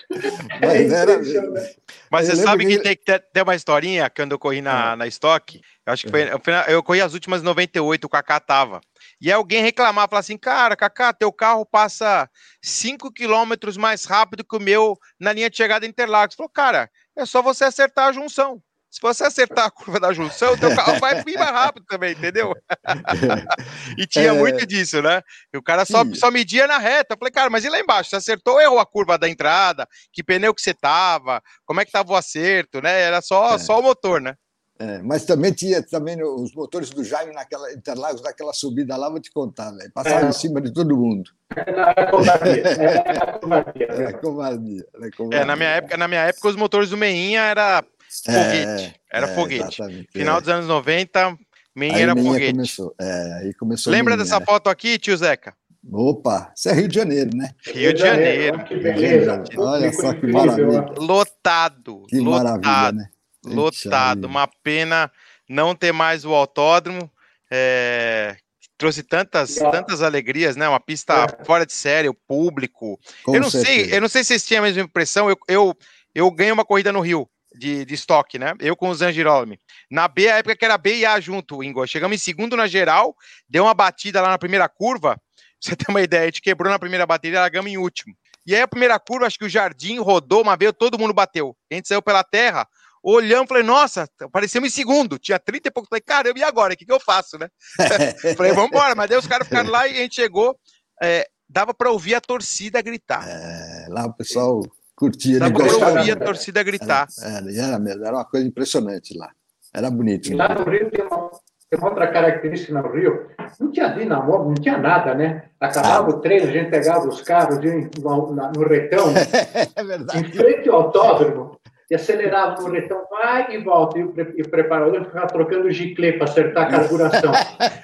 Mas 0.61 0.93
É 0.93 0.97
era 0.97 1.13
impressionante. 1.15 1.79
Mas 2.11 2.29
Eu 2.29 2.37
você 2.37 2.43
sabe 2.43 2.67
que 2.67 2.77
que- 2.79 2.83
tem 2.83 2.97
que 2.97 3.05
ter, 3.05 3.21
ter 3.33 3.43
uma 3.43 3.55
historinha 3.55 4.09
que 4.11 4.23
quando 4.23 4.33
eu 4.33 4.39
corri 4.39 4.61
na, 4.63 4.97
na 4.97 5.07
Stock. 5.07 5.61
Eu 5.87 5.93
acho 5.93 6.05
que 6.05 6.11
foi, 6.11 6.23
eu 6.23 6.41
eu 6.69 6.83
corri 6.83 7.03
as 7.03 7.13
últimas 7.13 7.43
98, 7.43 8.05
o 8.05 8.09
Kaká 8.09 8.41
tava. 8.41 8.81
E 9.21 9.31
alguém 9.31 9.63
reclamar, 9.63 10.09
falar 10.09 10.21
assim, 10.21 10.39
cara, 10.39 10.77
Kaká, 10.77 11.13
teu 11.13 11.31
carro 11.31 11.67
passa 11.67 12.29
5 12.63 13.13
quilômetros 13.13 13.77
mais 13.77 14.05
rápido 14.05 14.45
que 14.45 14.57
o 14.57 14.61
meu 14.61 14.99
na 15.21 15.33
linha 15.33 15.51
de 15.51 15.57
chegada 15.57 15.87
Interlagos. 15.87 16.37
Falou, 16.37 16.49
cara, 16.49 16.91
é 17.17 17.27
só 17.27 17.43
você 17.43 17.65
acertar 17.65 18.09
a 18.09 18.13
junção. 18.13 18.63
Se 18.95 19.01
você 19.03 19.25
acertar 19.25 19.67
a 19.67 19.71
curva 19.73 19.99
da 19.99 20.13
junção, 20.13 20.53
o 20.53 20.57
teu 20.57 20.73
carro 20.73 21.01
vai 21.01 21.21
vir 21.25 21.37
mais 21.37 21.51
rápido 21.51 21.85
também, 21.85 22.13
entendeu? 22.13 22.55
e 23.99 24.07
tinha 24.07 24.29
é... 24.29 24.33
muito 24.33 24.65
disso, 24.65 25.03
né? 25.03 25.21
E 25.53 25.59
o 25.59 25.63
cara 25.63 25.85
só, 25.85 26.05
só 26.15 26.31
media 26.31 26.69
na 26.69 26.79
reta. 26.79 27.15
Eu 27.15 27.19
falei, 27.19 27.33
cara, 27.33 27.51
mas 27.51 27.65
e 27.65 27.69
lá 27.69 27.81
embaixo? 27.81 28.11
Você 28.11 28.17
acertou 28.17 28.55
ou 28.55 28.61
errou 28.61 28.79
a 28.79 28.87
curva 28.87 29.19
da 29.19 29.29
entrada? 29.29 29.89
Que 30.13 30.23
pneu 30.23 30.55
que 30.55 30.63
você 30.63 30.73
tava? 30.73 31.43
Como 31.67 31.81
é 31.81 31.85
que 31.85 31.91
tava 31.91 32.13
o 32.13 32.17
acerto, 32.17 32.81
né? 32.81 33.01
Era 33.01 33.21
só, 33.21 33.57
é. 33.57 33.59
só 33.59 33.81
o 33.81 33.83
motor, 33.83 34.21
né? 34.21 34.37
É, 34.77 35.01
mas 35.03 35.25
também 35.25 35.53
tinha 35.53 35.81
também 35.83 36.21
os 36.23 36.53
motores 36.53 36.91
do 36.91 37.05
Jaime 37.05 37.33
naquela 37.33 37.73
Interlagos, 37.73 38.23
naquela 38.23 38.53
subida 38.53 38.97
lá, 38.97 39.09
vou 39.09 39.21
te 39.21 39.31
contar, 39.31 39.71
né? 39.71 39.89
Passava 39.95 40.27
é. 40.27 40.29
em 40.29 40.33
cima 40.33 40.61
de 40.61 40.73
todo 40.73 40.97
mundo. 40.97 41.31
É 41.57 42.07
covardia. 42.11 42.63
É 42.67 44.13
covardia. 44.13 44.87
É 45.01 45.11
covardia. 45.11 45.41
É, 45.41 45.45
na 45.45 45.55
minha 45.55 45.69
época, 45.69 45.97
na 45.97 46.09
minha 46.09 46.23
época 46.23 46.49
os 46.49 46.57
motores 46.57 46.91
do 46.91 46.97
Meinha 46.97 47.43
era 47.43 47.85
foguete, 48.25 49.01
era 49.13 49.29
foguete. 49.29 49.83
Final 50.11 50.41
dos 50.41 50.51
anos 50.51 50.67
90, 50.67 51.39
Meinha 51.77 51.99
era 51.99 52.15
Meinha 52.15 52.33
foguete. 52.33 52.53
Começou. 52.53 52.95
aí 53.01 53.55
começou 53.55 53.93
Lembra 53.93 54.17
Meinha, 54.17 54.25
dessa 54.25 54.41
né? 54.41 54.47
foto 54.47 54.69
aqui, 54.69 54.99
tio 54.99 55.17
Zeca? 55.17 55.55
Opa, 55.93 56.53
isso 56.57 56.69
é 56.71 56.73
Rio 56.73 56.89
de 56.89 56.95
Janeiro, 56.95 57.31
né? 57.37 57.51
Rio 57.67 57.95
de 57.95 58.01
Janeiro. 58.01 58.59
Rio 58.59 58.95
de 58.95 59.25
Janeiro. 59.25 59.63
Olha 59.63 59.93
só 59.93 60.15
que 60.15 60.27
maravilha. 60.27 60.87
Lotado. 60.97 62.03
Que 62.09 62.19
lotado. 62.19 62.63
maravilha, 62.63 62.93
né? 62.93 63.09
Lotado. 63.45 64.25
Uma 64.27 64.47
pena 64.63 65.11
não 65.49 65.75
ter 65.75 65.93
mais 65.93 66.25
o 66.25 66.35
autódromo. 66.35 67.11
É, 67.51 68.37
trouxe 68.77 69.03
tantas, 69.03 69.55
tantas 69.55 70.03
alegrias, 70.03 70.57
né? 70.57 70.69
Uma 70.69 70.81
pista 70.81 71.27
é. 71.41 71.45
fora 71.45 71.65
de 71.65 71.73
série, 71.73 72.09
o 72.09 72.15
público. 72.15 72.99
Com 73.23 73.35
eu 73.35 73.41
não 73.41 73.51
certeza. 73.51 73.89
sei, 73.89 73.97
eu 73.97 74.01
não 74.01 74.09
sei 74.09 74.23
se 74.23 74.29
vocês 74.29 74.47
tinham 74.47 74.63
a 74.63 74.67
mesma 74.67 74.83
impressão. 74.83 75.29
Eu, 75.29 75.37
eu, 75.49 75.77
eu 76.15 76.31
ganhei 76.31 76.53
uma 76.53 76.65
corrida 76.65 76.93
no 76.93 77.01
Rio. 77.01 77.29
De, 77.57 77.85
de 77.85 77.95
estoque, 77.95 78.37
né? 78.37 78.53
Eu 78.59 78.75
com 78.75 78.89
o 78.89 78.95
Zangirolmi. 78.97 79.61
Na 79.89 80.09
B, 80.09 80.29
a 80.29 80.39
época 80.39 80.57
que 80.57 80.65
era 80.65 80.77
B 80.77 80.97
e 80.97 81.07
A 81.07 81.21
junto, 81.21 81.63
Ingo. 81.63 81.87
Chegamos 81.87 82.17
em 82.17 82.19
segundo 82.19 82.57
na 82.57 82.67
geral, 82.67 83.15
deu 83.49 83.63
uma 83.63 83.73
batida 83.73 84.21
lá 84.21 84.29
na 84.29 84.39
primeira 84.39 84.69
curva. 84.69 85.17
Você 85.63 85.77
ter 85.77 85.89
uma 85.89 86.03
ideia, 86.03 86.25
a 86.25 86.27
gente 86.27 86.43
quebrou 86.43 86.69
na 86.69 86.81
primeira 86.81 87.07
bateria, 87.07 87.39
largamos 87.39 87.71
em 87.71 87.79
último. 87.79 88.13
E 88.45 88.57
aí 88.57 88.61
a 88.61 88.67
primeira 88.67 88.99
curva, 88.99 89.29
acho 89.29 89.39
que 89.39 89.45
o 89.45 89.49
Jardim 89.49 90.01
rodou 90.01 90.43
uma 90.43 90.57
vez, 90.57 90.73
todo 90.77 90.99
mundo 90.99 91.15
bateu. 91.15 91.57
A 91.71 91.75
gente 91.77 91.87
saiu 91.87 92.03
pela 92.03 92.25
terra, 92.25 92.67
olhando, 93.05 93.47
falei, 93.47 93.63
nossa, 93.63 94.09
apareceu 94.21 94.65
em 94.65 94.71
segundo, 94.71 95.19
tinha 95.19 95.39
30 95.39 95.69
e 95.69 95.71
pouco. 95.71 95.89
Falei, 95.89 96.01
caramba, 96.01 96.39
e 96.39 96.43
agora? 96.43 96.73
O 96.73 96.77
que, 96.77 96.87
que 96.87 96.93
eu 96.93 96.99
faço, 96.99 97.39
né? 97.39 97.49
falei, 98.37 98.53
vamos 98.53 98.71
embora. 98.71 98.95
Mas 98.95 99.11
daí 99.11 99.19
os 99.19 99.27
caras 99.27 99.47
ficaram 99.47 99.71
lá 99.71 99.87
e 99.87 99.93
a 99.93 99.97
gente 99.97 100.15
chegou. 100.15 100.59
É, 101.03 101.27
dava 101.47 101.75
para 101.75 101.91
ouvir 101.91 102.15
a 102.15 102.21
torcida 102.21 102.81
gritar. 102.81 103.29
É, 103.29 103.87
lá 103.91 104.07
o 104.07 104.15
pessoal 104.15 104.63
curtia. 104.97 105.39
Dava 105.39 105.53
para 105.53 105.99
ouvir 105.99 106.13
a 106.13 106.17
torcida 106.17 106.63
gritar. 106.63 107.07
Era, 107.21 107.53
era, 107.53 107.91
era, 107.91 108.07
era 108.07 108.17
uma 108.17 108.25
coisa 108.25 108.47
impressionante 108.47 109.17
lá. 109.17 109.31
Era 109.75 109.91
bonito. 109.91 110.31
E 110.31 110.35
lá 110.35 110.55
no 110.55 110.65
Rio 110.71 110.91
tem 110.91 111.05
uma, 111.05 111.31
tem 111.69 111.79
uma 111.79 111.89
outra 111.89 112.11
característica 112.11 112.81
no 112.81 112.91
Rio. 112.93 113.29
Não 113.61 113.71
tinha 113.71 113.89
dinamômetro, 113.89 114.49
não 114.49 114.55
tinha 114.55 114.79
nada, 114.79 115.15
né? 115.15 115.51
Acabava 115.61 116.11
ah. 116.11 116.15
o 116.15 116.21
treino, 116.21 116.49
a 116.49 116.53
gente 116.53 116.71
pegava 116.71 117.07
os 117.09 117.21
carros 117.21 117.59
no, 117.59 118.33
no 118.33 118.69
retão, 118.69 119.13
é 119.75 119.85
verdade. 119.85 120.21
em 120.21 120.33
frente 120.33 120.69
ao 120.69 120.83
autódromo 120.83 121.54
e 121.91 121.95
acelerava 121.95 122.63
no 122.63 122.71
retão, 122.71 123.05
vai 123.11 123.55
e 123.55 123.59
volta. 123.59 123.99
E 123.99 124.05
o, 124.05 124.15
e 124.37 124.43
o 124.43 124.49
preparador 124.49 125.05
ficava 125.05 125.27
trocando 125.27 125.71
giclê 125.71 126.15
para 126.15 126.25
acertar 126.25 126.67
a 126.67 126.71
carburação. 126.71 127.33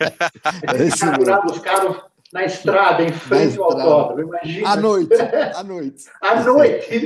Ele 0.74 0.90
carburava 0.90 1.46
os 1.46 1.58
carros 1.58 2.02
na 2.32 2.44
estrada, 2.44 3.02
em 3.02 3.12
frente 3.12 3.58
ao 3.58 3.64
autódromo. 3.64 4.28
Imagina. 4.28 4.70
À 4.70 4.76
noite. 4.76 5.14
À 5.54 5.62
noite. 5.62 6.04
à 6.22 6.42
noite. 6.42 6.88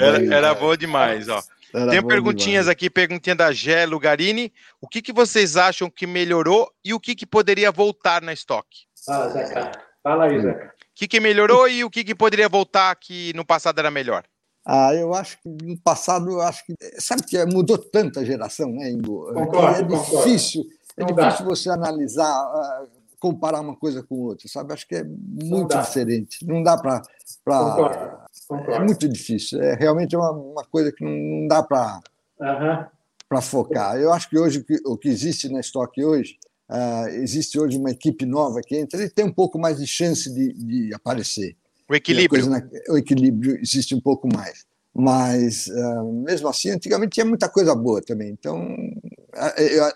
era, 0.00 0.34
era 0.34 0.54
bom 0.54 0.74
demais, 0.76 1.28
ó. 1.28 1.42
Era 1.74 1.90
Tem 1.90 2.06
perguntinhas 2.06 2.64
demais. 2.64 2.68
aqui, 2.68 2.90
perguntinha 2.90 3.34
da 3.34 3.50
Gé 3.50 3.86
Lugarini. 3.86 4.52
O 4.80 4.86
que, 4.86 5.02
que 5.02 5.12
vocês 5.12 5.56
acham 5.56 5.90
que 5.90 6.06
melhorou 6.06 6.70
e 6.84 6.94
o 6.94 7.00
que, 7.00 7.14
que 7.14 7.26
poderia 7.26 7.72
voltar 7.72 8.22
na 8.22 8.32
estoque? 8.32 8.86
Ah, 9.08 9.28
Zeca. 9.28 9.72
Fala 10.02 10.26
aí, 10.26 10.40
Zeca 10.40 10.72
que, 11.02 11.08
que 11.08 11.20
melhorou 11.20 11.68
e 11.68 11.84
o 11.84 11.90
que, 11.90 12.04
que 12.04 12.14
poderia 12.14 12.48
voltar 12.48 12.94
que 12.96 13.32
no 13.34 13.44
passado 13.44 13.78
era 13.78 13.90
melhor? 13.90 14.24
Ah, 14.64 14.94
eu 14.94 15.12
acho 15.12 15.38
que 15.42 15.48
no 15.48 15.76
passado, 15.78 16.30
eu 16.30 16.40
acho 16.40 16.64
que. 16.64 16.74
Sabe 16.98 17.22
que 17.24 17.44
mudou 17.46 17.76
tanta 17.76 18.24
geração, 18.24 18.70
né, 18.70 18.90
Ingo? 18.90 19.32
Concordo, 19.32 19.94
é 19.94 19.98
difícil, 19.98 20.64
é 20.96 21.04
difícil 21.04 21.44
você 21.44 21.68
analisar, 21.68 22.30
ah, 22.30 22.86
comparar 23.18 23.60
uma 23.60 23.74
coisa 23.74 24.02
com 24.04 24.14
outra, 24.20 24.48
sabe? 24.48 24.72
Acho 24.72 24.86
que 24.86 24.94
é 24.94 25.02
muito 25.04 25.74
não 25.74 25.82
diferente. 25.82 26.46
Não 26.46 26.62
dá 26.62 26.76
para. 26.76 27.02
Pra... 27.44 28.26
É 28.68 28.78
muito 28.78 29.08
difícil. 29.08 29.60
É 29.60 29.74
realmente 29.74 30.14
uma, 30.14 30.30
uma 30.30 30.64
coisa 30.64 30.92
que 30.92 31.02
não, 31.02 31.10
não 31.10 31.48
dá 31.48 31.62
para 31.62 32.00
uhum. 32.38 32.84
para 33.28 33.40
focar. 33.40 33.96
Eu 33.96 34.12
acho 34.12 34.30
que 34.30 34.38
hoje 34.38 34.60
o 34.60 34.64
que, 34.64 34.80
o 34.86 34.96
que 34.96 35.08
existe 35.08 35.48
na 35.48 35.58
estoque 35.58 36.04
hoje 36.04 36.38
Uh, 36.72 37.08
existe 37.16 37.60
hoje 37.60 37.76
uma 37.76 37.90
equipe 37.90 38.24
nova 38.24 38.62
que 38.62 38.74
entra, 38.74 38.98
ele 38.98 39.10
tem 39.10 39.26
um 39.26 39.32
pouco 39.32 39.58
mais 39.58 39.78
de 39.78 39.86
chance 39.86 40.32
de, 40.32 40.54
de 40.54 40.94
aparecer. 40.94 41.54
O 41.86 41.94
equilíbrio. 41.94 42.48
Na, 42.48 42.62
o 42.88 42.96
equilíbrio 42.96 43.58
existe 43.60 43.94
um 43.94 44.00
pouco 44.00 44.26
mais. 44.32 44.64
Mas, 44.94 45.66
uh, 45.66 46.22
mesmo 46.24 46.48
assim, 46.48 46.70
antigamente 46.70 47.12
tinha 47.12 47.26
muita 47.26 47.46
coisa 47.46 47.74
boa 47.74 48.00
também. 48.00 48.30
Então, 48.30 48.74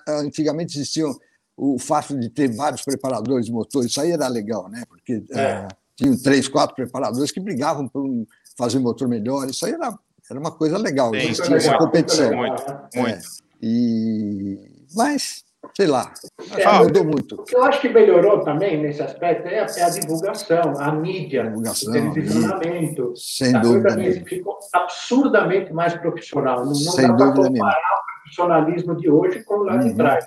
antigamente 0.06 0.76
existiam 0.76 1.18
o 1.56 1.78
fato 1.78 2.18
de 2.18 2.28
ter 2.28 2.54
vários 2.54 2.82
preparadores 2.82 3.46
de 3.46 3.52
motor, 3.52 3.84
isso 3.84 3.98
aí 3.98 4.10
era 4.10 4.28
legal, 4.28 4.68
né? 4.68 4.82
Porque 4.86 5.24
é. 5.30 5.66
tinham 5.96 6.14
três, 6.18 6.46
quatro 6.46 6.76
preparadores 6.76 7.30
que 7.30 7.40
brigavam 7.40 7.88
por 7.88 8.06
fazer 8.58 8.76
um 8.76 8.82
motor 8.82 9.08
melhor, 9.08 9.48
isso 9.48 9.64
aí 9.64 9.72
era, 9.72 9.98
era 10.30 10.38
uma 10.38 10.50
coisa 10.50 10.76
legal, 10.76 11.10
Sim, 11.12 11.30
existia 11.30 11.56
essa 11.56 11.78
competição. 11.78 12.36
Muito, 12.36 12.62
muito. 12.94 13.08
É. 13.08 13.20
E, 13.62 14.58
mas 14.94 15.45
sei 15.74 15.86
lá, 15.86 16.12
é, 16.56 16.78
mudou 16.78 17.04
muito. 17.04 17.34
O 17.34 17.44
que 17.44 17.56
eu 17.56 17.62
acho 17.64 17.80
que 17.80 17.88
melhorou 17.88 18.40
também 18.40 18.80
nesse 18.80 19.02
aspecto 19.02 19.46
é 19.48 19.60
a, 19.60 19.66
é 19.66 19.82
a 19.82 19.90
divulgação, 19.90 20.74
a 20.78 20.92
mídia, 20.92 21.44
divulgação, 21.44 21.90
o 21.90 22.12
televisionamento. 22.12 23.12
Sem 23.16 23.54
a 23.54 23.58
dúvida 23.58 23.94
coisa 23.94 24.20
ficou 24.24 24.58
absurdamente 24.72 25.72
mais 25.72 25.94
profissional. 25.94 26.64
Não, 26.64 26.72
não 26.72 27.16
dá 27.16 27.32
para 27.32 27.32
comparar 27.32 27.50
mesmo. 27.50 27.66
o 27.66 28.22
profissionalismo 28.22 28.96
de 28.96 29.10
hoje 29.10 29.44
com 29.44 29.56
lá 29.58 29.76
de 29.76 29.90
uhum. 29.90 29.96
trás. 29.96 30.26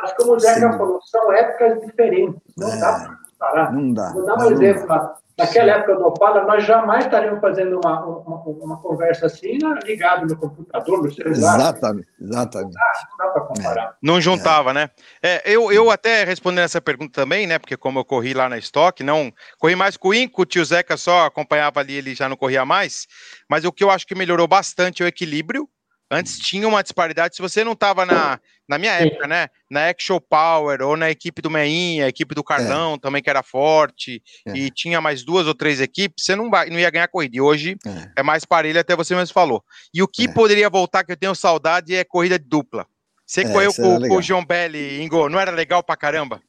Mas 0.00 0.12
como 0.14 0.34
o 0.34 0.38
Zeca 0.38 0.72
falou, 0.72 1.00
são 1.02 1.32
épocas 1.32 1.80
diferentes. 1.80 2.40
Não 2.56 2.68
é, 2.68 2.80
dá 2.80 2.92
para 2.92 3.18
comparar. 3.30 3.72
Não 3.72 3.92
dá. 3.92 4.12
Vou 4.12 4.26
dar 4.26 4.38
um 4.38 4.50
exemplo 4.50 4.86
lá. 4.88 5.18
Naquela 5.38 5.72
época 5.72 5.94
do 5.94 6.06
Opala, 6.06 6.44
nós 6.44 6.64
jamais 6.64 7.04
estaríamos 7.04 7.40
fazendo 7.40 7.78
uma, 7.82 8.04
uma, 8.04 8.42
uma 8.42 8.82
conversa 8.82 9.26
assim, 9.26 9.56
né, 9.62 9.78
ligado 9.84 10.26
no 10.26 10.36
computador, 10.36 11.04
no 11.04 11.12
celular. 11.12 11.56
Exatamente, 11.56 12.08
exatamente. 12.20 12.74
Não 12.74 13.16
dá, 13.18 13.24
dá 13.24 13.30
para 13.30 13.42
comparar. 13.42 13.84
É. 13.84 13.92
Não 14.02 14.20
juntava, 14.20 14.70
é. 14.70 14.74
né? 14.74 14.90
É, 15.22 15.42
eu, 15.44 15.70
eu 15.70 15.90
até 15.92 16.24
respondendo 16.24 16.64
essa 16.64 16.80
pergunta 16.80 17.12
também, 17.12 17.46
né? 17.46 17.56
Porque 17.58 17.76
como 17.76 18.00
eu 18.00 18.04
corri 18.04 18.34
lá 18.34 18.48
na 18.48 18.58
estoque, 18.58 19.04
não 19.04 19.32
corri 19.58 19.76
mais 19.76 19.96
com 19.96 20.08
o 20.08 20.14
Inco, 20.14 20.42
o 20.42 20.46
tio 20.46 20.64
Zeca 20.64 20.96
só 20.96 21.26
acompanhava 21.26 21.78
ali, 21.78 21.94
ele 21.94 22.16
já 22.16 22.28
não 22.28 22.36
corria 22.36 22.64
mais. 22.64 23.06
Mas 23.48 23.64
o 23.64 23.70
que 23.70 23.84
eu 23.84 23.90
acho 23.90 24.06
que 24.06 24.16
melhorou 24.16 24.48
bastante 24.48 25.02
é 25.02 25.06
o 25.06 25.08
equilíbrio 25.08 25.68
Antes 26.10 26.38
tinha 26.38 26.66
uma 26.66 26.82
disparidade, 26.82 27.36
se 27.36 27.42
você 27.42 27.62
não 27.62 27.72
estava 27.72 28.06
na, 28.06 28.40
na 28.66 28.78
minha 28.78 28.92
época, 28.92 29.26
né? 29.26 29.48
Na 29.70 29.88
Action 29.88 30.18
Power 30.18 30.80
ou 30.80 30.96
na 30.96 31.10
equipe 31.10 31.42
do 31.42 31.50
Meinha, 31.50 32.06
a 32.06 32.08
equipe 32.08 32.34
do 32.34 32.42
Carlão 32.42 32.94
é. 32.94 32.98
também 32.98 33.22
que 33.22 33.28
era 33.28 33.42
forte, 33.42 34.22
é. 34.46 34.52
e 34.52 34.70
tinha 34.70 35.02
mais 35.02 35.22
duas 35.22 35.46
ou 35.46 35.54
três 35.54 35.82
equipes, 35.82 36.24
você 36.24 36.34
não, 36.34 36.48
vai, 36.48 36.70
não 36.70 36.78
ia 36.78 36.88
ganhar 36.88 37.08
corrida. 37.08 37.36
E 37.36 37.40
hoje 37.42 37.76
é, 37.86 38.20
é 38.20 38.22
mais 38.22 38.46
parelho, 38.46 38.80
até 38.80 38.96
você 38.96 39.14
mesmo 39.14 39.34
falou. 39.34 39.62
E 39.92 40.02
o 40.02 40.08
que 40.08 40.24
é. 40.24 40.32
poderia 40.32 40.70
voltar, 40.70 41.04
que 41.04 41.12
eu 41.12 41.16
tenho 41.16 41.34
saudade, 41.34 41.94
é 41.94 42.04
corrida 42.04 42.38
de 42.38 42.46
dupla. 42.46 42.86
Você 43.26 43.42
é, 43.42 43.52
correu 43.52 43.74
com, 43.74 44.08
com, 44.08 44.16
o 44.16 44.22
João 44.22 44.42
Belli, 44.42 45.02
Ingo, 45.02 45.28
não 45.28 45.38
era 45.38 45.50
legal 45.50 45.82
pra 45.82 45.94
caramba? 45.94 46.40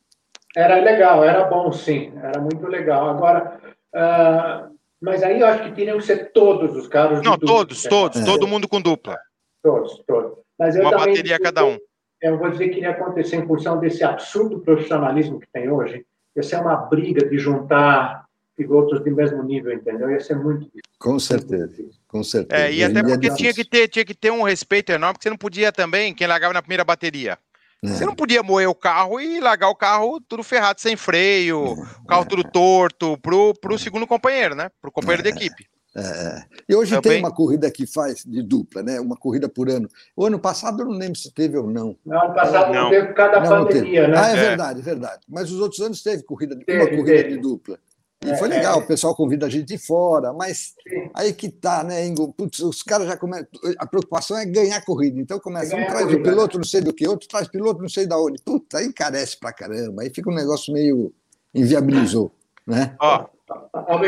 Era 0.56 0.76
legal, 0.78 1.22
era 1.24 1.44
bom 1.44 1.70
sim, 1.74 2.14
era 2.24 2.40
muito 2.40 2.66
legal. 2.66 3.10
Agora, 3.10 3.60
uh, 3.94 4.74
mas 5.02 5.22
aí 5.22 5.40
eu 5.40 5.48
acho 5.48 5.64
que 5.64 5.72
teriam 5.74 5.98
que 5.98 6.06
ser 6.06 6.32
todos 6.32 6.76
os 6.78 6.88
carros. 6.88 7.22
Não, 7.22 7.38
todos, 7.38 7.84
todos, 7.84 8.24
todo 8.24 8.48
mundo 8.48 8.68
com 8.68 8.82
dupla. 8.82 9.18
Todos, 9.62 10.04
todos. 10.08 10.38
Mas 10.58 10.76
eu 10.76 10.82
Uma 10.82 10.92
também, 10.92 11.08
bateria 11.08 11.40
cada 11.40 11.66
um. 11.66 11.78
Eu 12.22 12.38
vou 12.38 12.50
dizer 12.50 12.70
que 12.70 12.78
iria 12.78 12.92
acontecer 12.92 13.38
em 13.38 13.48
função 13.48 13.80
desse 13.80 14.04
absurdo 14.04 14.60
profissionalismo 14.60 15.40
que 15.40 15.48
tem 15.52 15.70
hoje. 15.70 16.06
Ia 16.36 16.44
ser 16.44 16.58
uma 16.58 16.76
briga 16.76 17.28
de 17.28 17.38
juntar 17.38 18.26
pilotos 18.56 19.02
de 19.02 19.10
mesmo 19.10 19.42
nível, 19.42 19.72
entendeu? 19.72 20.12
Ia 20.12 20.20
ser 20.20 20.36
muito 20.36 20.66
difícil. 20.66 20.82
Com 21.00 21.18
certeza, 21.18 21.82
com 22.08 22.22
certeza. 22.22 22.62
É, 22.62 22.74
e 22.74 22.84
até 22.84 23.02
porque 23.02 23.34
tinha 23.34 23.54
que, 23.54 23.64
ter, 23.64 23.88
tinha 23.88 24.04
que 24.04 24.14
ter 24.14 24.32
um 24.32 24.44
respeito 24.44 24.92
enorme, 24.92 25.14
porque 25.14 25.24
você 25.24 25.30
não 25.30 25.38
podia 25.38 25.72
também, 25.72 26.14
quem 26.14 26.28
largava 26.28 26.54
na 26.54 26.62
primeira 26.62 26.84
bateria. 26.84 27.38
É. 27.82 27.88
Você 27.88 28.06
não 28.06 28.14
podia 28.14 28.44
moer 28.44 28.68
o 28.68 28.76
carro 28.76 29.22
e 29.22 29.40
largar 29.40 29.70
o 29.70 29.76
carro 29.76 30.20
tudo 30.28 30.44
ferrado, 30.44 30.82
sem 30.82 30.98
freio, 30.98 31.66
é. 31.66 32.02
o 32.02 32.06
carro 32.06 32.26
tudo 32.26 32.44
torto, 32.44 33.18
pro, 33.20 33.54
pro 33.54 33.80
segundo 33.80 34.06
companheiro, 34.06 34.56
né? 34.56 34.70
Pro 34.82 34.92
companheiro 34.92 35.24
de 35.24 35.30
equipe. 35.30 35.66
É, 35.96 36.02
é. 36.02 36.44
E 36.68 36.76
hoje 36.76 36.96
Também... 36.96 37.14
tem 37.14 37.20
uma 37.20 37.34
corrida 37.34 37.70
que 37.72 37.88
faz 37.88 38.24
de 38.24 38.44
dupla, 38.44 38.84
né? 38.84 39.00
Uma 39.00 39.18
corrida 39.18 39.50
por 39.50 39.70
ano. 39.70 39.90
O 40.16 40.26
ano 40.26 40.40
passado 40.40 40.82
eu 40.82 40.86
não 40.86 40.94
lembro 40.94 41.18
se 41.18 41.32
teve 41.32 41.58
ou 41.58 41.68
não. 41.68 41.96
No 42.06 42.20
ano 42.20 42.34
passado 42.34 42.74
não, 42.74 42.90
teve 42.90 43.14
cada 43.14 43.40
não, 43.42 43.66
pandemia, 43.66 44.08
né? 44.08 44.18
Ah, 44.18 44.30
é, 44.30 44.34
é, 44.34 44.36
verdade, 44.36 44.80
é 44.80 44.84
verdade. 44.84 45.22
Mas 45.28 45.52
os 45.52 45.60
outros 45.60 45.82
anos 45.82 46.04
teve 46.04 46.24
corrida, 46.24 46.56
teve, 46.56 46.78
uma 46.78 46.90
corrida 46.90 47.24
teve. 47.24 47.30
de 47.30 47.38
dupla. 47.38 47.80
E 48.26 48.36
foi 48.36 48.50
legal, 48.50 48.80
o 48.80 48.86
pessoal 48.86 49.16
convida 49.16 49.46
a 49.46 49.50
gente 49.50 49.66
de 49.66 49.78
fora, 49.78 50.34
mas 50.34 50.74
aí 51.14 51.32
que 51.32 51.48
tá, 51.48 51.86
né, 51.86 52.06
Ingo? 52.06 52.34
Putz, 52.34 52.60
os 52.60 52.84
caras 52.84 53.08
já 53.08 53.16
começam. 53.16 53.48
A 53.78 53.88
preocupação 53.88 54.38
é 54.38 54.46
ganhar 54.46 54.84
corrida. 54.84 55.22
Então 55.22 55.40
começa, 55.40 55.74
um 55.74 55.86
traz 55.86 56.14
o 56.14 56.22
piloto 56.22 56.58
não 56.58 56.66
sei 56.66 56.82
do 56.82 56.94
que, 56.94 57.08
outro 57.08 57.30
traz 57.30 57.48
piloto 57.48 57.82
não 57.82 57.88
sei 57.88 58.06
da 58.06 58.20
onde. 58.20 58.42
Puta, 58.44 58.80
aí 58.80 58.88
encarece 58.88 59.40
pra 59.40 59.54
caramba. 59.54 60.02
Aí 60.02 60.10
fica 60.10 60.30
um 60.30 60.36
negócio 60.36 60.74
meio 60.74 61.14
inviabilizou, 61.56 62.30
né? 62.68 62.94
Ó, 63.00 63.26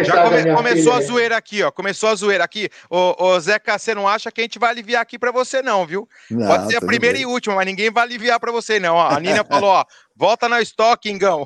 já 0.04 0.24
come, 0.24 0.56
começou 0.56 0.94
a 0.94 1.02
zoeira 1.02 1.38
aqui, 1.38 1.64
ó. 1.64 1.72
Começou 1.72 2.10
a 2.10 2.16
zoeira 2.16 2.44
aqui. 2.44 2.70
Ô, 2.89 3.16
ô 3.18 3.39
Zeca, 3.39 3.78
você 3.78 3.96
não 3.96 4.08
acha 4.08 4.32
que 4.32 4.42
a 4.42 4.44
gente 4.44 4.60
vai 4.60 4.70
aliviar 4.70 5.02
aqui 5.02 5.18
para 5.18 5.32
você, 5.32 5.62
não, 5.62 5.86
viu? 5.86 6.08
Não, 6.30 6.48
Pode 6.48 6.68
ser 6.68 6.78
a 6.78 6.82
primeira 6.82 7.14
bem. 7.14 7.24
e 7.24 7.26
última, 7.26 7.56
mas 7.56 7.66
ninguém 7.66 7.89
vai 7.89 8.04
aliviar 8.04 8.39
para 8.39 8.52
você, 8.52 8.80
não. 8.80 8.96
Ó, 8.96 9.10
a 9.10 9.20
Nina 9.20 9.44
falou, 9.46 9.70
ó, 9.72 9.86
volta 10.16 10.48
na 10.48 10.62
estoque, 10.62 11.10
Ingão. 11.10 11.46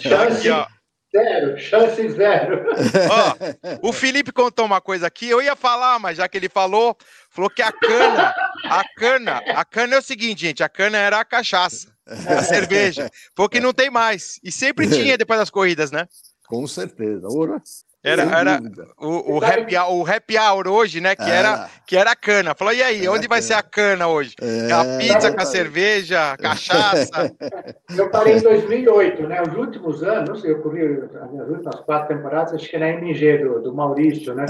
Chance 0.00 0.48
zero, 1.12 1.58
chance 1.58 2.08
zero. 2.10 2.66
Ó, 3.10 3.88
o 3.88 3.92
Felipe 3.92 4.30
contou 4.30 4.66
uma 4.66 4.80
coisa 4.80 5.06
aqui, 5.06 5.28
eu 5.28 5.42
ia 5.42 5.56
falar, 5.56 5.98
mas 5.98 6.18
já 6.18 6.28
que 6.28 6.38
ele 6.38 6.48
falou, 6.48 6.96
falou 7.30 7.50
que 7.50 7.62
a 7.62 7.72
cana, 7.72 8.34
a 8.64 8.84
cana, 8.96 9.42
a 9.56 9.64
cana 9.64 9.96
é 9.96 9.98
o 9.98 10.02
seguinte, 10.02 10.42
gente, 10.42 10.62
a 10.62 10.68
cana 10.68 10.98
era 10.98 11.18
a 11.18 11.24
cachaça 11.24 11.97
a 12.08 12.42
cerveja. 12.42 13.10
Porque 13.34 13.60
não 13.60 13.72
tem 13.72 13.90
mais. 13.90 14.38
E 14.42 14.50
sempre 14.50 14.86
tinha 14.88 15.18
depois 15.18 15.38
das 15.38 15.50
corridas, 15.50 15.90
né? 15.90 16.06
Com 16.46 16.66
certeza. 16.66 17.28
Ora. 17.30 17.62
Era, 18.02 18.22
era 18.22 18.60
o, 18.96 19.36
o, 19.36 19.44
happy, 19.44 19.76
o 19.76 20.06
happy 20.06 20.38
hour 20.38 20.68
hoje, 20.68 21.00
né? 21.00 21.16
Que, 21.16 21.28
é. 21.28 21.34
era, 21.34 21.68
que 21.84 21.96
era 21.96 22.12
a 22.12 22.16
cana. 22.16 22.54
Falou, 22.54 22.72
e 22.72 22.80
aí, 22.80 23.08
onde 23.08 23.26
vai 23.26 23.42
ser 23.42 23.54
a 23.54 23.62
cana 23.62 24.06
hoje? 24.06 24.34
É, 24.40 24.72
a 24.72 24.98
pizza 24.98 25.32
com 25.32 25.40
a 25.40 25.44
cerveja, 25.44 26.32
a 26.32 26.36
cachaça. 26.36 27.34
Eu 27.96 28.08
parei 28.10 28.36
em 28.36 28.40
2008, 28.40 29.26
né? 29.26 29.42
Os 29.42 29.54
últimos 29.56 30.02
anos, 30.04 30.44
eu 30.44 30.62
corri 30.62 30.82
as 30.82 31.48
últimas 31.48 31.80
quatro 31.80 32.14
temporadas, 32.14 32.54
acho 32.54 32.68
que 32.68 32.76
era 32.76 32.88
MG 32.88 33.38
do, 33.38 33.62
do 33.62 33.74
Maurício, 33.74 34.34
né? 34.34 34.46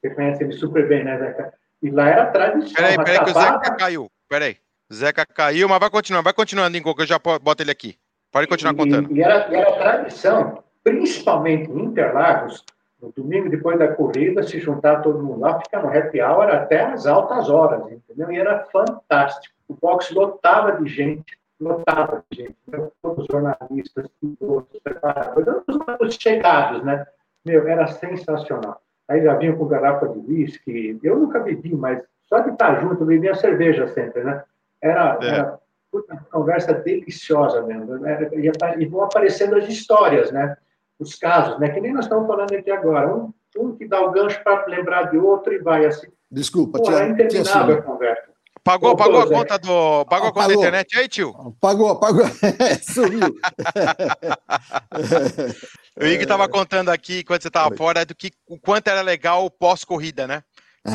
Você 0.00 0.10
conhece 0.14 0.44
ele 0.44 0.52
super 0.52 0.88
bem, 0.88 1.04
né, 1.04 1.18
Zeca? 1.18 1.52
E 1.82 1.90
lá 1.90 2.08
era 2.08 2.26
tradição. 2.26 2.72
Peraí, 2.74 2.96
peraí, 2.96 3.24
que 3.24 3.30
o 3.30 3.34
Zeca 3.34 3.76
caiu. 3.76 4.10
Peraí. 4.28 4.56
Zeca 4.92 5.26
caiu, 5.26 5.68
mas 5.68 5.78
vai 5.78 5.90
continuando, 5.90 6.24
vai 6.24 6.32
continuando, 6.32 6.76
Inco, 6.76 6.94
que 6.94 7.02
eu 7.02 7.06
já 7.06 7.18
boto 7.18 7.62
ele 7.62 7.70
aqui. 7.70 7.96
Pode 8.32 8.46
continuar 8.46 8.74
contando. 8.74 9.10
E, 9.12 9.18
e 9.18 9.22
era, 9.22 9.34
era 9.54 9.72
tradição, 9.72 10.62
principalmente 10.82 11.70
em 11.70 11.84
Interlagos, 11.84 12.64
no 13.00 13.12
domingo 13.12 13.48
depois 13.48 13.78
da 13.78 13.88
corrida, 13.94 14.42
se 14.42 14.58
juntar 14.58 15.02
todo 15.02 15.22
mundo 15.22 15.40
lá, 15.40 15.60
ficar 15.60 15.82
no 15.82 15.88
happy 15.88 16.20
hour 16.20 16.48
até 16.48 16.82
as 16.82 17.06
altas 17.06 17.48
horas, 17.48 17.90
entendeu? 17.92 18.30
E 18.32 18.38
era 18.38 18.64
fantástico. 18.72 19.54
O 19.68 19.74
box 19.74 20.10
lotava 20.10 20.72
de 20.82 20.88
gente, 20.88 21.38
lotava 21.60 22.24
de 22.30 22.38
gente. 22.38 22.56
Todos 23.02 23.24
os 23.24 23.26
jornalistas, 23.30 24.06
pilotos, 24.20 24.80
preparadores, 24.82 25.64
os 26.00 26.14
chegados, 26.14 26.82
né? 26.82 27.06
Meu, 27.44 27.66
era 27.68 27.86
sensacional. 27.86 28.80
Aí 29.06 29.22
já 29.22 29.34
vinham 29.34 29.56
com 29.56 29.68
garrafa 29.68 30.08
de 30.08 30.18
uísque. 30.18 30.98
Eu 31.02 31.18
nunca 31.18 31.40
bebi, 31.40 31.74
mas 31.74 32.02
só 32.28 32.40
de 32.40 32.50
estar 32.50 32.80
junto, 32.80 33.02
eu 33.02 33.06
bebia 33.06 33.34
cerveja 33.34 33.86
sempre, 33.88 34.24
né? 34.24 34.42
Era, 34.82 35.18
é. 35.22 35.26
era 35.26 35.58
uma 35.92 36.26
conversa 36.30 36.74
deliciosa 36.74 37.62
mesmo. 37.62 37.98
Né? 37.98 38.30
E 38.78 38.86
vão 38.86 39.02
aparecendo 39.02 39.56
as 39.56 39.68
histórias, 39.68 40.30
né? 40.30 40.56
Os 40.98 41.14
casos, 41.14 41.58
né? 41.58 41.70
Que 41.70 41.80
nem 41.80 41.92
nós 41.92 42.06
estamos 42.06 42.26
falando 42.26 42.52
aqui 42.52 42.70
agora. 42.70 43.14
Um, 43.14 43.32
um 43.56 43.76
que 43.76 43.86
dá 43.86 44.00
o 44.00 44.10
gancho 44.10 44.42
para 44.42 44.66
lembrar 44.66 45.10
de 45.10 45.18
outro 45.18 45.52
e 45.52 45.58
vai 45.58 45.86
assim. 45.86 46.08
Desculpa, 46.30 46.78
Pô, 46.78 46.84
tinha, 46.84 46.98
é 46.98 47.08
interminável 47.08 47.78
a 47.78 47.82
conversa. 47.82 48.28
Pagou, 48.62 48.94
pagou 48.94 49.22
a 49.22 49.26
conta 49.26 49.58
do. 49.58 50.04
Pagou 50.04 50.28
a 50.28 50.32
conta 50.32 50.48
da 50.48 50.54
internet 50.54 50.98
aí, 50.98 51.08
tio? 51.08 51.56
Pagou, 51.58 51.98
pagou. 51.98 52.26
Sumiu. 52.82 53.34
o 55.98 56.04
Ig 56.04 56.22
estava 56.22 56.46
contando 56.48 56.90
aqui, 56.90 57.24
quando 57.24 57.40
você 57.40 57.48
estava 57.48 57.74
fora, 57.74 58.04
do 58.04 58.14
que 58.14 58.30
o 58.46 58.58
quanto 58.58 58.88
era 58.88 59.00
legal 59.00 59.46
o 59.46 59.50
pós-corrida, 59.50 60.26
né? 60.26 60.42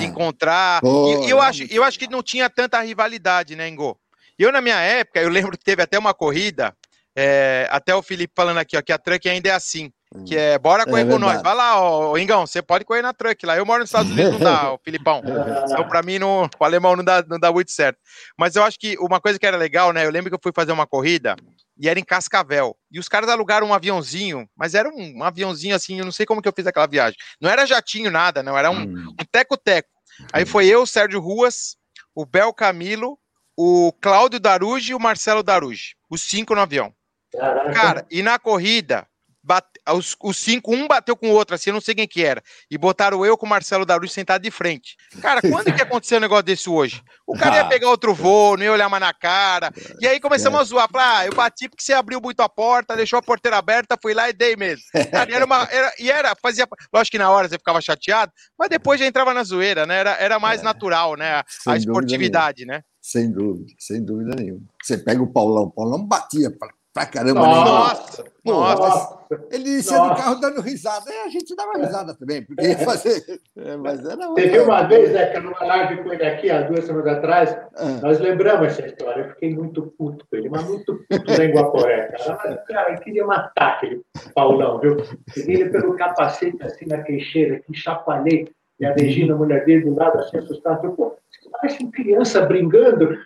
É. 0.01 0.05
encontrar. 0.05 0.81
e, 0.83 1.29
eu, 1.29 1.41
acho, 1.41 1.63
eu 1.69 1.83
acho 1.83 1.99
que 1.99 2.09
não 2.09 2.23
tinha 2.23 2.49
tanta 2.49 2.81
rivalidade, 2.81 3.55
né, 3.55 3.67
Engô? 3.67 3.97
Eu, 4.37 4.51
na 4.51 4.61
minha 4.61 4.79
época, 4.79 5.21
eu 5.21 5.29
lembro 5.29 5.57
que 5.57 5.63
teve 5.63 5.81
até 5.81 5.97
uma 5.97 6.13
corrida, 6.13 6.75
é, 7.15 7.67
até 7.69 7.93
o 7.93 8.01
Felipe 8.01 8.33
falando 8.35 8.57
aqui, 8.57 8.75
ó, 8.75 8.81
que 8.81 8.91
a 8.91 8.97
truck 8.97 9.29
ainda 9.29 9.49
é 9.49 9.51
assim. 9.51 9.91
Que 10.27 10.37
é, 10.37 10.59
bora 10.59 10.85
correr 10.85 11.01
é 11.01 11.05
com 11.05 11.17
nós. 11.17 11.41
Vai 11.41 11.55
lá, 11.55 11.81
ó, 11.81 12.15
Ingão, 12.17 12.45
você 12.45 12.61
pode 12.61 12.85
correr 12.85 13.01
na 13.01 13.13
truck 13.13 13.45
lá. 13.47 13.57
Eu 13.57 13.65
moro 13.65 13.79
nos 13.79 13.89
Estados 13.89 14.11
Unidos, 14.11 14.33
não 14.33 14.39
dá, 14.39 14.71
o 14.73 14.77
Filipão. 14.77 15.23
Então, 15.65 15.87
pra 15.87 16.03
mim, 16.03 16.19
não, 16.19 16.47
o 16.59 16.63
alemão 16.63 16.95
não 16.95 17.03
dá, 17.03 17.23
não 17.27 17.39
dá 17.39 17.51
muito 17.51 17.71
certo. 17.71 17.97
Mas 18.37 18.55
eu 18.55 18.63
acho 18.63 18.77
que 18.79 18.95
uma 18.99 19.19
coisa 19.19 19.39
que 19.39 19.45
era 19.45 19.57
legal, 19.57 19.91
né? 19.91 20.05
Eu 20.05 20.11
lembro 20.11 20.29
que 20.29 20.35
eu 20.35 20.39
fui 20.41 20.51
fazer 20.53 20.71
uma 20.71 20.85
corrida 20.85 21.35
e 21.77 21.89
era 21.89 21.99
em 21.99 22.03
Cascavel. 22.03 22.77
E 22.91 22.99
os 22.99 23.07
caras 23.07 23.29
alugaram 23.29 23.67
um 23.67 23.73
aviãozinho, 23.73 24.47
mas 24.55 24.73
era 24.73 24.89
um, 24.89 25.17
um 25.17 25.23
aviãozinho 25.23 25.75
assim, 25.75 25.99
eu 25.99 26.05
não 26.05 26.11
sei 26.11 26.25
como 26.25 26.41
que 26.41 26.47
eu 26.47 26.53
fiz 26.55 26.67
aquela 26.67 26.87
viagem. 26.87 27.17
Não 27.39 27.49
era 27.49 27.65
jatinho, 27.65 28.11
nada, 28.11 28.43
não, 28.43 28.57
era 28.57 28.69
um 28.69 29.15
teco-teco. 29.31 29.89
Um 30.19 30.25
Aí 30.33 30.45
foi 30.45 30.67
eu, 30.67 30.85
Sérgio 30.85 31.19
Ruas, 31.19 31.75
o 32.13 32.25
Bel 32.25 32.53
Camilo, 32.53 33.17
o 33.57 33.91
Cláudio 34.01 34.39
Daruge 34.39 34.91
e 34.91 34.95
o 34.95 34.99
Marcelo 34.99 35.43
Daruge. 35.43 35.95
Os 36.09 36.21
cinco 36.21 36.53
no 36.55 36.61
avião. 36.61 36.93
Caraca. 37.31 37.71
Cara, 37.71 38.07
e 38.11 38.21
na 38.21 38.37
corrida, 38.37 39.07
bate, 39.43 39.67
os, 39.91 40.15
os, 40.21 40.37
cinco, 40.37 40.73
um 40.73 40.87
bateu 40.87 41.15
com 41.15 41.29
o 41.29 41.33
outro, 41.33 41.55
assim, 41.55 41.69
eu 41.69 41.73
não 41.73 41.81
sei 41.81 41.93
quem 41.93 42.07
que 42.07 42.23
era. 42.23 42.41
E 42.71 42.77
botaram 42.77 43.25
eu 43.25 43.37
com 43.37 43.45
o 43.45 43.49
Marcelo 43.49 43.85
Daruz 43.85 44.11
sentado 44.13 44.41
de 44.41 44.49
frente. 44.49 44.95
Cara, 45.21 45.41
quando 45.41 45.73
que 45.73 45.81
aconteceu 45.81 46.17
um 46.17 46.21
negócio 46.21 46.43
desse 46.43 46.69
hoje? 46.69 47.03
O 47.27 47.37
cara 47.37 47.55
ia 47.57 47.61
ah. 47.63 47.67
pegar 47.67 47.89
outro 47.89 48.13
voo, 48.13 48.55
não 48.55 48.63
ia 48.63 48.71
olhar 48.71 48.89
mais 48.89 49.01
na 49.01 49.13
cara. 49.13 49.71
E 49.99 50.07
aí 50.07 50.19
começamos 50.19 50.59
a 50.59 50.63
zoar. 50.63 50.89
Falar, 50.89 51.19
ah, 51.19 51.25
eu 51.25 51.33
bati 51.33 51.67
porque 51.67 51.83
você 51.83 51.93
abriu 51.93 52.21
muito 52.21 52.39
a 52.41 52.49
porta, 52.49 52.95
deixou 52.95 53.19
a 53.19 53.21
porteira 53.21 53.57
aberta, 53.57 53.97
fui 54.01 54.13
lá 54.13 54.29
e 54.29 54.33
dei 54.33 54.55
mesmo. 54.55 54.83
Cara, 55.11 55.29
e 55.29 55.33
era 55.33 55.45
uma. 55.45 55.67
Era, 55.69 55.93
e 55.99 56.11
era, 56.11 56.35
fazia. 56.41 56.67
Lógico 56.93 57.11
que 57.11 57.17
na 57.17 57.29
hora 57.29 57.49
você 57.49 57.57
ficava 57.57 57.81
chateado, 57.81 58.31
mas 58.57 58.69
depois 58.69 58.99
já 58.99 59.05
entrava 59.05 59.33
na 59.33 59.43
zoeira, 59.43 59.85
né? 59.85 59.97
Era, 59.97 60.11
era 60.11 60.39
mais 60.39 60.61
é, 60.61 60.63
natural, 60.63 61.15
né? 61.15 61.35
A, 61.35 61.45
a 61.67 61.77
esportividade, 61.77 62.65
né? 62.65 62.83
Sem 63.01 63.31
dúvida, 63.31 63.73
sem 63.77 64.03
dúvida 64.03 64.33
nenhuma. 64.35 64.61
Você 64.81 64.97
pega 64.97 65.21
o 65.21 65.27
Paulão, 65.27 65.63
o 65.63 65.71
Paulão 65.71 66.05
batia 66.05 66.49
pra 66.93 67.05
caramba. 67.05 67.41
Nossa, 67.41 68.23
nossa, 68.45 68.81
nossa. 68.81 69.23
Ele 69.51 69.63
descia 69.63 69.97
do 69.97 70.15
carro 70.15 70.35
dando 70.35 70.61
risada. 70.61 71.11
É, 71.11 71.23
a 71.23 71.29
gente 71.29 71.55
dava 71.55 71.77
risada 71.77 72.13
também, 72.13 72.43
porque 72.43 72.65
ia 72.65 72.77
fazer. 72.79 73.23
É, 73.57 73.75
mas 73.75 74.05
era 74.05 74.27
uma... 74.27 74.35
Teve 74.35 74.59
uma 74.59 74.83
vez, 74.83 75.11
né, 75.11 75.25
que 75.27 75.39
numa 75.39 75.59
live 75.63 76.03
com 76.03 76.13
ele 76.13 76.23
aqui, 76.23 76.51
há 76.51 76.61
duas 76.61 76.85
semanas 76.85 77.17
atrás, 77.17 77.57
ah. 77.75 77.99
nós 78.01 78.19
lembramos 78.19 78.67
essa 78.67 78.85
história. 78.85 79.23
Eu 79.23 79.29
fiquei 79.29 79.55
muito 79.55 79.93
puto 79.97 80.25
com 80.29 80.35
ele, 80.35 80.49
mas 80.49 80.63
muito 80.65 81.03
puto 81.09 81.41
em 81.41 81.51
Guaporé, 81.51 82.11
cara. 82.11 82.57
cara, 82.67 82.93
eu 82.93 82.99
queria 82.99 83.25
matar 83.25 83.73
aquele 83.73 84.01
Paulão, 84.35 84.79
viu? 84.79 84.97
Peguei 85.33 85.61
ele 85.61 85.69
pelo 85.69 85.95
capacete 85.95 86.61
assim 86.61 86.85
na 86.85 87.01
queixeira, 87.01 87.59
que 87.59 87.73
chapalhei. 87.73 88.47
E 88.79 88.85
a 88.85 88.93
Regina, 88.93 89.33
a 89.33 89.37
mulher 89.37 89.65
dele, 89.65 89.85
do 89.85 89.95
lado, 89.95 90.19
assim, 90.19 90.37
assustada. 90.37 90.89
Pô, 90.89 91.15
parece 91.53 91.85
criança 91.91 92.45
brincando. 92.45 93.17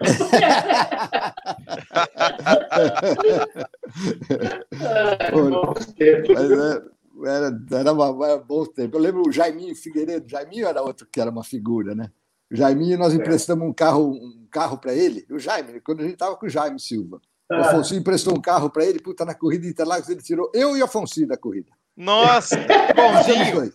É, 5.99 6.81
era, 7.25 7.59
era, 7.71 7.93
uma, 7.93 8.25
era 8.25 8.37
bom 8.37 8.65
tempo. 8.65 8.97
Eu 8.97 9.01
lembro 9.01 9.23
o 9.27 9.31
Jaiminho 9.31 9.75
Figueiredo. 9.75 10.29
Jaiminho 10.29 10.67
era 10.67 10.81
outro 10.81 11.07
que 11.11 11.19
era 11.19 11.31
uma 11.31 11.43
figura, 11.43 11.95
né? 11.95 12.11
O 12.51 12.55
Jaiminho, 12.55 12.97
nós 12.97 13.13
é. 13.13 13.17
emprestamos 13.17 13.67
um 13.67 13.73
carro, 13.73 14.11
um 14.11 14.47
carro 14.49 14.77
para 14.77 14.93
ele, 14.93 15.25
o 15.29 15.37
Jaime, 15.37 15.81
quando 15.81 15.99
a 15.99 16.03
gente 16.03 16.13
estava 16.13 16.35
com 16.35 16.45
o 16.45 16.49
Jaime 16.49 16.79
Silva. 16.79 17.21
O 17.51 17.55
ah. 17.55 17.61
Afonso 17.61 17.95
emprestou 17.95 18.33
um 18.37 18.41
carro 18.41 18.69
para 18.69 18.85
ele, 18.85 18.99
puta, 18.99 19.25
na 19.25 19.33
corrida 19.33 19.63
de 19.63 19.69
Interlagos, 19.69 20.09
ele 20.09 20.21
tirou 20.21 20.49
eu 20.53 20.77
e 20.77 20.81
o 20.81 20.85
Afonso 20.85 21.25
da 21.27 21.37
corrida. 21.37 21.71
Nossa, 21.97 22.57
bonzinho. 22.95 23.73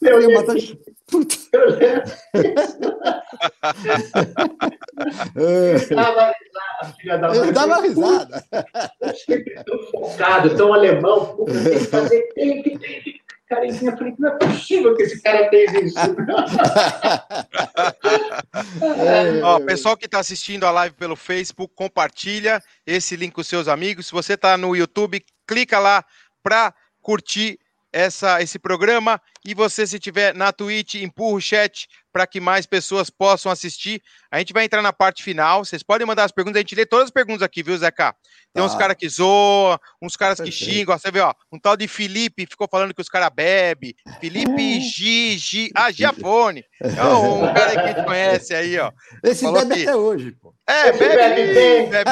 Eu 0.00 0.20
ia 0.20 0.40
matar. 0.40 0.54
Puta. 1.10 1.36
Eu 7.04 7.52
dava 7.52 7.82
risada. 7.82 8.44
Sempre 9.26 9.62
tão 9.64 9.78
focado, 9.90 10.56
tão 10.56 10.72
alemão. 10.72 11.44
Tem 11.44 11.78
que 11.78 11.84
fazer, 11.86 12.22
tem 12.34 12.62
que, 12.62 12.78
tem 12.78 13.02
que. 13.02 13.20
Falei, 13.48 13.70
não 14.18 14.28
é 14.28 14.38
possível 14.38 14.96
que 14.96 15.02
esse 15.02 15.20
cara 15.20 15.50
fez 15.50 15.74
isso. 15.74 15.98
Ó, 19.44 19.60
pessoal 19.60 19.94
que 19.94 20.06
está 20.06 20.20
assistindo 20.20 20.64
a 20.64 20.70
live 20.70 20.94
pelo 20.94 21.14
Facebook, 21.14 21.74
compartilha 21.74 22.62
esse 22.86 23.14
link 23.14 23.34
com 23.34 23.42
seus 23.42 23.68
amigos. 23.68 24.06
Se 24.06 24.12
você 24.12 24.32
está 24.34 24.56
no 24.56 24.74
YouTube, 24.74 25.22
clica 25.46 25.78
lá 25.78 26.02
para 26.42 26.74
curtir 27.00 27.58
essa, 27.92 28.40
esse 28.42 28.58
programa 28.58 29.20
E 29.44 29.54
você, 29.54 29.86
se 29.86 29.98
tiver 29.98 30.34
na 30.34 30.52
Twitch, 30.52 30.94
empurra 30.94 31.36
o 31.36 31.40
chat 31.40 31.88
para 32.12 32.26
que 32.26 32.38
mais 32.40 32.66
pessoas 32.66 33.10
possam 33.10 33.50
assistir. 33.50 34.00
A 34.30 34.38
gente 34.38 34.52
vai 34.52 34.64
entrar 34.64 34.82
na 34.82 34.92
parte 34.92 35.22
final. 35.22 35.64
Vocês 35.64 35.82
podem 35.82 36.06
mandar 36.06 36.24
as 36.24 36.32
perguntas, 36.32 36.58
a 36.58 36.60
gente 36.60 36.74
lê 36.74 36.86
todas 36.86 37.06
as 37.06 37.10
perguntas 37.10 37.42
aqui, 37.42 37.62
viu, 37.62 37.76
Zeca? 37.76 38.14
Tem 38.54 38.62
uns 38.62 38.74
caras 38.74 38.96
que 38.98 39.08
zoam, 39.08 39.78
uns 40.00 40.14
caras 40.14 40.38
que 40.38 40.52
xingam. 40.52 40.96
Você 40.96 41.10
vê, 41.10 41.20
ó, 41.20 41.32
um 41.50 41.58
tal 41.58 41.74
de 41.74 41.88
Felipe 41.88 42.46
ficou 42.46 42.68
falando 42.70 42.92
que 42.92 43.00
os 43.00 43.08
caras 43.08 43.30
bebem. 43.34 43.94
Felipe 44.20 44.80
G, 44.80 45.70
Ah, 45.74 45.90
Giafone. 45.90 46.62
É 46.80 47.04
um 47.04 47.52
cara 47.54 47.70
que 47.72 47.78
a 47.78 47.86
gente 47.86 48.04
conhece 48.04 48.54
aí, 48.54 48.78
ó. 48.78 48.92
Esse 49.24 49.50
bebe 49.50 49.74
que... 49.74 49.82
até 49.82 49.96
hoje, 49.96 50.32
pô. 50.32 50.54
É, 50.68 50.92
bebe, 50.92 51.16
bebe 51.16 51.54
bem. 51.54 51.88
Bebe 51.88 52.10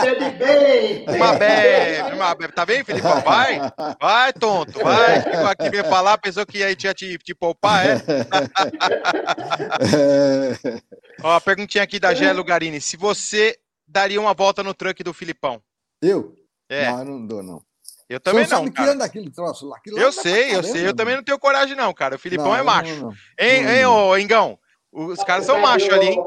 bebe 0.00 0.30
bem. 0.38 1.04
Uma 1.16 1.34
bebe, 1.34 2.14
uma 2.14 2.34
bebe. 2.34 2.52
Tá 2.54 2.64
bem, 2.64 2.82
Filipão? 2.84 3.20
Vai. 3.20 3.60
Vai, 4.00 4.32
tonto. 4.32 4.78
Vai. 4.82 5.20
Ficou 5.20 5.46
aqui 5.46 5.70
veio 5.70 5.84
falar, 5.84 6.16
pensou 6.18 6.46
que 6.46 6.62
aí 6.72 6.76
tinha 6.76 6.94
te, 6.94 7.18
te 7.18 7.34
poupar, 7.34 7.86
é? 7.86 8.02
ó, 11.22 11.36
a 11.36 11.40
perguntinha 11.40 11.84
aqui 11.84 12.00
da 12.00 12.14
Gé 12.14 12.32
Lugarini. 12.32 12.80
Se 12.80 12.96
você 12.96 13.58
daria 13.86 14.20
uma 14.20 14.34
volta 14.34 14.62
no 14.62 14.74
truck 14.74 15.02
do 15.02 15.12
Filipão? 15.12 15.62
Eu? 16.00 16.34
É. 16.68 16.90
Não, 16.90 16.98
eu 16.98 17.04
não 17.04 17.26
dou, 17.26 17.42
não. 17.42 17.62
Eu 18.08 18.20
também 18.20 18.42
não. 18.42 18.48
Sabe 18.48 18.70
cara. 18.72 18.88
que 18.88 18.94
anda 18.94 19.04
aquele 19.04 19.30
troço 19.30 19.68
lá? 19.68 19.78
eu 19.86 20.12
sei, 20.12 20.54
eu 20.54 20.62
sei. 20.62 20.86
Eu 20.86 20.94
também 20.94 21.16
não 21.16 21.22
tenho 21.22 21.38
coragem, 21.38 21.76
não, 21.76 21.92
cara. 21.94 22.16
O 22.16 22.18
Filipão 22.18 22.48
não, 22.48 22.56
é 22.56 22.62
macho. 22.62 22.94
Não, 22.96 23.08
não. 23.08 23.12
Hein, 23.38 23.68
hein, 23.68 23.86
ô, 23.86 24.16
Engão? 24.16 24.58
Os 24.92 25.22
caras 25.24 25.46
são 25.46 25.60
machos 25.60 25.90
ali, 25.90 26.08
hein? 26.08 26.22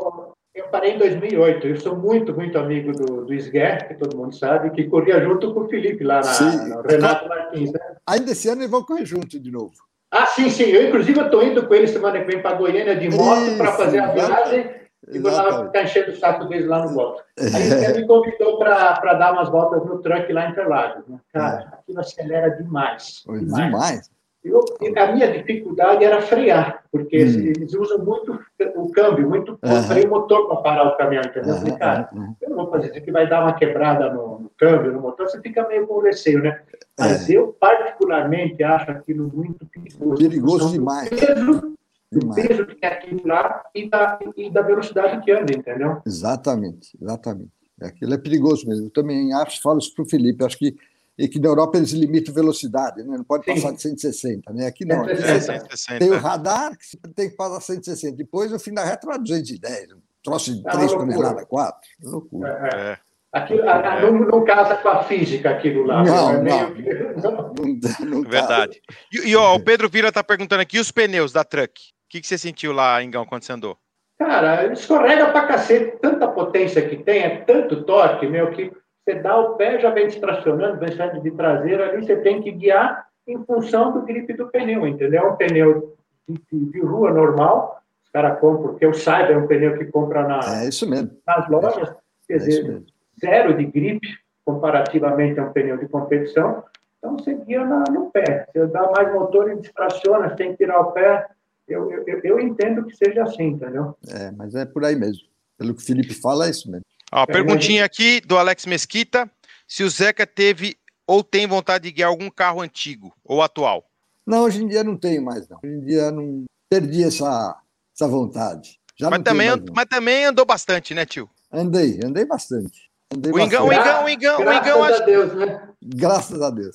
Eu 0.55 0.69
parei 0.69 0.93
em 0.93 0.97
2008. 0.97 1.67
Eu 1.67 1.79
sou 1.79 1.97
muito, 1.97 2.33
muito 2.33 2.57
amigo 2.57 2.91
do, 2.93 3.25
do 3.25 3.33
Isguer, 3.33 3.87
que 3.87 3.95
todo 3.95 4.17
mundo 4.17 4.35
sabe, 4.35 4.71
que 4.71 4.85
corria 4.85 5.21
junto 5.21 5.53
com 5.53 5.61
o 5.61 5.69
Felipe 5.69 6.03
lá 6.03 6.21
na, 6.21 6.67
no 6.67 6.81
Renato 6.81 7.27
Martins. 7.27 7.73
Né? 7.73 7.79
Ainda 8.07 8.31
esse 8.31 8.47
ano 8.47 8.61
eles 8.61 8.71
vão 8.71 8.83
correr 8.83 9.05
junto 9.05 9.39
de 9.39 9.51
novo. 9.51 9.73
Ah, 10.15 10.25
sim, 10.27 10.49
sim. 10.49 10.63
Eu, 10.63 10.87
inclusive, 10.87 11.19
estou 11.19 11.43
indo 11.43 11.67
com 11.67 11.75
ele 11.75 11.87
semana 11.87 12.19
que 12.19 12.25
vem 12.25 12.41
para 12.41 12.55
Goiânia 12.55 12.95
de 12.95 13.09
moto 13.09 13.57
para 13.57 13.73
fazer 13.73 13.99
a 13.99 14.07
viagem 14.07 14.75
e 15.09 15.19
vou 15.19 15.31
lá 15.31 15.65
ficar 15.65 15.83
enchendo 15.83 16.11
o 16.11 16.15
saco 16.15 16.45
deles 16.45 16.67
lá 16.67 16.85
no 16.85 16.93
golpe. 16.93 17.21
Aí 17.37 17.83
ele 17.85 18.01
me 18.01 18.07
convidou 18.07 18.57
para 18.57 19.13
dar 19.13 19.33
umas 19.33 19.49
voltas 19.49 19.85
no 19.85 20.01
truck 20.01 20.31
lá 20.31 20.47
em 20.47 20.51
Interlagos. 20.51 21.07
Né? 21.07 21.19
Cara, 21.33 21.61
é. 21.61 21.75
aquilo 21.75 21.99
acelera 21.99 22.49
demais. 22.51 23.23
Demais. 23.27 23.65
demais. 23.65 24.14
Eu, 24.45 24.63
a 24.95 25.11
minha 25.11 25.31
dificuldade 25.31 26.03
era 26.03 26.21
frear, 26.21 26.83
porque 26.91 27.17
hum. 27.17 27.39
eles 27.39 27.73
usam 27.73 27.97
muito 27.97 28.39
o 28.75 28.91
câmbio, 28.91 29.27
muito 29.27 29.59
uhum. 29.63 30.05
o 30.05 30.09
motor 30.09 30.47
para 30.47 30.57
parar 30.57 30.87
o 30.87 30.97
caminhão, 30.97 31.23
entendeu? 31.25 31.55
Uhum. 31.55 31.77
Cara, 31.77 32.09
eu 32.39 32.49
não 32.51 32.57
vou 32.57 32.69
fazer 32.69 32.89
isso 32.89 32.97
aqui, 32.99 33.11
vai 33.11 33.27
dar 33.27 33.41
uma 33.41 33.53
quebrada 33.53 34.13
no, 34.13 34.39
no, 34.41 34.51
câmbio, 34.55 34.93
no 34.93 35.01
motor, 35.01 35.27
você 35.27 35.41
fica 35.41 35.67
meio 35.67 35.87
com 35.87 35.99
receio, 35.99 36.43
né? 36.43 36.61
Mas 36.97 37.27
é. 37.27 37.33
eu, 37.33 37.55
particularmente, 37.59 38.63
acho 38.63 38.91
aquilo 38.91 39.31
muito 39.33 39.65
perigoso. 39.65 40.15
Perigoso 40.15 40.71
demais. 40.71 41.09
Peso, 41.09 41.75
do 42.11 42.33
peso 42.33 42.65
que 42.67 42.75
tem 42.75 42.89
aquilo 42.89 43.21
lá 43.25 43.63
e 43.73 43.89
da, 43.89 44.19
e 44.37 44.49
da 44.51 44.61
velocidade 44.61 45.23
que 45.23 45.31
anda, 45.31 45.53
entendeu? 45.53 46.01
Exatamente, 46.05 46.95
exatamente. 47.01 47.49
Aquilo 47.81 48.13
é 48.13 48.17
perigoso 48.17 48.67
mesmo. 48.67 48.85
Eu 48.85 48.91
também 48.91 49.33
acho, 49.33 49.61
falo 49.61 49.79
isso 49.79 49.93
para 49.93 50.03
o 50.03 50.09
Felipe, 50.09 50.45
acho 50.45 50.57
que 50.57 50.75
e 51.17 51.27
que 51.27 51.39
na 51.39 51.47
Europa 51.47 51.77
eles 51.77 51.91
limitam 51.91 52.33
velocidade, 52.33 53.01
né? 53.03 53.17
não 53.17 53.23
pode 53.23 53.45
passar 53.45 53.71
de 53.71 53.81
160, 53.81 54.51
né? 54.53 54.67
Aqui 54.67 54.85
não. 54.85 55.07
É, 55.07 55.39
160. 55.39 55.99
Tem 55.99 56.09
o 56.09 56.17
radar 56.17 56.77
que 56.77 56.97
tem 57.13 57.29
que 57.29 57.35
passar 57.35 57.61
160. 57.61 58.17
Depois, 58.17 58.51
no 58.51 58.59
fim 58.59 58.73
da 58.73 58.83
reta, 58.83 59.07
vai 59.07 59.17
210. 59.17 59.93
Um 59.93 60.01
troço 60.23 60.53
de 60.53 60.63
3 60.63 60.91
é 60.91 60.95
toneladas, 60.95 61.45
4. 61.45 61.79
Loucura. 62.03 62.69
É. 62.73 62.77
é. 62.77 62.97
Aquilo, 63.31 63.69
a, 63.69 64.01
não, 64.01 64.13
não, 64.13 64.45
casa 64.45 64.77
com 64.77 64.87
a 64.87 65.03
física 65.03 65.49
aquilo 65.49 65.85
lá. 65.85 66.03
Não, 66.03 66.29
é 66.31 66.41
não, 66.41 66.69
não, 67.21 67.53
não, 67.53 68.21
não 68.21 68.21
Verdade. 68.21 68.81
E, 69.11 69.29
e 69.29 69.35
ó, 69.35 69.55
o 69.55 69.59
Pedro 69.59 69.89
Vira 69.89 70.07
está 70.07 70.23
perguntando 70.23 70.61
aqui, 70.61 70.79
os 70.79 70.89
pneus 70.89 71.33
da 71.33 71.43
Truck? 71.43 71.81
O 71.81 72.09
que, 72.09 72.21
que 72.21 72.27
você 72.27 72.37
sentiu 72.37 72.71
lá, 72.71 73.03
Ingão, 73.03 73.25
quando 73.25 73.43
você 73.43 73.51
andou? 73.51 73.77
Cara, 74.17 74.71
escorrega 74.71 75.31
pra 75.31 75.47
cacete. 75.47 75.97
Tanta 76.01 76.29
potência 76.29 76.87
que 76.87 76.97
tem, 77.03 77.23
é 77.23 77.37
tanto 77.41 77.83
torque, 77.83 78.25
meu, 78.25 78.51
que 78.51 78.71
você 79.05 79.19
dá 79.19 79.37
o 79.37 79.55
pé, 79.55 79.79
já 79.79 79.91
vem 79.91 80.07
distracionando, 80.07 80.79
vem 80.79 80.95
saindo 80.95 81.21
de 81.21 81.29
traseira 81.31 81.89
ali, 81.89 82.05
você 82.05 82.15
tem 82.17 82.41
que 82.41 82.51
guiar 82.51 83.07
em 83.27 83.37
função 83.45 83.93
do 83.93 84.01
gripe 84.01 84.33
do 84.33 84.47
pneu, 84.47 84.87
entendeu? 84.87 85.23
É 85.23 85.31
um 85.31 85.35
pneu 85.35 85.95
de, 86.27 86.41
de, 86.51 86.81
rua 86.81 87.11
normal, 87.11 87.81
os 88.03 88.09
caras 88.09 88.39
compram, 88.39 88.69
porque 88.69 88.85
eu 88.85 88.93
saiba, 88.93 89.33
é 89.33 89.37
um 89.37 89.45
pneu 89.45 89.77
que 89.77 89.85
compra 89.85 90.27
na, 90.27 90.63
é 90.63 90.67
isso 90.67 90.89
mesmo. 90.89 91.11
nas 91.25 91.47
lojas, 91.47 91.93
quer 92.27 92.33
é 92.33 92.37
dizer, 92.37 92.83
zero 93.23 93.55
de 93.55 93.65
gripe, 93.65 94.07
comparativamente 94.43 95.39
a 95.39 95.45
um 95.45 95.53
pneu 95.53 95.77
de 95.77 95.87
competição, 95.87 96.63
então 96.97 97.17
você 97.17 97.35
guia 97.35 97.63
na, 97.63 97.83
no 97.91 98.09
pé, 98.09 98.47
você 98.51 98.65
dá 98.67 98.91
mais 98.91 99.13
motor 99.13 99.51
e 99.51 99.59
distraciona, 99.59 100.29
você 100.29 100.35
tem 100.35 100.51
que 100.51 100.57
tirar 100.57 100.79
o 100.79 100.91
pé, 100.91 101.27
eu, 101.67 101.91
eu, 101.91 102.21
eu 102.23 102.39
entendo 102.39 102.83
que 102.85 102.95
seja 102.95 103.23
assim, 103.23 103.49
entendeu? 103.49 103.95
É, 104.07 104.31
mas 104.31 104.55
é 104.55 104.65
por 104.65 104.83
aí 104.83 104.95
mesmo. 104.95 105.27
Pelo 105.57 105.73
que 105.73 105.81
o 105.81 105.85
Felipe 105.85 106.13
fala, 106.13 106.47
é 106.47 106.49
isso 106.49 106.69
mesmo. 106.69 106.85
Ó, 107.15 107.25
perguntinha 107.25 107.85
aqui 107.85 108.19
do 108.19 108.37
Alex 108.37 108.65
Mesquita: 108.65 109.31
se 109.65 109.83
o 109.83 109.89
Zeca 109.89 110.27
teve 110.27 110.77
ou 111.07 111.23
tem 111.23 111.47
vontade 111.47 111.85
de 111.85 111.91
guiar 111.93 112.09
algum 112.09 112.29
carro 112.29 112.59
antigo 112.59 113.13
ou 113.23 113.41
atual? 113.41 113.89
Não, 114.25 114.43
hoje 114.43 114.61
em 114.61 114.67
dia 114.67 114.83
não 114.83 114.97
tenho 114.97 115.23
mais, 115.23 115.47
não. 115.47 115.59
Hoje 115.63 115.73
em 115.73 115.79
dia 115.79 116.11
não 116.11 116.43
perdi 116.69 117.03
essa, 117.03 117.57
essa 117.95 118.07
vontade. 118.07 118.81
Já 118.97 119.09
mas, 119.09 119.23
também, 119.23 119.49
mais, 119.49 119.63
mas 119.73 119.85
também 119.85 120.25
andou 120.25 120.45
bastante, 120.45 120.93
né, 120.93 121.05
tio? 121.05 121.29
Andei, 121.49 121.99
andei 122.03 122.25
bastante. 122.25 122.91
Andei 123.13 123.31
o 123.31 123.39
Ingão, 123.39 123.67
o 123.67 123.71
Ingão, 123.71 124.03
o 124.03 124.09
Ingão, 124.09 124.39
o 124.39 124.53
Ingão, 124.53 124.81
Graças 124.81 125.01
a 125.01 125.05
Deus, 125.05 125.33
né? 125.35 125.69
Graças 125.81 126.41
a 126.41 126.49
Deus. 126.49 126.71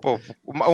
Pô, 0.00 0.20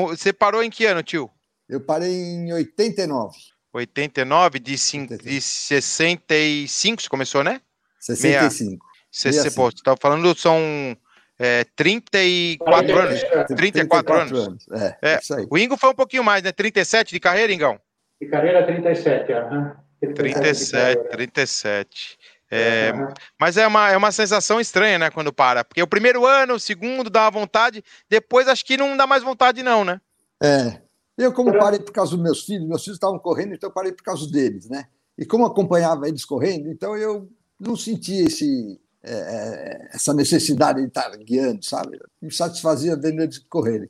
você 0.09 0.35
parou 0.35 0.63
em 0.63 0.69
que 0.69 0.85
ano, 0.85 1.03
tio? 1.03 1.31
Eu 1.67 1.81
parei 1.81 2.13
em 2.13 2.53
89. 2.53 3.56
89 3.77 4.59
de, 4.59 4.75
de 4.75 5.41
65, 5.41 7.03
você 7.03 7.09
começou, 7.09 7.45
né? 7.45 7.61
65. 8.01 8.85
Você 9.11 9.31
estava 9.31 9.97
falando, 10.01 10.35
são 10.37 10.97
é, 11.39 11.65
34 11.77 12.99
anos. 12.99 13.21
34, 13.21 13.57
34 13.57 14.15
anos. 14.15 14.33
anos. 14.33 14.67
É, 14.73 14.97
é, 15.03 15.19
isso 15.19 15.35
aí. 15.35 15.47
O 15.51 15.59
Ingo 15.59 15.77
foi 15.77 15.91
um 15.91 15.95
pouquinho 15.95 16.25
mais, 16.25 16.43
né? 16.43 16.53
37 16.53 17.13
de 17.13 17.21
carreira, 17.21 17.53
Ingão? 17.53 17.79
De 18.21 18.29
carreira, 18.29 18.65
37. 18.65 19.33
Uhum. 19.33 19.73
37, 20.15 21.11
37. 21.11 22.19
É, 22.51 22.93
uhum. 22.95 23.09
Mas 23.41 23.57
é 23.57 23.67
uma, 23.67 23.91
é 23.91 23.97
uma 23.97 24.13
sensação 24.13 24.61
estranha, 24.61 24.99
né, 24.99 25.11
quando 25.11 25.33
para. 25.33 25.65
Porque 25.65 25.83
o 25.83 25.87
primeiro 25.87 26.25
ano, 26.25 26.55
o 26.55 26.61
segundo 26.61 27.11
dá 27.11 27.29
vontade, 27.29 27.83
depois 28.09 28.47
acho 28.47 28.65
que 28.65 28.77
não 28.77 28.97
dá 28.97 29.07
mais 29.07 29.23
vontade, 29.23 29.63
não, 29.63 29.85
né? 29.85 30.01
É, 30.43 30.79
eu, 31.17 31.33
como 31.33 31.59
parei 31.59 31.81
por 31.81 31.93
causa 31.93 32.13
dos 32.13 32.21
meus 32.23 32.45
filhos, 32.45 32.69
meus 32.69 32.83
filhos 32.83 32.97
estavam 32.97 33.19
correndo, 33.19 33.55
então 33.55 33.71
eu 33.71 33.75
parei 33.75 33.93
por 33.93 34.03
causa 34.03 34.31
deles, 34.31 34.69
né? 34.69 34.87
E 35.17 35.25
como 35.25 35.47
acompanhava 35.47 36.07
eles 36.07 36.25
correndo, 36.25 36.71
então 36.71 36.97
eu 36.97 37.31
não 37.59 37.75
sentia 37.75 38.27
esse, 38.27 38.79
é, 39.03 39.13
é, 39.13 39.89
essa 39.95 40.13
necessidade 40.13 40.81
de 40.81 40.89
estar 40.89 41.09
guiando, 41.17 41.65
sabe? 41.65 41.99
Me 42.21 42.31
satisfazia 42.31 42.97
vendo 42.97 43.23
eles 43.23 43.39
correrem. 43.39 43.89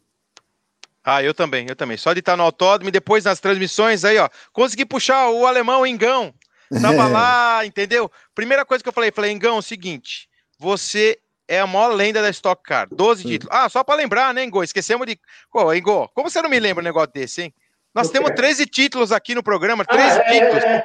Ah, 1.03 1.23
eu 1.23 1.33
também, 1.33 1.67
eu 1.69 1.77
também. 1.77 1.97
Só 1.97 2.13
de 2.13 2.21
estar 2.21 2.37
no 2.37 2.43
autódromo 2.43 2.89
e 2.89 2.93
depois 2.93 3.25
nas 3.25 3.41
transmissões 3.41 4.05
aí, 4.05 4.19
ó, 4.19 4.29
consegui 4.53 4.85
puxar 4.85 5.31
o 5.31 5.47
alemão 5.47 5.87
Engão. 5.87 6.35
Tava 6.71 7.07
lá, 7.09 7.65
entendeu? 7.65 8.11
Primeira 8.35 8.65
coisa 8.65 8.83
que 8.83 8.89
eu 8.89 8.93
falei, 8.93 9.11
falei, 9.11 9.33
Engão, 9.33 9.57
é 9.57 9.59
o 9.59 9.63
seguinte, 9.63 10.29
você 10.59 11.19
é 11.49 11.61
a 11.61 11.67
maior 11.67 11.89
lenda 11.89 12.23
da 12.23 12.31
Stock 12.31 12.63
Car. 12.63 12.89
12 12.91 13.23
Sim. 13.23 13.29
títulos. 13.29 13.55
Ah, 13.57 13.69
só 13.69 13.85
para 13.85 13.97
lembrar, 13.97 14.33
né, 14.35 14.45
Engo? 14.45 14.63
Esquecemos 14.63 15.07
de. 15.07 15.19
Pô, 15.51 15.73
Engo, 15.73 16.09
como 16.15 16.31
você 16.31 16.43
não 16.43 16.51
me 16.51 16.59
lembra 16.59 16.83
um 16.83 16.85
negócio 16.85 17.13
desse, 17.13 17.43
hein? 17.43 17.55
Nós 17.95 18.11
temos 18.11 18.31
13 18.33 18.67
títulos 18.67 19.11
aqui 19.11 19.35
no 19.35 19.43
programa, 19.43 19.83
13 19.83 20.19
ah, 20.19 20.23
é, 20.27 20.33
títulos. 20.33 20.65
É, 20.65 20.69
é. 20.69 20.83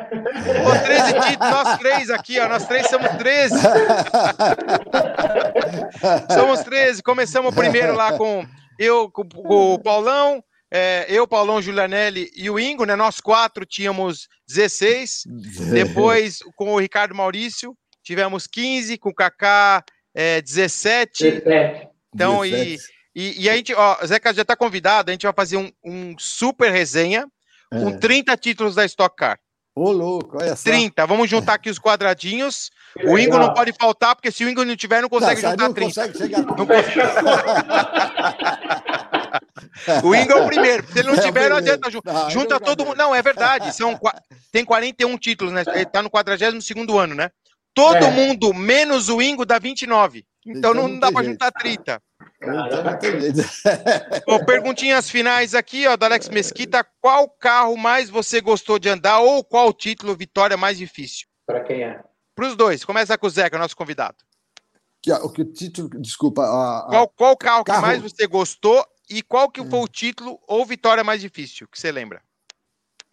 Pô, 0.63 0.71
13 0.71 1.13
títulos, 1.27 1.51
nós 1.51 1.77
três 1.77 2.09
aqui, 2.09 2.39
ó, 2.39 2.47
nós 2.47 2.65
três 2.65 2.87
somos 2.87 3.11
13. 3.17 3.55
somos 6.33 6.61
13. 6.61 7.03
Começamos 7.03 7.53
primeiro 7.53 7.93
lá 7.93 8.17
com 8.17 8.47
eu, 8.79 9.11
com, 9.11 9.27
com 9.27 9.73
o 9.73 9.79
Paulão, 9.79 10.41
é, 10.73 11.05
eu, 11.09 11.27
Paulão, 11.27 11.61
Julianelli 11.61 12.31
e 12.33 12.49
o 12.49 12.57
Ingo, 12.57 12.85
né? 12.85 12.95
Nós 12.95 13.19
quatro 13.19 13.65
tínhamos 13.65 14.29
16. 14.47 15.23
Depois, 15.69 16.39
com 16.55 16.73
o 16.73 16.79
Ricardo 16.79 17.13
Maurício, 17.13 17.75
tivemos 18.01 18.47
15, 18.47 18.97
com 18.97 19.09
o 19.09 19.13
Kaká 19.13 19.83
é, 20.13 20.41
17. 20.41 21.23
17. 21.23 21.87
Então, 22.13 22.41
17. 22.41 22.83
E, 23.13 23.21
e, 23.21 23.43
e, 23.43 23.49
a 23.49 23.55
gente, 23.55 23.73
ó, 23.73 23.97
Zeca 24.05 24.33
já 24.33 24.41
está 24.41 24.55
convidado, 24.55 25.09
a 25.09 25.13
gente 25.13 25.23
vai 25.23 25.33
fazer 25.33 25.57
um, 25.57 25.71
um 25.83 26.15
super 26.17 26.71
resenha 26.71 27.27
é. 27.71 27.79
com 27.79 27.97
30 27.97 28.35
títulos 28.37 28.75
da 28.75 28.85
Stock 28.85 29.15
Car. 29.15 29.39
Ô, 29.73 29.89
louco, 29.89 30.37
olha 30.37 30.55
só. 30.55 30.69
30. 30.69 31.05
Vamos 31.05 31.29
juntar 31.29 31.53
aqui 31.53 31.69
os 31.69 31.79
quadradinhos. 31.79 32.69
Que 32.97 33.07
o 33.07 33.17
Ingo 33.17 33.37
não 33.37 33.53
pode 33.53 33.71
faltar, 33.71 34.15
porque 34.15 34.29
se 34.29 34.43
o 34.43 34.49
Ingo 34.49 34.65
não 34.65 34.75
tiver, 34.75 35.01
não 35.01 35.07
consegue 35.07 35.41
não, 35.41 35.51
juntar 35.51 35.63
não 35.63 35.73
30. 35.73 35.93
Consegue 35.93 36.17
chegar. 36.17 36.41
Não 36.57 36.65
consegue. 36.65 36.99
o 40.03 40.13
Ingo 40.13 40.31
é 40.33 40.35
o 40.35 40.45
primeiro. 40.45 40.85
Se 40.91 40.99
ele 40.99 41.07
não 41.07 41.15
é 41.15 41.21
tiver, 41.21 41.49
não 41.49 41.57
adianta. 41.57 41.89
Não, 41.89 42.29
Junta 42.29 42.59
todo 42.59 42.85
mundo. 42.85 42.97
Não, 42.97 43.15
é 43.15 43.21
verdade. 43.21 43.73
São, 43.73 43.97
tem 44.51 44.65
41 44.65 45.17
títulos, 45.17 45.53
né? 45.53 45.63
Ele 45.67 45.83
está 45.83 46.01
no 46.01 46.09
42 46.09 46.69
ano, 46.99 47.15
né? 47.15 47.31
Todo 47.73 47.97
é. 47.97 48.11
mundo, 48.11 48.53
menos 48.53 49.09
o 49.09 49.21
Ingo, 49.21 49.45
dá 49.45 49.59
29. 49.59 50.25
Então, 50.45 50.57
então 50.57 50.73
não, 50.73 50.87
não 50.87 50.99
dá 50.99 51.11
para 51.11 51.25
juntar 51.25 51.51
30. 51.51 52.01
Bom, 54.25 54.43
perguntinhas 54.45 55.09
finais 55.09 55.53
aqui, 55.53 55.87
ó, 55.87 55.95
da 55.95 56.07
Alex 56.07 56.29
Mesquita. 56.29 56.85
Qual 56.99 57.29
carro 57.29 57.77
mais 57.77 58.09
você 58.09 58.41
gostou 58.41 58.79
de 58.79 58.89
andar 58.89 59.19
ou 59.19 59.43
qual 59.43 59.71
título 59.71 60.15
vitória 60.15 60.57
mais 60.57 60.77
difícil? 60.77 61.27
Para 61.45 61.63
quem 61.63 61.83
é? 61.83 62.03
Para 62.35 62.47
os 62.47 62.55
dois. 62.55 62.83
Começa 62.83 63.17
com 63.17 63.27
o 63.27 63.29
Zeca, 63.29 63.57
nosso 63.57 63.75
convidado. 63.75 64.17
Que, 65.01 65.11
o 65.11 65.29
que 65.29 65.45
título, 65.45 65.89
desculpa. 65.99 66.43
A, 66.43 66.79
a... 66.79 66.89
Qual, 66.89 67.07
qual 67.09 67.37
carro, 67.37 67.63
carro, 67.63 67.81
que 67.81 67.87
mais 67.87 68.01
você 68.01 68.27
gostou 68.27 68.85
e 69.09 69.21
qual 69.21 69.49
que 69.49 69.63
foi 69.63 69.79
o 69.79 69.87
título 69.87 70.39
ou 70.47 70.65
vitória 70.65 71.03
mais 71.03 71.21
difícil, 71.21 71.67
que 71.67 71.79
você 71.79 71.91
lembra? 71.91 72.21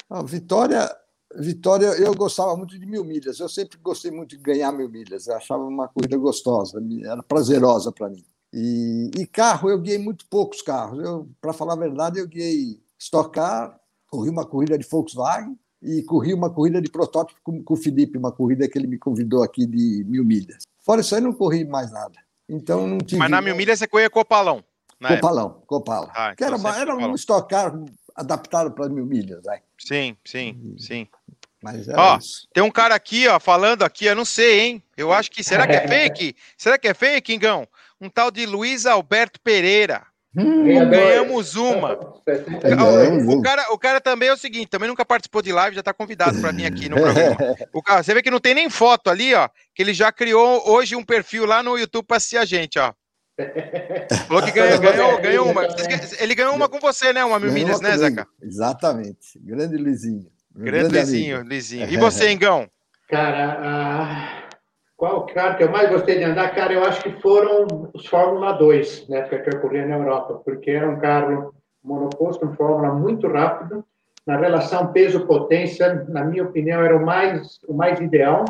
A 0.08 0.22
vitória, 0.22 0.90
vitória, 1.36 1.86
eu 1.86 2.14
gostava 2.14 2.56
muito 2.56 2.78
de 2.78 2.86
mil 2.86 3.04
milhas. 3.04 3.38
Eu 3.38 3.48
sempre 3.48 3.78
gostei 3.78 4.10
muito 4.10 4.36
de 4.36 4.42
ganhar 4.42 4.72
mil 4.72 4.88
milhas. 4.88 5.26
Eu 5.26 5.36
achava 5.36 5.62
uma 5.62 5.88
corrida 5.88 6.16
gostosa, 6.16 6.82
era 7.04 7.22
prazerosa 7.22 7.92
para 7.92 8.08
mim. 8.08 8.24
E, 8.52 9.10
e, 9.18 9.26
carro, 9.26 9.68
eu 9.68 9.78
guiei 9.78 9.98
muito 9.98 10.26
poucos 10.26 10.62
carros. 10.62 11.26
Para 11.40 11.52
falar 11.52 11.74
a 11.74 11.78
verdade, 11.78 12.18
eu 12.18 12.26
guiei 12.26 12.80
Stock 12.98 13.30
Car, 13.30 13.78
corri 14.10 14.30
uma 14.30 14.46
corrida 14.46 14.78
de 14.78 14.86
Volkswagen 14.88 15.58
e 15.82 16.02
corri 16.02 16.32
uma 16.32 16.50
corrida 16.50 16.80
de 16.80 16.90
protótipo 16.90 17.38
com, 17.42 17.62
com 17.62 17.74
o 17.74 17.76
Felipe, 17.76 18.18
uma 18.18 18.32
corrida 18.32 18.68
que 18.68 18.78
ele 18.78 18.86
me 18.86 18.98
convidou 18.98 19.42
aqui 19.42 19.66
de 19.66 20.04
mil 20.08 20.24
milhas. 20.24 20.64
Fora 20.80 21.02
isso 21.02 21.14
aí, 21.14 21.20
não 21.20 21.32
corri 21.32 21.64
mais 21.64 21.92
nada. 21.92 22.18
Então 22.48 22.86
não 22.86 22.98
tive. 22.98 23.18
Mas 23.18 23.30
na 23.30 23.42
mil 23.42 23.54
milhas 23.54 23.78
você 23.78 23.86
corria 23.86 24.08
Copalão? 24.08 24.64
Copalão, 25.00 25.46
época. 25.46 25.66
Copala. 25.66 26.12
Ah, 26.14 26.32
então 26.32 26.58
que 26.58 26.66
era, 26.66 26.80
era 26.80 26.96
um 26.96 27.14
Stock 27.14 27.48
Car 27.48 27.78
adaptado 28.18 28.72
para 28.72 28.88
mil 28.88 29.06
milhas. 29.06 29.42
Vai. 29.44 29.60
Sim, 29.78 30.16
sim, 30.24 30.74
sim. 30.76 31.08
Mas 31.62 31.88
é 31.88 31.94
ó, 31.96 32.18
isso. 32.18 32.48
tem 32.52 32.62
um 32.62 32.70
cara 32.70 32.94
aqui, 32.94 33.26
ó, 33.26 33.38
falando 33.40 33.82
aqui, 33.82 34.06
eu 34.06 34.14
não 34.14 34.24
sei, 34.24 34.60
hein? 34.60 34.82
Eu 34.96 35.12
acho 35.12 35.30
que. 35.30 35.42
Será 35.42 35.66
que 35.66 35.74
é 35.74 35.86
fake? 35.88 36.36
Será 36.56 36.78
que 36.78 36.88
é 36.88 36.94
fake, 36.94 37.34
Ingão? 37.34 37.66
Um 38.00 38.08
tal 38.08 38.30
de 38.30 38.46
Luiz 38.46 38.86
Alberto 38.86 39.40
Pereira. 39.40 40.06
Hum, 40.36 40.64
ganhamos 40.90 41.56
uma. 41.56 41.94
O, 41.94 43.38
o, 43.38 43.42
cara, 43.42 43.72
o 43.72 43.78
cara 43.78 44.00
também 44.00 44.28
é 44.28 44.32
o 44.32 44.36
seguinte, 44.36 44.68
também 44.68 44.88
nunca 44.88 45.04
participou 45.04 45.42
de 45.42 45.50
live, 45.50 45.74
já 45.74 45.80
está 45.80 45.92
convidado 45.92 46.40
para 46.40 46.52
vir 46.52 46.66
aqui 46.66 46.88
no 46.88 46.96
programa. 46.96 47.36
O 47.72 47.82
cara, 47.82 48.02
você 48.02 48.14
vê 48.14 48.22
que 48.22 48.30
não 48.30 48.38
tem 48.38 48.54
nem 48.54 48.68
foto 48.68 49.08
ali, 49.10 49.34
ó, 49.34 49.48
que 49.74 49.82
ele 49.82 49.94
já 49.94 50.12
criou 50.12 50.68
hoje 50.70 50.94
um 50.94 51.04
perfil 51.04 51.44
lá 51.46 51.62
no 51.62 51.78
YouTube 51.78 52.06
para 52.06 52.18
assistir 52.18 52.36
a 52.36 52.44
gente, 52.44 52.78
ó. 52.78 52.92
Falou 54.26 54.42
que 54.42 54.50
ganhou, 54.50 54.80
ganhou, 54.80 55.20
ganhou 55.20 55.50
uma. 55.50 55.62
Ele 56.20 56.34
ganhou 56.34 56.54
uma 56.54 56.68
com 56.68 56.80
você, 56.80 57.12
né? 57.12 57.24
Uma 57.24 57.38
mil 57.38 57.52
milhas, 57.52 57.80
né, 57.80 57.96
Zeca? 57.96 58.26
Exatamente. 58.42 59.38
Grande 59.40 59.76
Lizinho. 59.76 60.26
Grande, 60.54 60.88
grande 60.88 60.98
Lizinho, 60.98 61.42
Lizinho. 61.42 61.88
E 61.88 61.96
você, 61.96 62.32
Engão? 62.32 62.68
Cara, 63.08 64.42
uh, 64.44 64.48
qual 64.96 65.24
carro 65.26 65.56
que 65.56 65.62
eu 65.62 65.70
mais 65.70 65.88
gostei 65.88 66.18
de 66.18 66.24
andar? 66.24 66.52
Cara, 66.54 66.72
eu 66.72 66.84
acho 66.84 67.00
que 67.02 67.22
foram 67.22 67.90
os 67.94 68.04
Fórmula 68.06 68.52
2, 68.52 69.08
na 69.08 69.18
época 69.18 69.38
que 69.38 69.56
eu 69.56 69.60
corria 69.60 69.86
na 69.86 69.96
Europa, 69.96 70.42
porque 70.44 70.72
era 70.72 70.90
um 70.90 70.98
carro 70.98 71.54
monoposto, 71.82 72.44
um 72.44 72.54
Fórmula 72.54 72.92
muito 72.92 73.28
rápido. 73.28 73.84
Na 74.26 74.36
relação 74.36 74.92
peso-potência, 74.92 76.04
na 76.08 76.24
minha 76.24 76.42
opinião, 76.42 76.82
era 76.82 76.96
o 76.96 77.06
mais, 77.06 77.60
o 77.66 77.72
mais 77.72 78.00
ideal, 78.00 78.44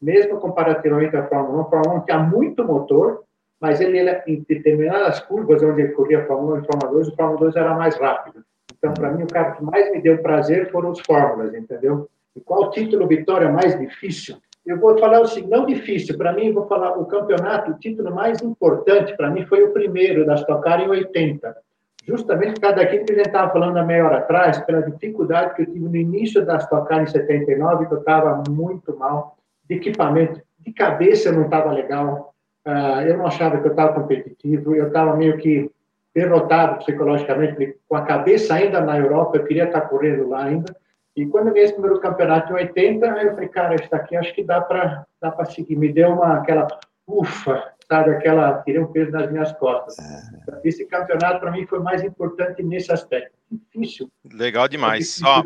mesmo 0.00 0.38
comparativamente 0.40 1.16
à 1.16 1.26
Fórmula 1.28 1.58
1. 1.58 1.60
A 1.60 1.70
Fórmula 1.70 2.00
1 2.00 2.04
tinha 2.04 2.18
muito 2.18 2.64
motor, 2.64 3.22
mas 3.62 3.80
ele, 3.80 4.00
em 4.26 4.44
determinadas 4.48 5.20
curvas 5.20 5.62
onde 5.62 5.82
ele 5.82 5.92
corria 5.92 6.26
Fórmula 6.26 6.56
1 6.56 6.62
e 6.62 6.66
Fórmula 6.66 6.92
2, 6.94 7.08
o 7.08 7.14
Fórmula 7.14 7.38
2 7.38 7.54
era 7.54 7.74
mais 7.74 7.96
rápido. 7.96 8.44
Então, 8.76 8.92
para 8.92 9.12
mim, 9.12 9.22
o 9.22 9.26
carro 9.28 9.56
que 9.56 9.62
mais 9.62 9.92
me 9.92 10.02
deu 10.02 10.18
prazer 10.18 10.68
foram 10.72 10.90
os 10.90 10.98
Fórmulas, 10.98 11.54
entendeu? 11.54 12.08
E 12.34 12.40
qual 12.40 12.70
título 12.70 13.06
vitória 13.06 13.48
mais 13.48 13.78
difícil? 13.78 14.36
Eu 14.66 14.80
vou 14.80 14.98
falar 14.98 15.20
o 15.20 15.28
seguinte, 15.28 15.52
não 15.52 15.64
difícil, 15.64 16.18
para 16.18 16.32
mim, 16.32 16.52
vou 16.52 16.66
falar 16.66 16.98
o 16.98 17.06
campeonato, 17.06 17.70
o 17.70 17.78
título 17.78 18.12
mais 18.12 18.42
importante 18.42 19.16
para 19.16 19.30
mim 19.30 19.46
foi 19.46 19.62
o 19.62 19.72
primeiro, 19.72 20.26
da 20.26 20.34
Stock 20.34 20.60
Car 20.64 20.80
em 20.80 20.88
80. 20.88 21.56
Justamente 22.04 22.54
por 22.54 22.62
causa 22.62 22.76
daquilo 22.78 23.04
que 23.04 23.12
a 23.12 23.16
gente 23.16 23.26
estava 23.26 23.52
falando 23.52 23.76
há 23.76 23.84
meia 23.84 24.04
hora 24.04 24.18
atrás, 24.18 24.58
pela 24.58 24.82
dificuldade 24.82 25.54
que 25.54 25.62
eu 25.62 25.66
tive 25.66 25.88
no 25.88 25.94
início 25.94 26.44
da 26.44 26.56
Stock 26.56 26.88
Car 26.88 27.00
em 27.00 27.06
79, 27.06 27.86
que 27.86 27.94
eu 27.94 27.98
estava 28.00 28.42
muito 28.50 28.96
mal, 28.98 29.36
de 29.68 29.76
equipamento, 29.76 30.40
de 30.58 30.72
cabeça 30.72 31.30
não 31.30 31.44
estava 31.44 31.70
legal, 31.70 32.31
Uh, 32.66 33.00
eu 33.06 33.18
não 33.18 33.26
achava 33.26 33.60
que 33.60 33.66
eu 33.66 33.72
estava 33.72 33.92
competitivo, 33.94 34.74
eu 34.74 34.88
estava 34.88 35.16
meio 35.16 35.36
que 35.38 35.70
derrotado 36.14 36.78
psicologicamente, 36.78 37.76
com 37.88 37.96
a 37.96 38.02
cabeça 38.02 38.54
ainda 38.54 38.80
na 38.80 38.98
Europa, 38.98 39.36
eu 39.36 39.44
queria 39.44 39.64
estar 39.64 39.80
correndo 39.82 40.28
lá 40.28 40.44
ainda. 40.44 40.76
E 41.16 41.26
quando 41.26 41.48
eu 41.48 41.54
vi 41.54 41.60
esse 41.60 41.72
primeiro 41.72 42.00
campeonato 42.00 42.52
em 42.52 42.56
80, 42.56 43.06
eu 43.06 43.30
falei, 43.34 43.48
cara, 43.48 43.74
isso 43.74 43.90
daqui 43.90 44.16
acho 44.16 44.34
que 44.34 44.42
dá 44.42 44.60
para 44.60 45.04
dá 45.20 45.44
seguir. 45.44 45.76
Me 45.76 45.92
deu 45.92 46.10
uma, 46.10 46.38
aquela 46.38 46.66
ufa, 47.06 47.72
sabe, 47.86 48.10
aquela, 48.10 48.62
tirei 48.62 48.80
um 48.80 48.86
peso 48.86 49.10
nas 49.10 49.30
minhas 49.30 49.52
costas. 49.52 49.98
É. 49.98 50.60
Esse 50.64 50.86
campeonato, 50.86 51.40
para 51.40 51.50
mim, 51.50 51.66
foi 51.66 51.80
mais 51.80 52.02
importante 52.02 52.62
nesse 52.62 52.90
aspecto. 52.90 53.32
Difícil. 53.50 54.10
Legal 54.32 54.66
demais. 54.68 55.20
É 55.20 55.26
Ó, 55.26 55.44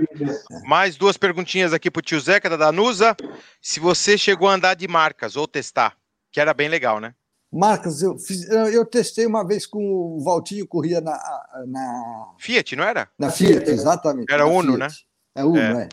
mais 0.64 0.96
duas 0.96 1.16
perguntinhas 1.16 1.72
aqui 1.72 1.90
para 1.90 1.98
o 1.98 2.02
tio 2.02 2.20
Zeca, 2.20 2.48
da 2.48 2.56
Danusa. 2.56 3.16
Se 3.60 3.80
você 3.80 4.16
chegou 4.16 4.48
a 4.48 4.54
andar 4.54 4.74
de 4.74 4.86
marcas 4.86 5.36
ou 5.36 5.48
testar? 5.48 5.96
Que 6.37 6.41
era 6.41 6.53
bem 6.53 6.68
legal, 6.68 7.01
né? 7.01 7.14
Marcas, 7.51 8.03
eu, 8.03 8.18
fiz, 8.18 8.47
eu 8.51 8.84
testei 8.84 9.24
uma 9.24 9.43
vez 9.43 9.64
com 9.64 9.80
o 9.82 10.22
Valtinho, 10.22 10.66
corria 10.66 11.01
na, 11.01 11.18
na. 11.66 12.34
Fiat, 12.39 12.76
não 12.76 12.84
era? 12.84 13.09
Na 13.18 13.30
Fiat, 13.30 13.70
exatamente. 13.70 14.30
Era 14.30 14.45
Uno, 14.45 14.74
Fiat. 14.74 14.78
né? 14.78 14.89
É 15.34 15.45
Uno, 15.47 15.59
é. 15.59 15.84
é. 15.84 15.89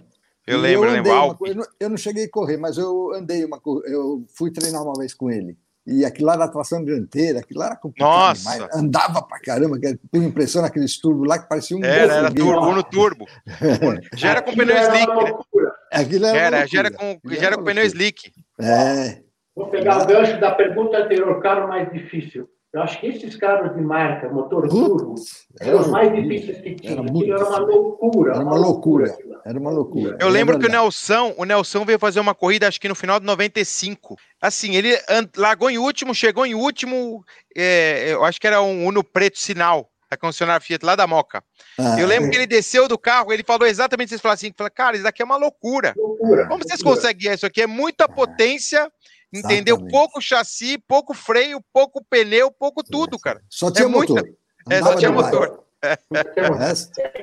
Eu 0.46 0.60
lembro, 0.60 0.90
eu, 0.90 0.92
lembro. 0.92 1.14
Uma, 1.14 1.38
eu, 1.46 1.56
não, 1.56 1.66
eu 1.80 1.90
não 1.92 1.96
cheguei 1.96 2.26
a 2.26 2.30
correr, 2.30 2.58
mas 2.58 2.78
eu 2.78 3.14
andei 3.14 3.46
uma 3.46 3.58
eu 3.86 4.26
fui 4.36 4.52
treinar 4.52 4.84
uma 4.84 5.00
vez 5.00 5.14
com 5.14 5.32
ele. 5.32 5.58
E 5.88 6.04
aquilo 6.04 6.28
lá 6.28 6.34
era 6.34 6.50
tração 6.50 6.84
dianteira, 6.84 7.40
aquilo 7.40 7.62
lá 7.62 7.68
era 7.68 7.76
complicado 7.78 8.10
Nossa. 8.10 8.52
demais. 8.52 8.76
Andava 8.76 9.22
pra 9.22 9.40
caramba, 9.40 9.80
por 10.12 10.22
impressão 10.22 10.62
naqueles 10.62 11.00
turbos 11.00 11.26
lá 11.26 11.40
que 11.40 11.48
parecia 11.48 11.78
um. 11.78 11.86
Era, 11.86 12.16
era 12.16 12.34
turbo, 12.34 12.68
Uno 12.68 12.84
turbo. 12.84 13.26
já 14.18 14.32
era 14.32 14.42
com 14.42 14.54
pneu 14.54 14.76
slick, 14.76 15.08
né? 15.08 15.72
Aquilo 15.90 16.26
era, 16.26 16.58
era 16.58 16.68
já 16.68 16.80
era 16.80 16.92
com, 16.92 17.18
já 17.30 17.48
era 17.48 17.58
com 17.58 17.64
pneu 17.64 17.86
slick. 17.86 18.34
É. 18.60 19.24
Vou 19.56 19.68
pegar 19.68 20.04
o 20.04 20.08
gancho 20.08 20.40
da 20.40 20.52
pergunta 20.52 20.98
anterior, 20.98 21.42
carro 21.42 21.68
mais 21.68 21.92
difícil. 21.92 22.50
Eu 22.74 22.82
acho 22.82 23.00
que 23.00 23.06
esses 23.06 23.36
carros 23.36 23.76
de 23.76 23.82
marca, 23.82 24.28
motor 24.30 24.68
turbo, 24.68 25.14
eram 25.62 25.80
os 25.80 25.88
mais 25.90 26.12
difíceis 26.12 26.60
que 26.60 26.74
tinha. 26.74 26.94
Era, 26.94 27.04
era 27.04 27.46
uma 27.46 27.60
loucura. 27.60 28.32
Era 28.34 28.44
uma 28.44 28.58
loucura. 28.58 29.18
Era 29.46 29.60
uma 29.60 29.70
loucura. 29.70 30.18
Eu 30.20 30.28
lembro 30.28 30.58
que 30.58 30.66
o 30.66 30.70
Nelson, 30.70 31.36
o 31.38 31.46
Nelson 31.46 31.86
veio 31.86 32.00
fazer 32.00 32.20
uma 32.20 32.34
corrida, 32.34 32.68
acho 32.68 32.82
que 32.82 32.90
no 32.90 32.96
final 32.96 33.20
de 33.20 33.28
95. 33.28 34.16
Assim, 34.42 34.76
ele 34.76 34.98
largou 35.38 35.70
em 35.70 35.78
último, 35.78 36.16
chegou 36.16 36.48
em 36.48 36.56
último, 36.56 37.24
é, 37.56 38.12
eu 38.12 38.26
acho 38.26 38.42
que 38.42 38.48
era 38.48 38.60
um 38.60 38.88
Uno 38.88 39.04
preto 39.04 39.38
sinal 39.38 39.88
da 40.10 40.18
concessionária 40.18 40.60
Fiat 40.60 40.84
lá 40.84 40.96
da 40.96 41.06
Moca. 41.06 41.44
Ah, 41.80 42.00
eu 42.00 42.08
lembro 42.08 42.28
é. 42.28 42.32
que 42.32 42.38
ele 42.38 42.48
desceu 42.48 42.88
do 42.88 42.98
carro, 42.98 43.32
ele 43.32 43.44
falou 43.44 43.68
exatamente 43.68 44.14
isso, 44.14 44.22
falou 44.22 44.34
assim, 44.34 44.52
falou, 44.56 44.72
cara, 44.72 44.96
isso 44.96 45.04
daqui 45.04 45.22
é 45.22 45.26
uma 45.26 45.38
loucura. 45.38 45.94
loucura 45.96 46.48
Como 46.48 46.64
vocês 46.64 46.82
loucura. 46.82 46.96
conseguem 46.96 47.34
isso 47.34 47.46
aqui? 47.46 47.62
É 47.62 47.68
muita 47.68 48.08
potência 48.08 48.92
Entendeu? 49.34 49.76
Exatamente. 49.76 49.92
Pouco 49.92 50.22
chassi, 50.22 50.78
pouco 50.78 51.14
freio, 51.16 51.60
pouco 51.74 52.06
pneu, 52.08 52.52
pouco 52.52 52.84
tudo, 52.84 53.18
cara. 53.18 53.42
Só 53.50 53.72
tinha 53.72 53.88
é 53.88 53.90
motor. 53.90 54.22
Muita... 54.22 54.38
É, 54.70 54.80
só 54.80 54.96
tinha 54.96 55.12
motor. 55.12 55.64
É. 55.84 55.98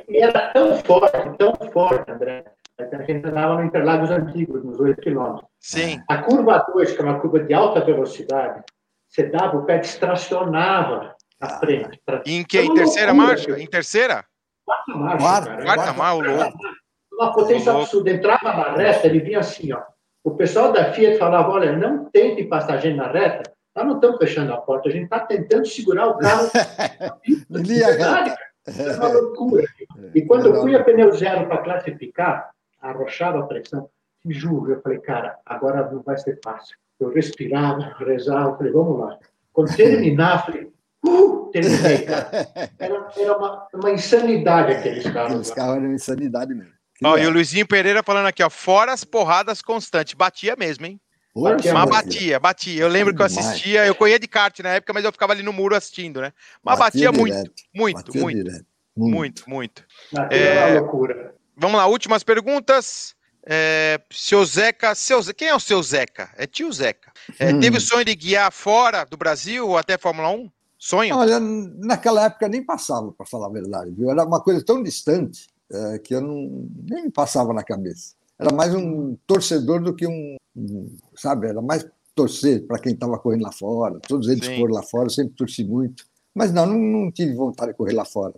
E 0.08 0.18
era 0.18 0.52
tão 0.52 0.76
forte, 0.80 1.38
tão 1.38 1.54
forte, 1.72 2.10
André. 2.10 2.44
A 2.78 3.02
gente 3.04 3.26
andava 3.26 3.54
no 3.54 3.64
Interlagos 3.64 4.10
Antigos, 4.10 4.64
nos 4.64 4.80
8 4.80 5.00
quilômetros. 5.00 5.48
Sim. 5.60 6.02
A 6.08 6.18
curva 6.18 6.58
2, 6.72 6.92
que 6.92 7.00
é 7.00 7.04
uma 7.04 7.20
curva 7.20 7.40
de 7.40 7.54
alta 7.54 7.84
velocidade, 7.84 8.62
você 9.06 9.24
dava, 9.24 9.56
o 9.56 9.64
pé 9.64 9.78
distracionava 9.78 11.14
à 11.40 11.46
ah. 11.46 11.58
frente. 11.58 12.00
Pra... 12.04 12.22
Em 12.26 12.44
que? 12.44 12.60
Em 12.60 12.74
terceira 12.74 13.12
loucura, 13.12 13.36
marcha? 13.36 13.60
Em 13.60 13.66
terceira? 13.66 14.24
Quarta 14.64 14.94
marcha. 14.94 15.18
Quarta, 15.18 15.62
quarta 15.62 15.92
marcha, 15.92 16.52
Uma 17.12 17.32
potência 17.32 17.72
absurda. 17.72 18.10
Entrava 18.10 18.52
na 18.52 18.74
reta, 18.76 19.06
ele 19.06 19.20
vinha 19.20 19.38
assim, 19.38 19.72
ó 19.72 19.80
o 20.22 20.32
pessoal 20.32 20.72
da 20.72 20.92
Fiat 20.92 21.18
falava: 21.18 21.50
olha, 21.50 21.76
não 21.76 22.04
tente 22.06 22.48
gente 22.80 22.96
na 22.96 23.10
reta, 23.10 23.50
nós 23.74 23.86
não 23.86 23.94
estamos 23.94 24.18
fechando 24.18 24.52
a 24.52 24.58
porta, 24.58 24.88
a 24.88 24.92
gente 24.92 25.04
está 25.04 25.20
tentando 25.20 25.66
segurar 25.66 26.08
o 26.08 26.18
carro. 26.18 26.50
verdade, 27.48 28.34
é 28.66 28.96
uma 28.96 29.08
loucura. 29.08 29.64
E 30.14 30.22
quando 30.22 30.46
eu 30.46 30.60
fui 30.60 30.74
a 30.74 30.84
pneu 30.84 31.12
zero 31.12 31.46
para 31.46 31.62
classificar, 31.62 32.50
arrochava 32.80 33.40
a 33.40 33.46
pressão. 33.46 33.88
Te 34.22 34.32
juro, 34.32 34.72
eu 34.72 34.82
falei, 34.82 34.98
cara, 34.98 35.38
agora 35.46 35.90
não 35.90 36.02
vai 36.02 36.18
ser 36.18 36.38
fácil. 36.44 36.76
Eu 36.98 37.10
respirava, 37.10 37.96
rezava, 37.98 38.56
falei, 38.58 38.72
vamos 38.72 38.98
lá. 38.98 39.18
Quando 39.50 39.74
terminar, 39.74 40.44
falei, 40.44 40.70
uh, 41.06 41.50
terminei, 41.50 42.02
cara. 42.04 42.28
Era, 42.78 43.08
era 43.16 43.38
uma, 43.38 43.68
uma 43.72 43.90
insanidade 43.90 44.72
aqueles 44.72 45.04
carros. 45.04 45.30
Aqueles 45.30 45.50
carros 45.52 45.76
eram 45.76 45.92
insanidade 45.92 46.54
mesmo. 46.54 46.79
Ó, 47.02 47.16
e 47.16 47.26
o 47.26 47.30
Luizinho 47.30 47.66
Pereira 47.66 48.02
falando 48.02 48.26
aqui, 48.26 48.42
ó, 48.42 48.50
fora 48.50 48.92
as 48.92 49.04
porradas 49.04 49.62
constantes. 49.62 50.14
Batia 50.14 50.54
mesmo, 50.56 50.86
hein? 50.86 51.00
Batia, 51.34 51.72
mas 51.72 51.88
batia, 51.88 52.40
batia. 52.40 52.82
Eu 52.82 52.88
lembro 52.88 53.14
que 53.14 53.22
eu 53.22 53.26
assistia, 53.26 53.86
eu 53.86 53.94
corria 53.94 54.18
de 54.18 54.26
kart 54.26 54.58
na 54.60 54.70
época, 54.70 54.92
mas 54.92 55.04
eu 55.04 55.12
ficava 55.12 55.32
ali 55.32 55.42
no 55.42 55.52
muro 55.52 55.76
assistindo, 55.76 56.20
né? 56.20 56.32
Mas 56.62 56.78
batia, 56.78 57.10
batia 57.10 57.22
muito, 57.22 57.52
muito, 57.74 57.96
batia 57.96 58.20
muito, 58.20 58.50
muito, 58.96 59.44
muito, 59.46 59.50
muito. 59.50 59.84
É, 60.30 60.78
loucura. 60.78 61.34
Vamos 61.56 61.76
lá, 61.78 61.86
últimas 61.86 62.22
perguntas. 62.22 63.14
É, 63.46 63.98
seu 64.10 64.44
Zeca, 64.44 64.94
seu, 64.94 65.22
quem 65.34 65.48
é 65.48 65.54
o 65.54 65.60
seu 65.60 65.82
Zeca? 65.82 66.30
É 66.36 66.46
tio 66.46 66.70
Zeca. 66.70 67.10
É, 67.38 67.54
hum. 67.54 67.60
Teve 67.60 67.78
o 67.78 67.80
sonho 67.80 68.04
de 68.04 68.14
guiar 68.14 68.52
fora 68.52 69.04
do 69.04 69.16
Brasil 69.16 69.66
ou 69.66 69.78
até 69.78 69.96
Fórmula 69.96 70.30
1? 70.30 70.50
Sonho? 70.78 71.16
Olha, 71.16 71.38
naquela 71.40 72.26
época 72.26 72.48
nem 72.48 72.62
passava, 72.62 73.12
para 73.12 73.24
falar 73.24 73.46
a 73.46 73.50
verdade. 73.50 73.92
Viu? 73.92 74.10
Era 74.10 74.24
uma 74.24 74.42
coisa 74.42 74.62
tão 74.64 74.82
distante 74.82 75.46
é, 75.72 75.98
que 75.98 76.14
eu 76.14 76.20
não, 76.20 76.68
nem 76.90 77.04
me 77.04 77.10
passava 77.10 77.52
na 77.52 77.62
cabeça. 77.62 78.14
Era 78.38 78.52
mais 78.52 78.74
um 78.74 79.16
torcedor 79.26 79.82
do 79.82 79.94
que 79.94 80.06
um, 80.06 80.36
um 80.56 80.96
sabe? 81.14 81.46
Era 81.46 81.60
mais 81.60 81.86
torcer 82.14 82.66
para 82.66 82.78
quem 82.78 82.92
estava 82.92 83.18
correndo 83.18 83.42
lá 83.42 83.52
fora. 83.52 84.00
Todos 84.00 84.28
eles 84.28 84.44
Sim. 84.44 84.58
foram 84.58 84.74
lá 84.74 84.82
fora, 84.82 85.06
eu 85.06 85.10
sempre 85.10 85.34
torci 85.34 85.64
muito. 85.64 86.04
Mas 86.34 86.52
não, 86.52 86.66
não, 86.66 86.78
não, 86.78 87.12
tive 87.12 87.34
vontade 87.34 87.72
de 87.72 87.76
correr 87.76 87.92
lá 87.92 88.04
fora. 88.04 88.34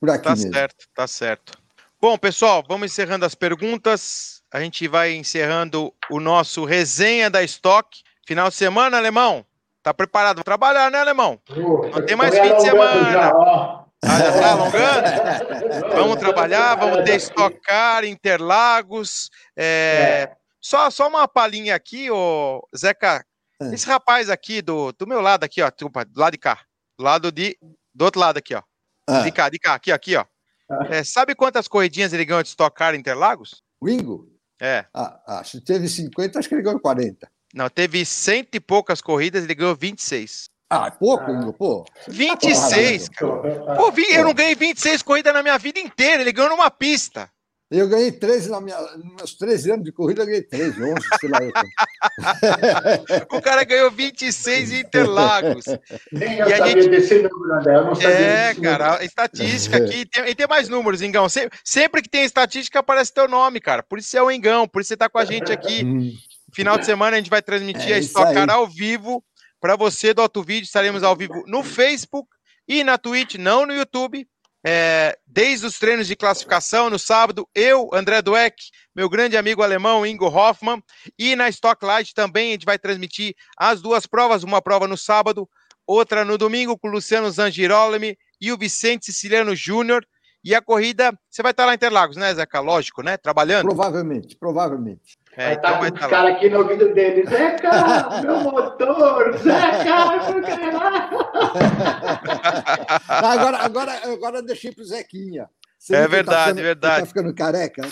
Por 0.00 0.10
aqui 0.10 0.24
tá 0.24 0.30
mesmo. 0.30 0.52
certo, 0.52 0.86
tá 0.94 1.06
certo. 1.06 1.58
Bom, 2.00 2.16
pessoal, 2.18 2.64
vamos 2.66 2.90
encerrando 2.90 3.24
as 3.24 3.34
perguntas. 3.34 4.42
A 4.52 4.60
gente 4.60 4.86
vai 4.88 5.14
encerrando 5.14 5.92
o 6.10 6.20
nosso 6.20 6.64
resenha 6.64 7.30
da 7.30 7.42
estoque. 7.42 8.02
Final 8.26 8.48
de 8.48 8.54
semana, 8.54 8.96
alemão. 8.96 9.44
Tá 9.82 9.92
preparado 9.92 10.36
para 10.36 10.44
trabalhar, 10.44 10.90
né, 10.90 10.98
alemão? 10.98 11.38
Não 11.54 12.06
tem 12.06 12.16
mais 12.16 12.34
fim 12.34 12.54
de 12.54 12.60
semana. 12.62 13.12
Já 13.12 13.84
tá 14.04 14.50
alongando? 14.52 15.94
vamos 15.94 16.16
trabalhar, 16.16 16.74
vamos 16.76 17.04
ter 17.04 17.16
estocar, 17.16 18.04
Interlagos. 18.04 19.30
É... 19.56 20.28
É. 20.30 20.36
Só, 20.60 20.88
só 20.90 21.08
uma 21.08 21.28
palhinha 21.28 21.74
aqui, 21.74 22.10
ô 22.10 22.66
Zeca. 22.76 23.24
É. 23.60 23.74
Esse 23.74 23.86
rapaz 23.86 24.30
aqui 24.30 24.62
do, 24.62 24.92
do 24.92 25.06
meu 25.06 25.20
lado 25.20 25.44
aqui, 25.44 25.60
ó, 25.62 25.70
do 25.70 26.20
lado 26.20 26.32
de 26.32 26.38
cá. 26.38 26.60
Do 26.98 27.04
lado 27.04 27.30
de. 27.30 27.58
Do 27.94 28.06
outro 28.06 28.20
lado 28.20 28.38
aqui, 28.38 28.54
ó. 28.54 28.62
Ah. 29.06 29.20
De 29.22 29.30
cá, 29.30 29.48
de 29.48 29.58
cá, 29.58 29.74
aqui, 29.74 29.92
aqui, 29.92 30.16
ó. 30.16 30.24
Ah. 30.70 30.86
É, 30.88 31.04
sabe 31.04 31.34
quantas 31.34 31.68
corridinhas 31.68 32.12
ele 32.12 32.24
ganhou 32.24 32.42
de 32.42 32.48
estocar 32.48 32.94
Interlagos? 32.94 33.62
O 33.80 33.88
Ingo? 33.88 34.32
É. 34.60 34.86
Ah, 34.94 35.20
ah, 35.26 35.44
se 35.44 35.60
teve 35.60 35.88
50, 35.88 36.38
acho 36.38 36.48
que 36.48 36.54
ele 36.54 36.62
ganhou 36.62 36.80
40. 36.80 37.30
Não, 37.52 37.68
teve 37.68 38.04
cento 38.04 38.54
e 38.54 38.60
poucas 38.60 39.00
corridas, 39.00 39.44
ele 39.44 39.54
ganhou 39.54 39.76
26. 39.76 40.48
Ah, 40.68 40.86
é 40.88 40.90
pouco, 40.90 41.30
Ingo, 41.30 41.52
pô. 41.52 41.84
26, 42.08 43.08
cara. 43.10 43.76
Pô, 43.76 43.92
eu 44.10 44.24
não 44.24 44.34
ganhei 44.34 44.54
26 44.54 45.02
corridas 45.02 45.32
na 45.32 45.42
minha 45.42 45.58
vida 45.58 45.78
inteira, 45.78 46.22
ele 46.22 46.32
ganhou 46.32 46.50
numa 46.50 46.70
pista. 46.70 47.30
Eu 47.70 47.88
ganhei 47.88 48.12
13 48.12 48.50
na 48.50 48.60
minha, 48.60 48.78
nos 48.80 49.16
meus 49.16 49.34
13 49.34 49.72
anos 49.72 49.84
de 49.84 49.90
corrida, 49.90 50.22
eu 50.22 50.26
ganhei 50.26 50.42
13, 50.42 50.82
11, 50.82 50.94
sei 51.18 51.28
lá. 51.28 51.38
o 53.32 53.42
cara 53.42 53.64
ganhou 53.64 53.90
26 53.90 54.72
em 54.72 54.80
Interlagos. 54.80 55.64
Nem 56.12 56.38
eu 56.38 56.48
e 56.48 56.52
a 56.52 56.66
gente... 56.66 56.88
desse 56.88 57.14
número, 57.14 57.54
André, 57.54 57.76
eu 57.76 57.84
não 57.84 57.94
sabia 57.94 58.10
É, 58.10 58.54
cara, 58.54 58.98
a 58.98 59.04
estatística 59.04 59.78
aqui, 59.78 60.00
e 60.00 60.06
tem, 60.06 60.34
tem, 60.34 60.46
mais 60.46 60.68
números, 60.68 61.02
Engão. 61.02 61.28
Sempre, 61.28 61.58
sempre, 61.64 62.02
que 62.02 62.08
tem 62.08 62.24
estatística 62.24 62.78
aparece 62.78 63.12
teu 63.12 63.26
nome, 63.26 63.60
cara. 63.60 63.82
Por 63.82 63.98
isso 63.98 64.16
é 64.16 64.22
o 64.22 64.30
Engão, 64.30 64.68
por 64.68 64.80
isso 64.80 64.88
você 64.88 64.96
tá 64.96 65.08
com 65.08 65.18
a 65.18 65.24
gente 65.24 65.50
aqui. 65.50 65.84
Hum. 65.84 66.12
Final 66.52 66.78
de 66.78 66.86
semana 66.86 67.16
a 67.16 67.18
gente 67.18 67.30
vai 67.30 67.42
transmitir 67.42 67.90
é 67.90 67.94
a 67.94 67.98
Stock 67.98 68.36
ao 68.48 68.68
vivo 68.68 69.24
para 69.64 69.76
você 69.76 70.12
do 70.12 70.20
Alto 70.20 70.42
Vídeo. 70.42 70.66
Estaremos 70.66 71.02
ao 71.02 71.16
vivo 71.16 71.42
no 71.46 71.62
Facebook 71.62 72.28
e 72.68 72.84
na 72.84 72.98
Twitch, 72.98 73.36
não 73.36 73.64
no 73.64 73.72
YouTube 73.72 74.28
é, 74.62 75.16
desde 75.26 75.64
os 75.64 75.78
treinos 75.78 76.06
de 76.06 76.14
classificação 76.14 76.90
no 76.90 76.98
sábado, 76.98 77.48
eu, 77.54 77.88
André 77.94 78.20
Dueck, 78.20 78.56
meu 78.94 79.08
grande 79.08 79.38
amigo 79.38 79.62
alemão 79.62 80.04
Ingo 80.04 80.26
Hoffman, 80.26 80.82
e 81.18 81.34
na 81.34 81.48
Stock 81.48 81.82
Light 81.82 82.12
também 82.12 82.50
a 82.50 82.52
gente 82.52 82.66
vai 82.66 82.78
transmitir 82.78 83.34
as 83.56 83.80
duas 83.80 84.04
provas, 84.06 84.42
uma 84.42 84.60
prova 84.60 84.86
no 84.86 84.98
sábado, 84.98 85.48
outra 85.86 86.26
no 86.26 86.36
domingo 86.36 86.78
com 86.78 86.88
o 86.88 86.90
Luciano 86.90 87.30
Zangirolami 87.30 88.18
e 88.38 88.52
o 88.52 88.58
Vicente 88.58 89.06
Siciliano 89.06 89.56
Júnior. 89.56 90.06
E 90.44 90.54
a 90.54 90.60
corrida, 90.60 91.18
você 91.30 91.42
vai 91.42 91.52
estar 91.52 91.64
lá 91.64 91.72
em 91.72 91.76
Interlagos, 91.76 92.18
né, 92.18 92.34
Zeca? 92.34 92.60
Lógico, 92.60 93.02
né? 93.02 93.16
Trabalhando? 93.16 93.64
Provavelmente, 93.64 94.36
provavelmente. 94.36 95.16
É, 95.36 95.54
então 95.54 95.80
vai 95.80 95.88
estar 95.88 96.08
cara 96.08 96.28
aqui 96.30 96.48
no 96.48 96.60
ouvido 96.60 96.94
dele, 96.94 97.28
Zeca, 97.28 98.20
meu 98.22 98.38
motor, 98.40 99.36
Zeca, 99.38 99.94
agora, 103.08 103.58
agora, 103.58 103.92
agora 104.12 104.40
deixei 104.42 104.70
pro 104.72 104.84
Zequinha. 104.84 105.48
Você 105.84 105.96
é 105.96 106.08
verdade, 106.08 106.34
tá 106.34 106.46
ficando, 106.46 106.62
verdade. 106.62 107.00
Tá 107.00 107.06
ficando 107.06 107.34
careca? 107.34 107.82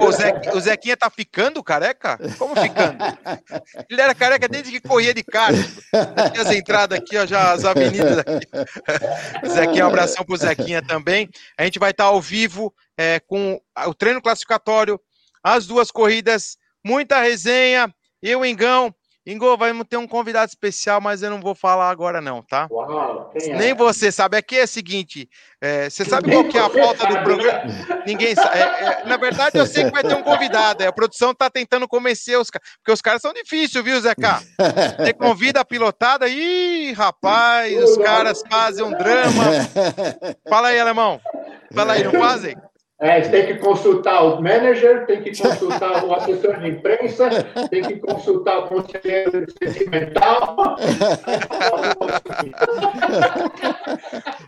O, 0.00 0.12
Zequinha, 0.12 0.54
o 0.54 0.60
Zequinha 0.60 0.96
tá 0.98 1.08
ficando 1.08 1.62
careca? 1.62 2.18
Como 2.36 2.54
ficando? 2.54 2.98
Ele 3.88 4.02
era 4.02 4.14
careca 4.14 4.46
desde 4.46 4.70
que 4.70 4.86
corria 4.86 5.14
de. 5.14 5.24
Aqui 5.32 6.40
as 6.40 6.50
entradas 6.50 6.98
aqui, 6.98 7.16
ó, 7.16 7.24
já 7.24 7.52
as 7.52 7.64
avenidas 7.64 8.18
aqui. 8.18 8.46
Zequinha, 9.48 9.86
um 9.86 9.88
abração 9.88 10.26
pro 10.26 10.36
Zequinha 10.36 10.82
também. 10.82 11.30
A 11.56 11.64
gente 11.64 11.78
vai 11.78 11.90
estar 11.90 12.04
ao 12.04 12.20
vivo 12.20 12.70
é, 12.98 13.18
com 13.18 13.58
o 13.86 13.94
treino 13.94 14.20
classificatório 14.20 15.00
as 15.44 15.66
duas 15.66 15.90
corridas, 15.90 16.56
muita 16.82 17.20
resenha. 17.20 17.94
Eu, 18.22 18.44
Engão, 18.44 18.94
Ingo, 19.26 19.56
vamos 19.56 19.86
ter 19.88 19.96
um 19.96 20.06
convidado 20.06 20.50
especial, 20.50 21.00
mas 21.00 21.22
eu 21.22 21.30
não 21.30 21.40
vou 21.40 21.54
falar 21.54 21.88
agora 21.88 22.20
não, 22.20 22.42
tá? 22.42 22.68
Uau, 22.70 23.32
é? 23.34 23.54
Nem 23.54 23.72
você 23.72 24.12
sabe. 24.12 24.36
Aqui 24.36 24.58
é 24.58 24.64
o 24.64 24.68
seguinte, 24.68 25.26
é, 25.62 25.88
você 25.88 26.04
sabe 26.04 26.30
qual 26.30 26.44
que 26.44 26.58
é 26.58 26.60
a 26.60 26.68
pauta 26.68 27.06
do 27.06 27.22
programa? 27.22 27.62
Ninguém 28.06 28.34
sabe. 28.34 28.58
É, 28.58 28.62
é, 28.62 29.04
na 29.06 29.16
verdade, 29.16 29.56
eu 29.56 29.66
sei 29.66 29.84
que 29.84 29.90
vai 29.90 30.02
ter 30.02 30.14
um 30.14 30.22
convidado. 30.22 30.82
É, 30.82 30.88
a 30.88 30.92
produção 30.92 31.34
tá 31.34 31.48
tentando 31.48 31.88
convencer 31.88 32.38
os 32.38 32.50
caras, 32.50 32.68
porque 32.76 32.92
os 32.92 33.00
caras 33.00 33.22
são 33.22 33.32
difíceis, 33.32 33.82
viu, 33.82 33.98
Zeca? 33.98 34.42
Você 34.98 35.14
convida 35.14 35.60
a 35.60 35.64
pilotada, 35.64 36.28
ih, 36.28 36.92
rapaz, 36.92 37.82
os 37.82 37.96
caras 37.96 38.42
fazem 38.50 38.84
um 38.84 38.90
drama. 38.90 39.44
Fala 40.46 40.68
aí, 40.68 40.78
alemão. 40.78 41.18
Fala 41.72 41.94
aí, 41.94 42.04
não 42.04 42.12
fazem? 42.12 42.54
É, 43.00 43.20
tem 43.22 43.46
que 43.46 43.54
consultar 43.56 44.22
o 44.22 44.40
manager, 44.40 45.04
tem 45.04 45.20
que 45.20 45.36
consultar 45.36 46.04
o 46.04 46.14
assessor 46.14 46.60
de 46.60 46.68
imprensa, 46.68 47.28
tem 47.68 47.82
que 47.82 47.96
consultar 47.96 48.58
o 48.60 48.68
conselheiro 48.68 49.44
sentimental. 49.60 50.76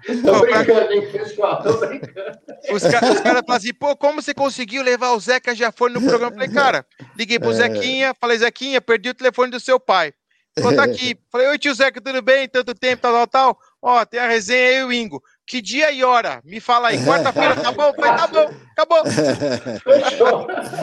Estou 0.08 0.40
brincando, 0.40 0.92
hein, 0.92 1.08
pessoal? 1.10 1.58
Estou 1.58 1.88
brincando. 1.88 2.38
Os, 2.72 2.82
ca 2.84 3.12
os 3.12 3.20
caras 3.20 3.42
falam 3.44 3.56
assim, 3.56 3.74
pô, 3.74 3.96
como 3.96 4.22
você 4.22 4.32
conseguiu 4.32 4.82
levar 4.82 5.10
o 5.10 5.20
Zeca 5.20 5.52
já 5.52 5.72
foi 5.72 5.90
no 5.90 6.00
programa? 6.00 6.32
falei, 6.32 6.48
cara, 6.48 6.86
liguei 7.16 7.40
pro 7.40 7.50
é... 7.50 7.54
Zequinha, 7.54 8.14
falei, 8.20 8.38
Zequinha, 8.38 8.80
perdi 8.80 9.08
o 9.08 9.14
telefone 9.14 9.50
do 9.50 9.58
seu 9.58 9.80
pai. 9.80 10.14
Falou, 10.58 10.74
tá 10.74 10.84
aqui. 10.84 11.18
Falei, 11.30 11.48
oi 11.48 11.58
tio 11.58 11.74
Zeca, 11.74 12.00
tudo 12.00 12.22
bem? 12.22 12.48
Tanto 12.48 12.74
tempo, 12.74 13.02
tal, 13.02 13.12
tal, 13.12 13.26
tal. 13.26 13.58
Ó, 13.82 14.04
tem 14.06 14.18
a 14.18 14.26
resenha 14.26 14.78
aí, 14.78 14.84
o 14.84 14.92
Ingo. 14.92 15.22
Que 15.46 15.62
dia 15.62 15.92
e 15.92 16.02
hora? 16.02 16.40
Me 16.44 16.58
fala 16.58 16.88
aí. 16.88 16.98
Quarta-feira, 17.04 17.54
tá 17.62 17.70
bom? 17.70 17.92
Foi, 17.94 18.08
tá 18.08 18.26
bom, 18.26 18.50
acabou. 18.72 19.02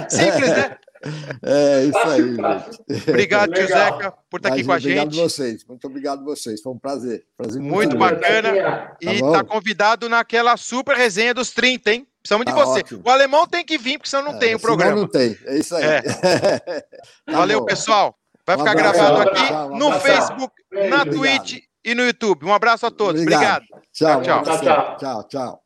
Simples, 0.10 0.50
né? 0.50 0.78
É 1.46 1.84
isso 1.84 1.98
aí, 1.98 2.36
gente. 2.36 3.10
Obrigado, 3.10 3.52
tio 3.52 3.68
Zeca, 3.68 4.14
por 4.30 4.38
estar 4.38 4.54
aqui 4.54 4.64
com 4.64 4.72
a 4.72 4.80
gente. 4.80 5.00
Obrigado 5.00 5.16
vocês, 5.30 5.66
muito 5.68 5.86
obrigado 5.86 6.24
vocês. 6.24 6.62
Foi 6.62 6.72
um 6.72 6.80
prazer. 6.80 7.26
prazer 7.36 7.62
muito, 7.62 7.98
muito 7.98 7.98
bacana. 7.98 8.96
E 9.02 9.20
tá, 9.20 9.32
tá, 9.32 9.44
convidado 9.44 10.08
naquela 10.08 10.56
super 10.56 10.96
resenha 10.96 11.34
dos 11.34 11.52
30, 11.52 11.92
hein? 11.92 12.08
Precisamos 12.22 12.46
de 12.46 12.54
tá 12.54 12.58
você. 12.58 12.80
Ótimo. 12.80 13.02
O 13.06 13.10
alemão 13.10 13.46
tem 13.46 13.66
que 13.66 13.78
vir, 13.78 13.98
porque 13.98 14.10
senão 14.10 14.24
não 14.24 14.36
é, 14.36 14.40
tem 14.40 14.56
o 14.56 14.60
programa. 14.60 14.96
não 14.96 15.08
tem, 15.08 15.38
é 15.46 15.58
isso 15.58 15.76
aí. 15.76 15.84
É. 15.84 16.02
tá 17.28 17.34
Valeu, 17.34 17.60
bom. 17.60 17.66
pessoal. 17.66 18.18
Vai 18.46 18.58
ficar 18.58 18.74
gravado 18.74 19.22
aqui 19.22 19.78
no 19.78 19.92
Facebook, 20.00 20.54
na 20.72 21.06
Twitch 21.06 21.64
e 21.84 21.94
no 21.96 22.04
YouTube. 22.04 22.46
Um 22.46 22.54
abraço 22.54 22.86
a 22.86 22.92
todos. 22.92 23.22
Obrigado. 23.22 23.64
Obrigado. 23.64 23.84
Tchau, 23.92 24.22
tchau. 24.22 24.44
tchau, 24.44 24.62
tchau. 24.62 24.98
tchau, 24.98 25.24
tchau. 25.28 25.63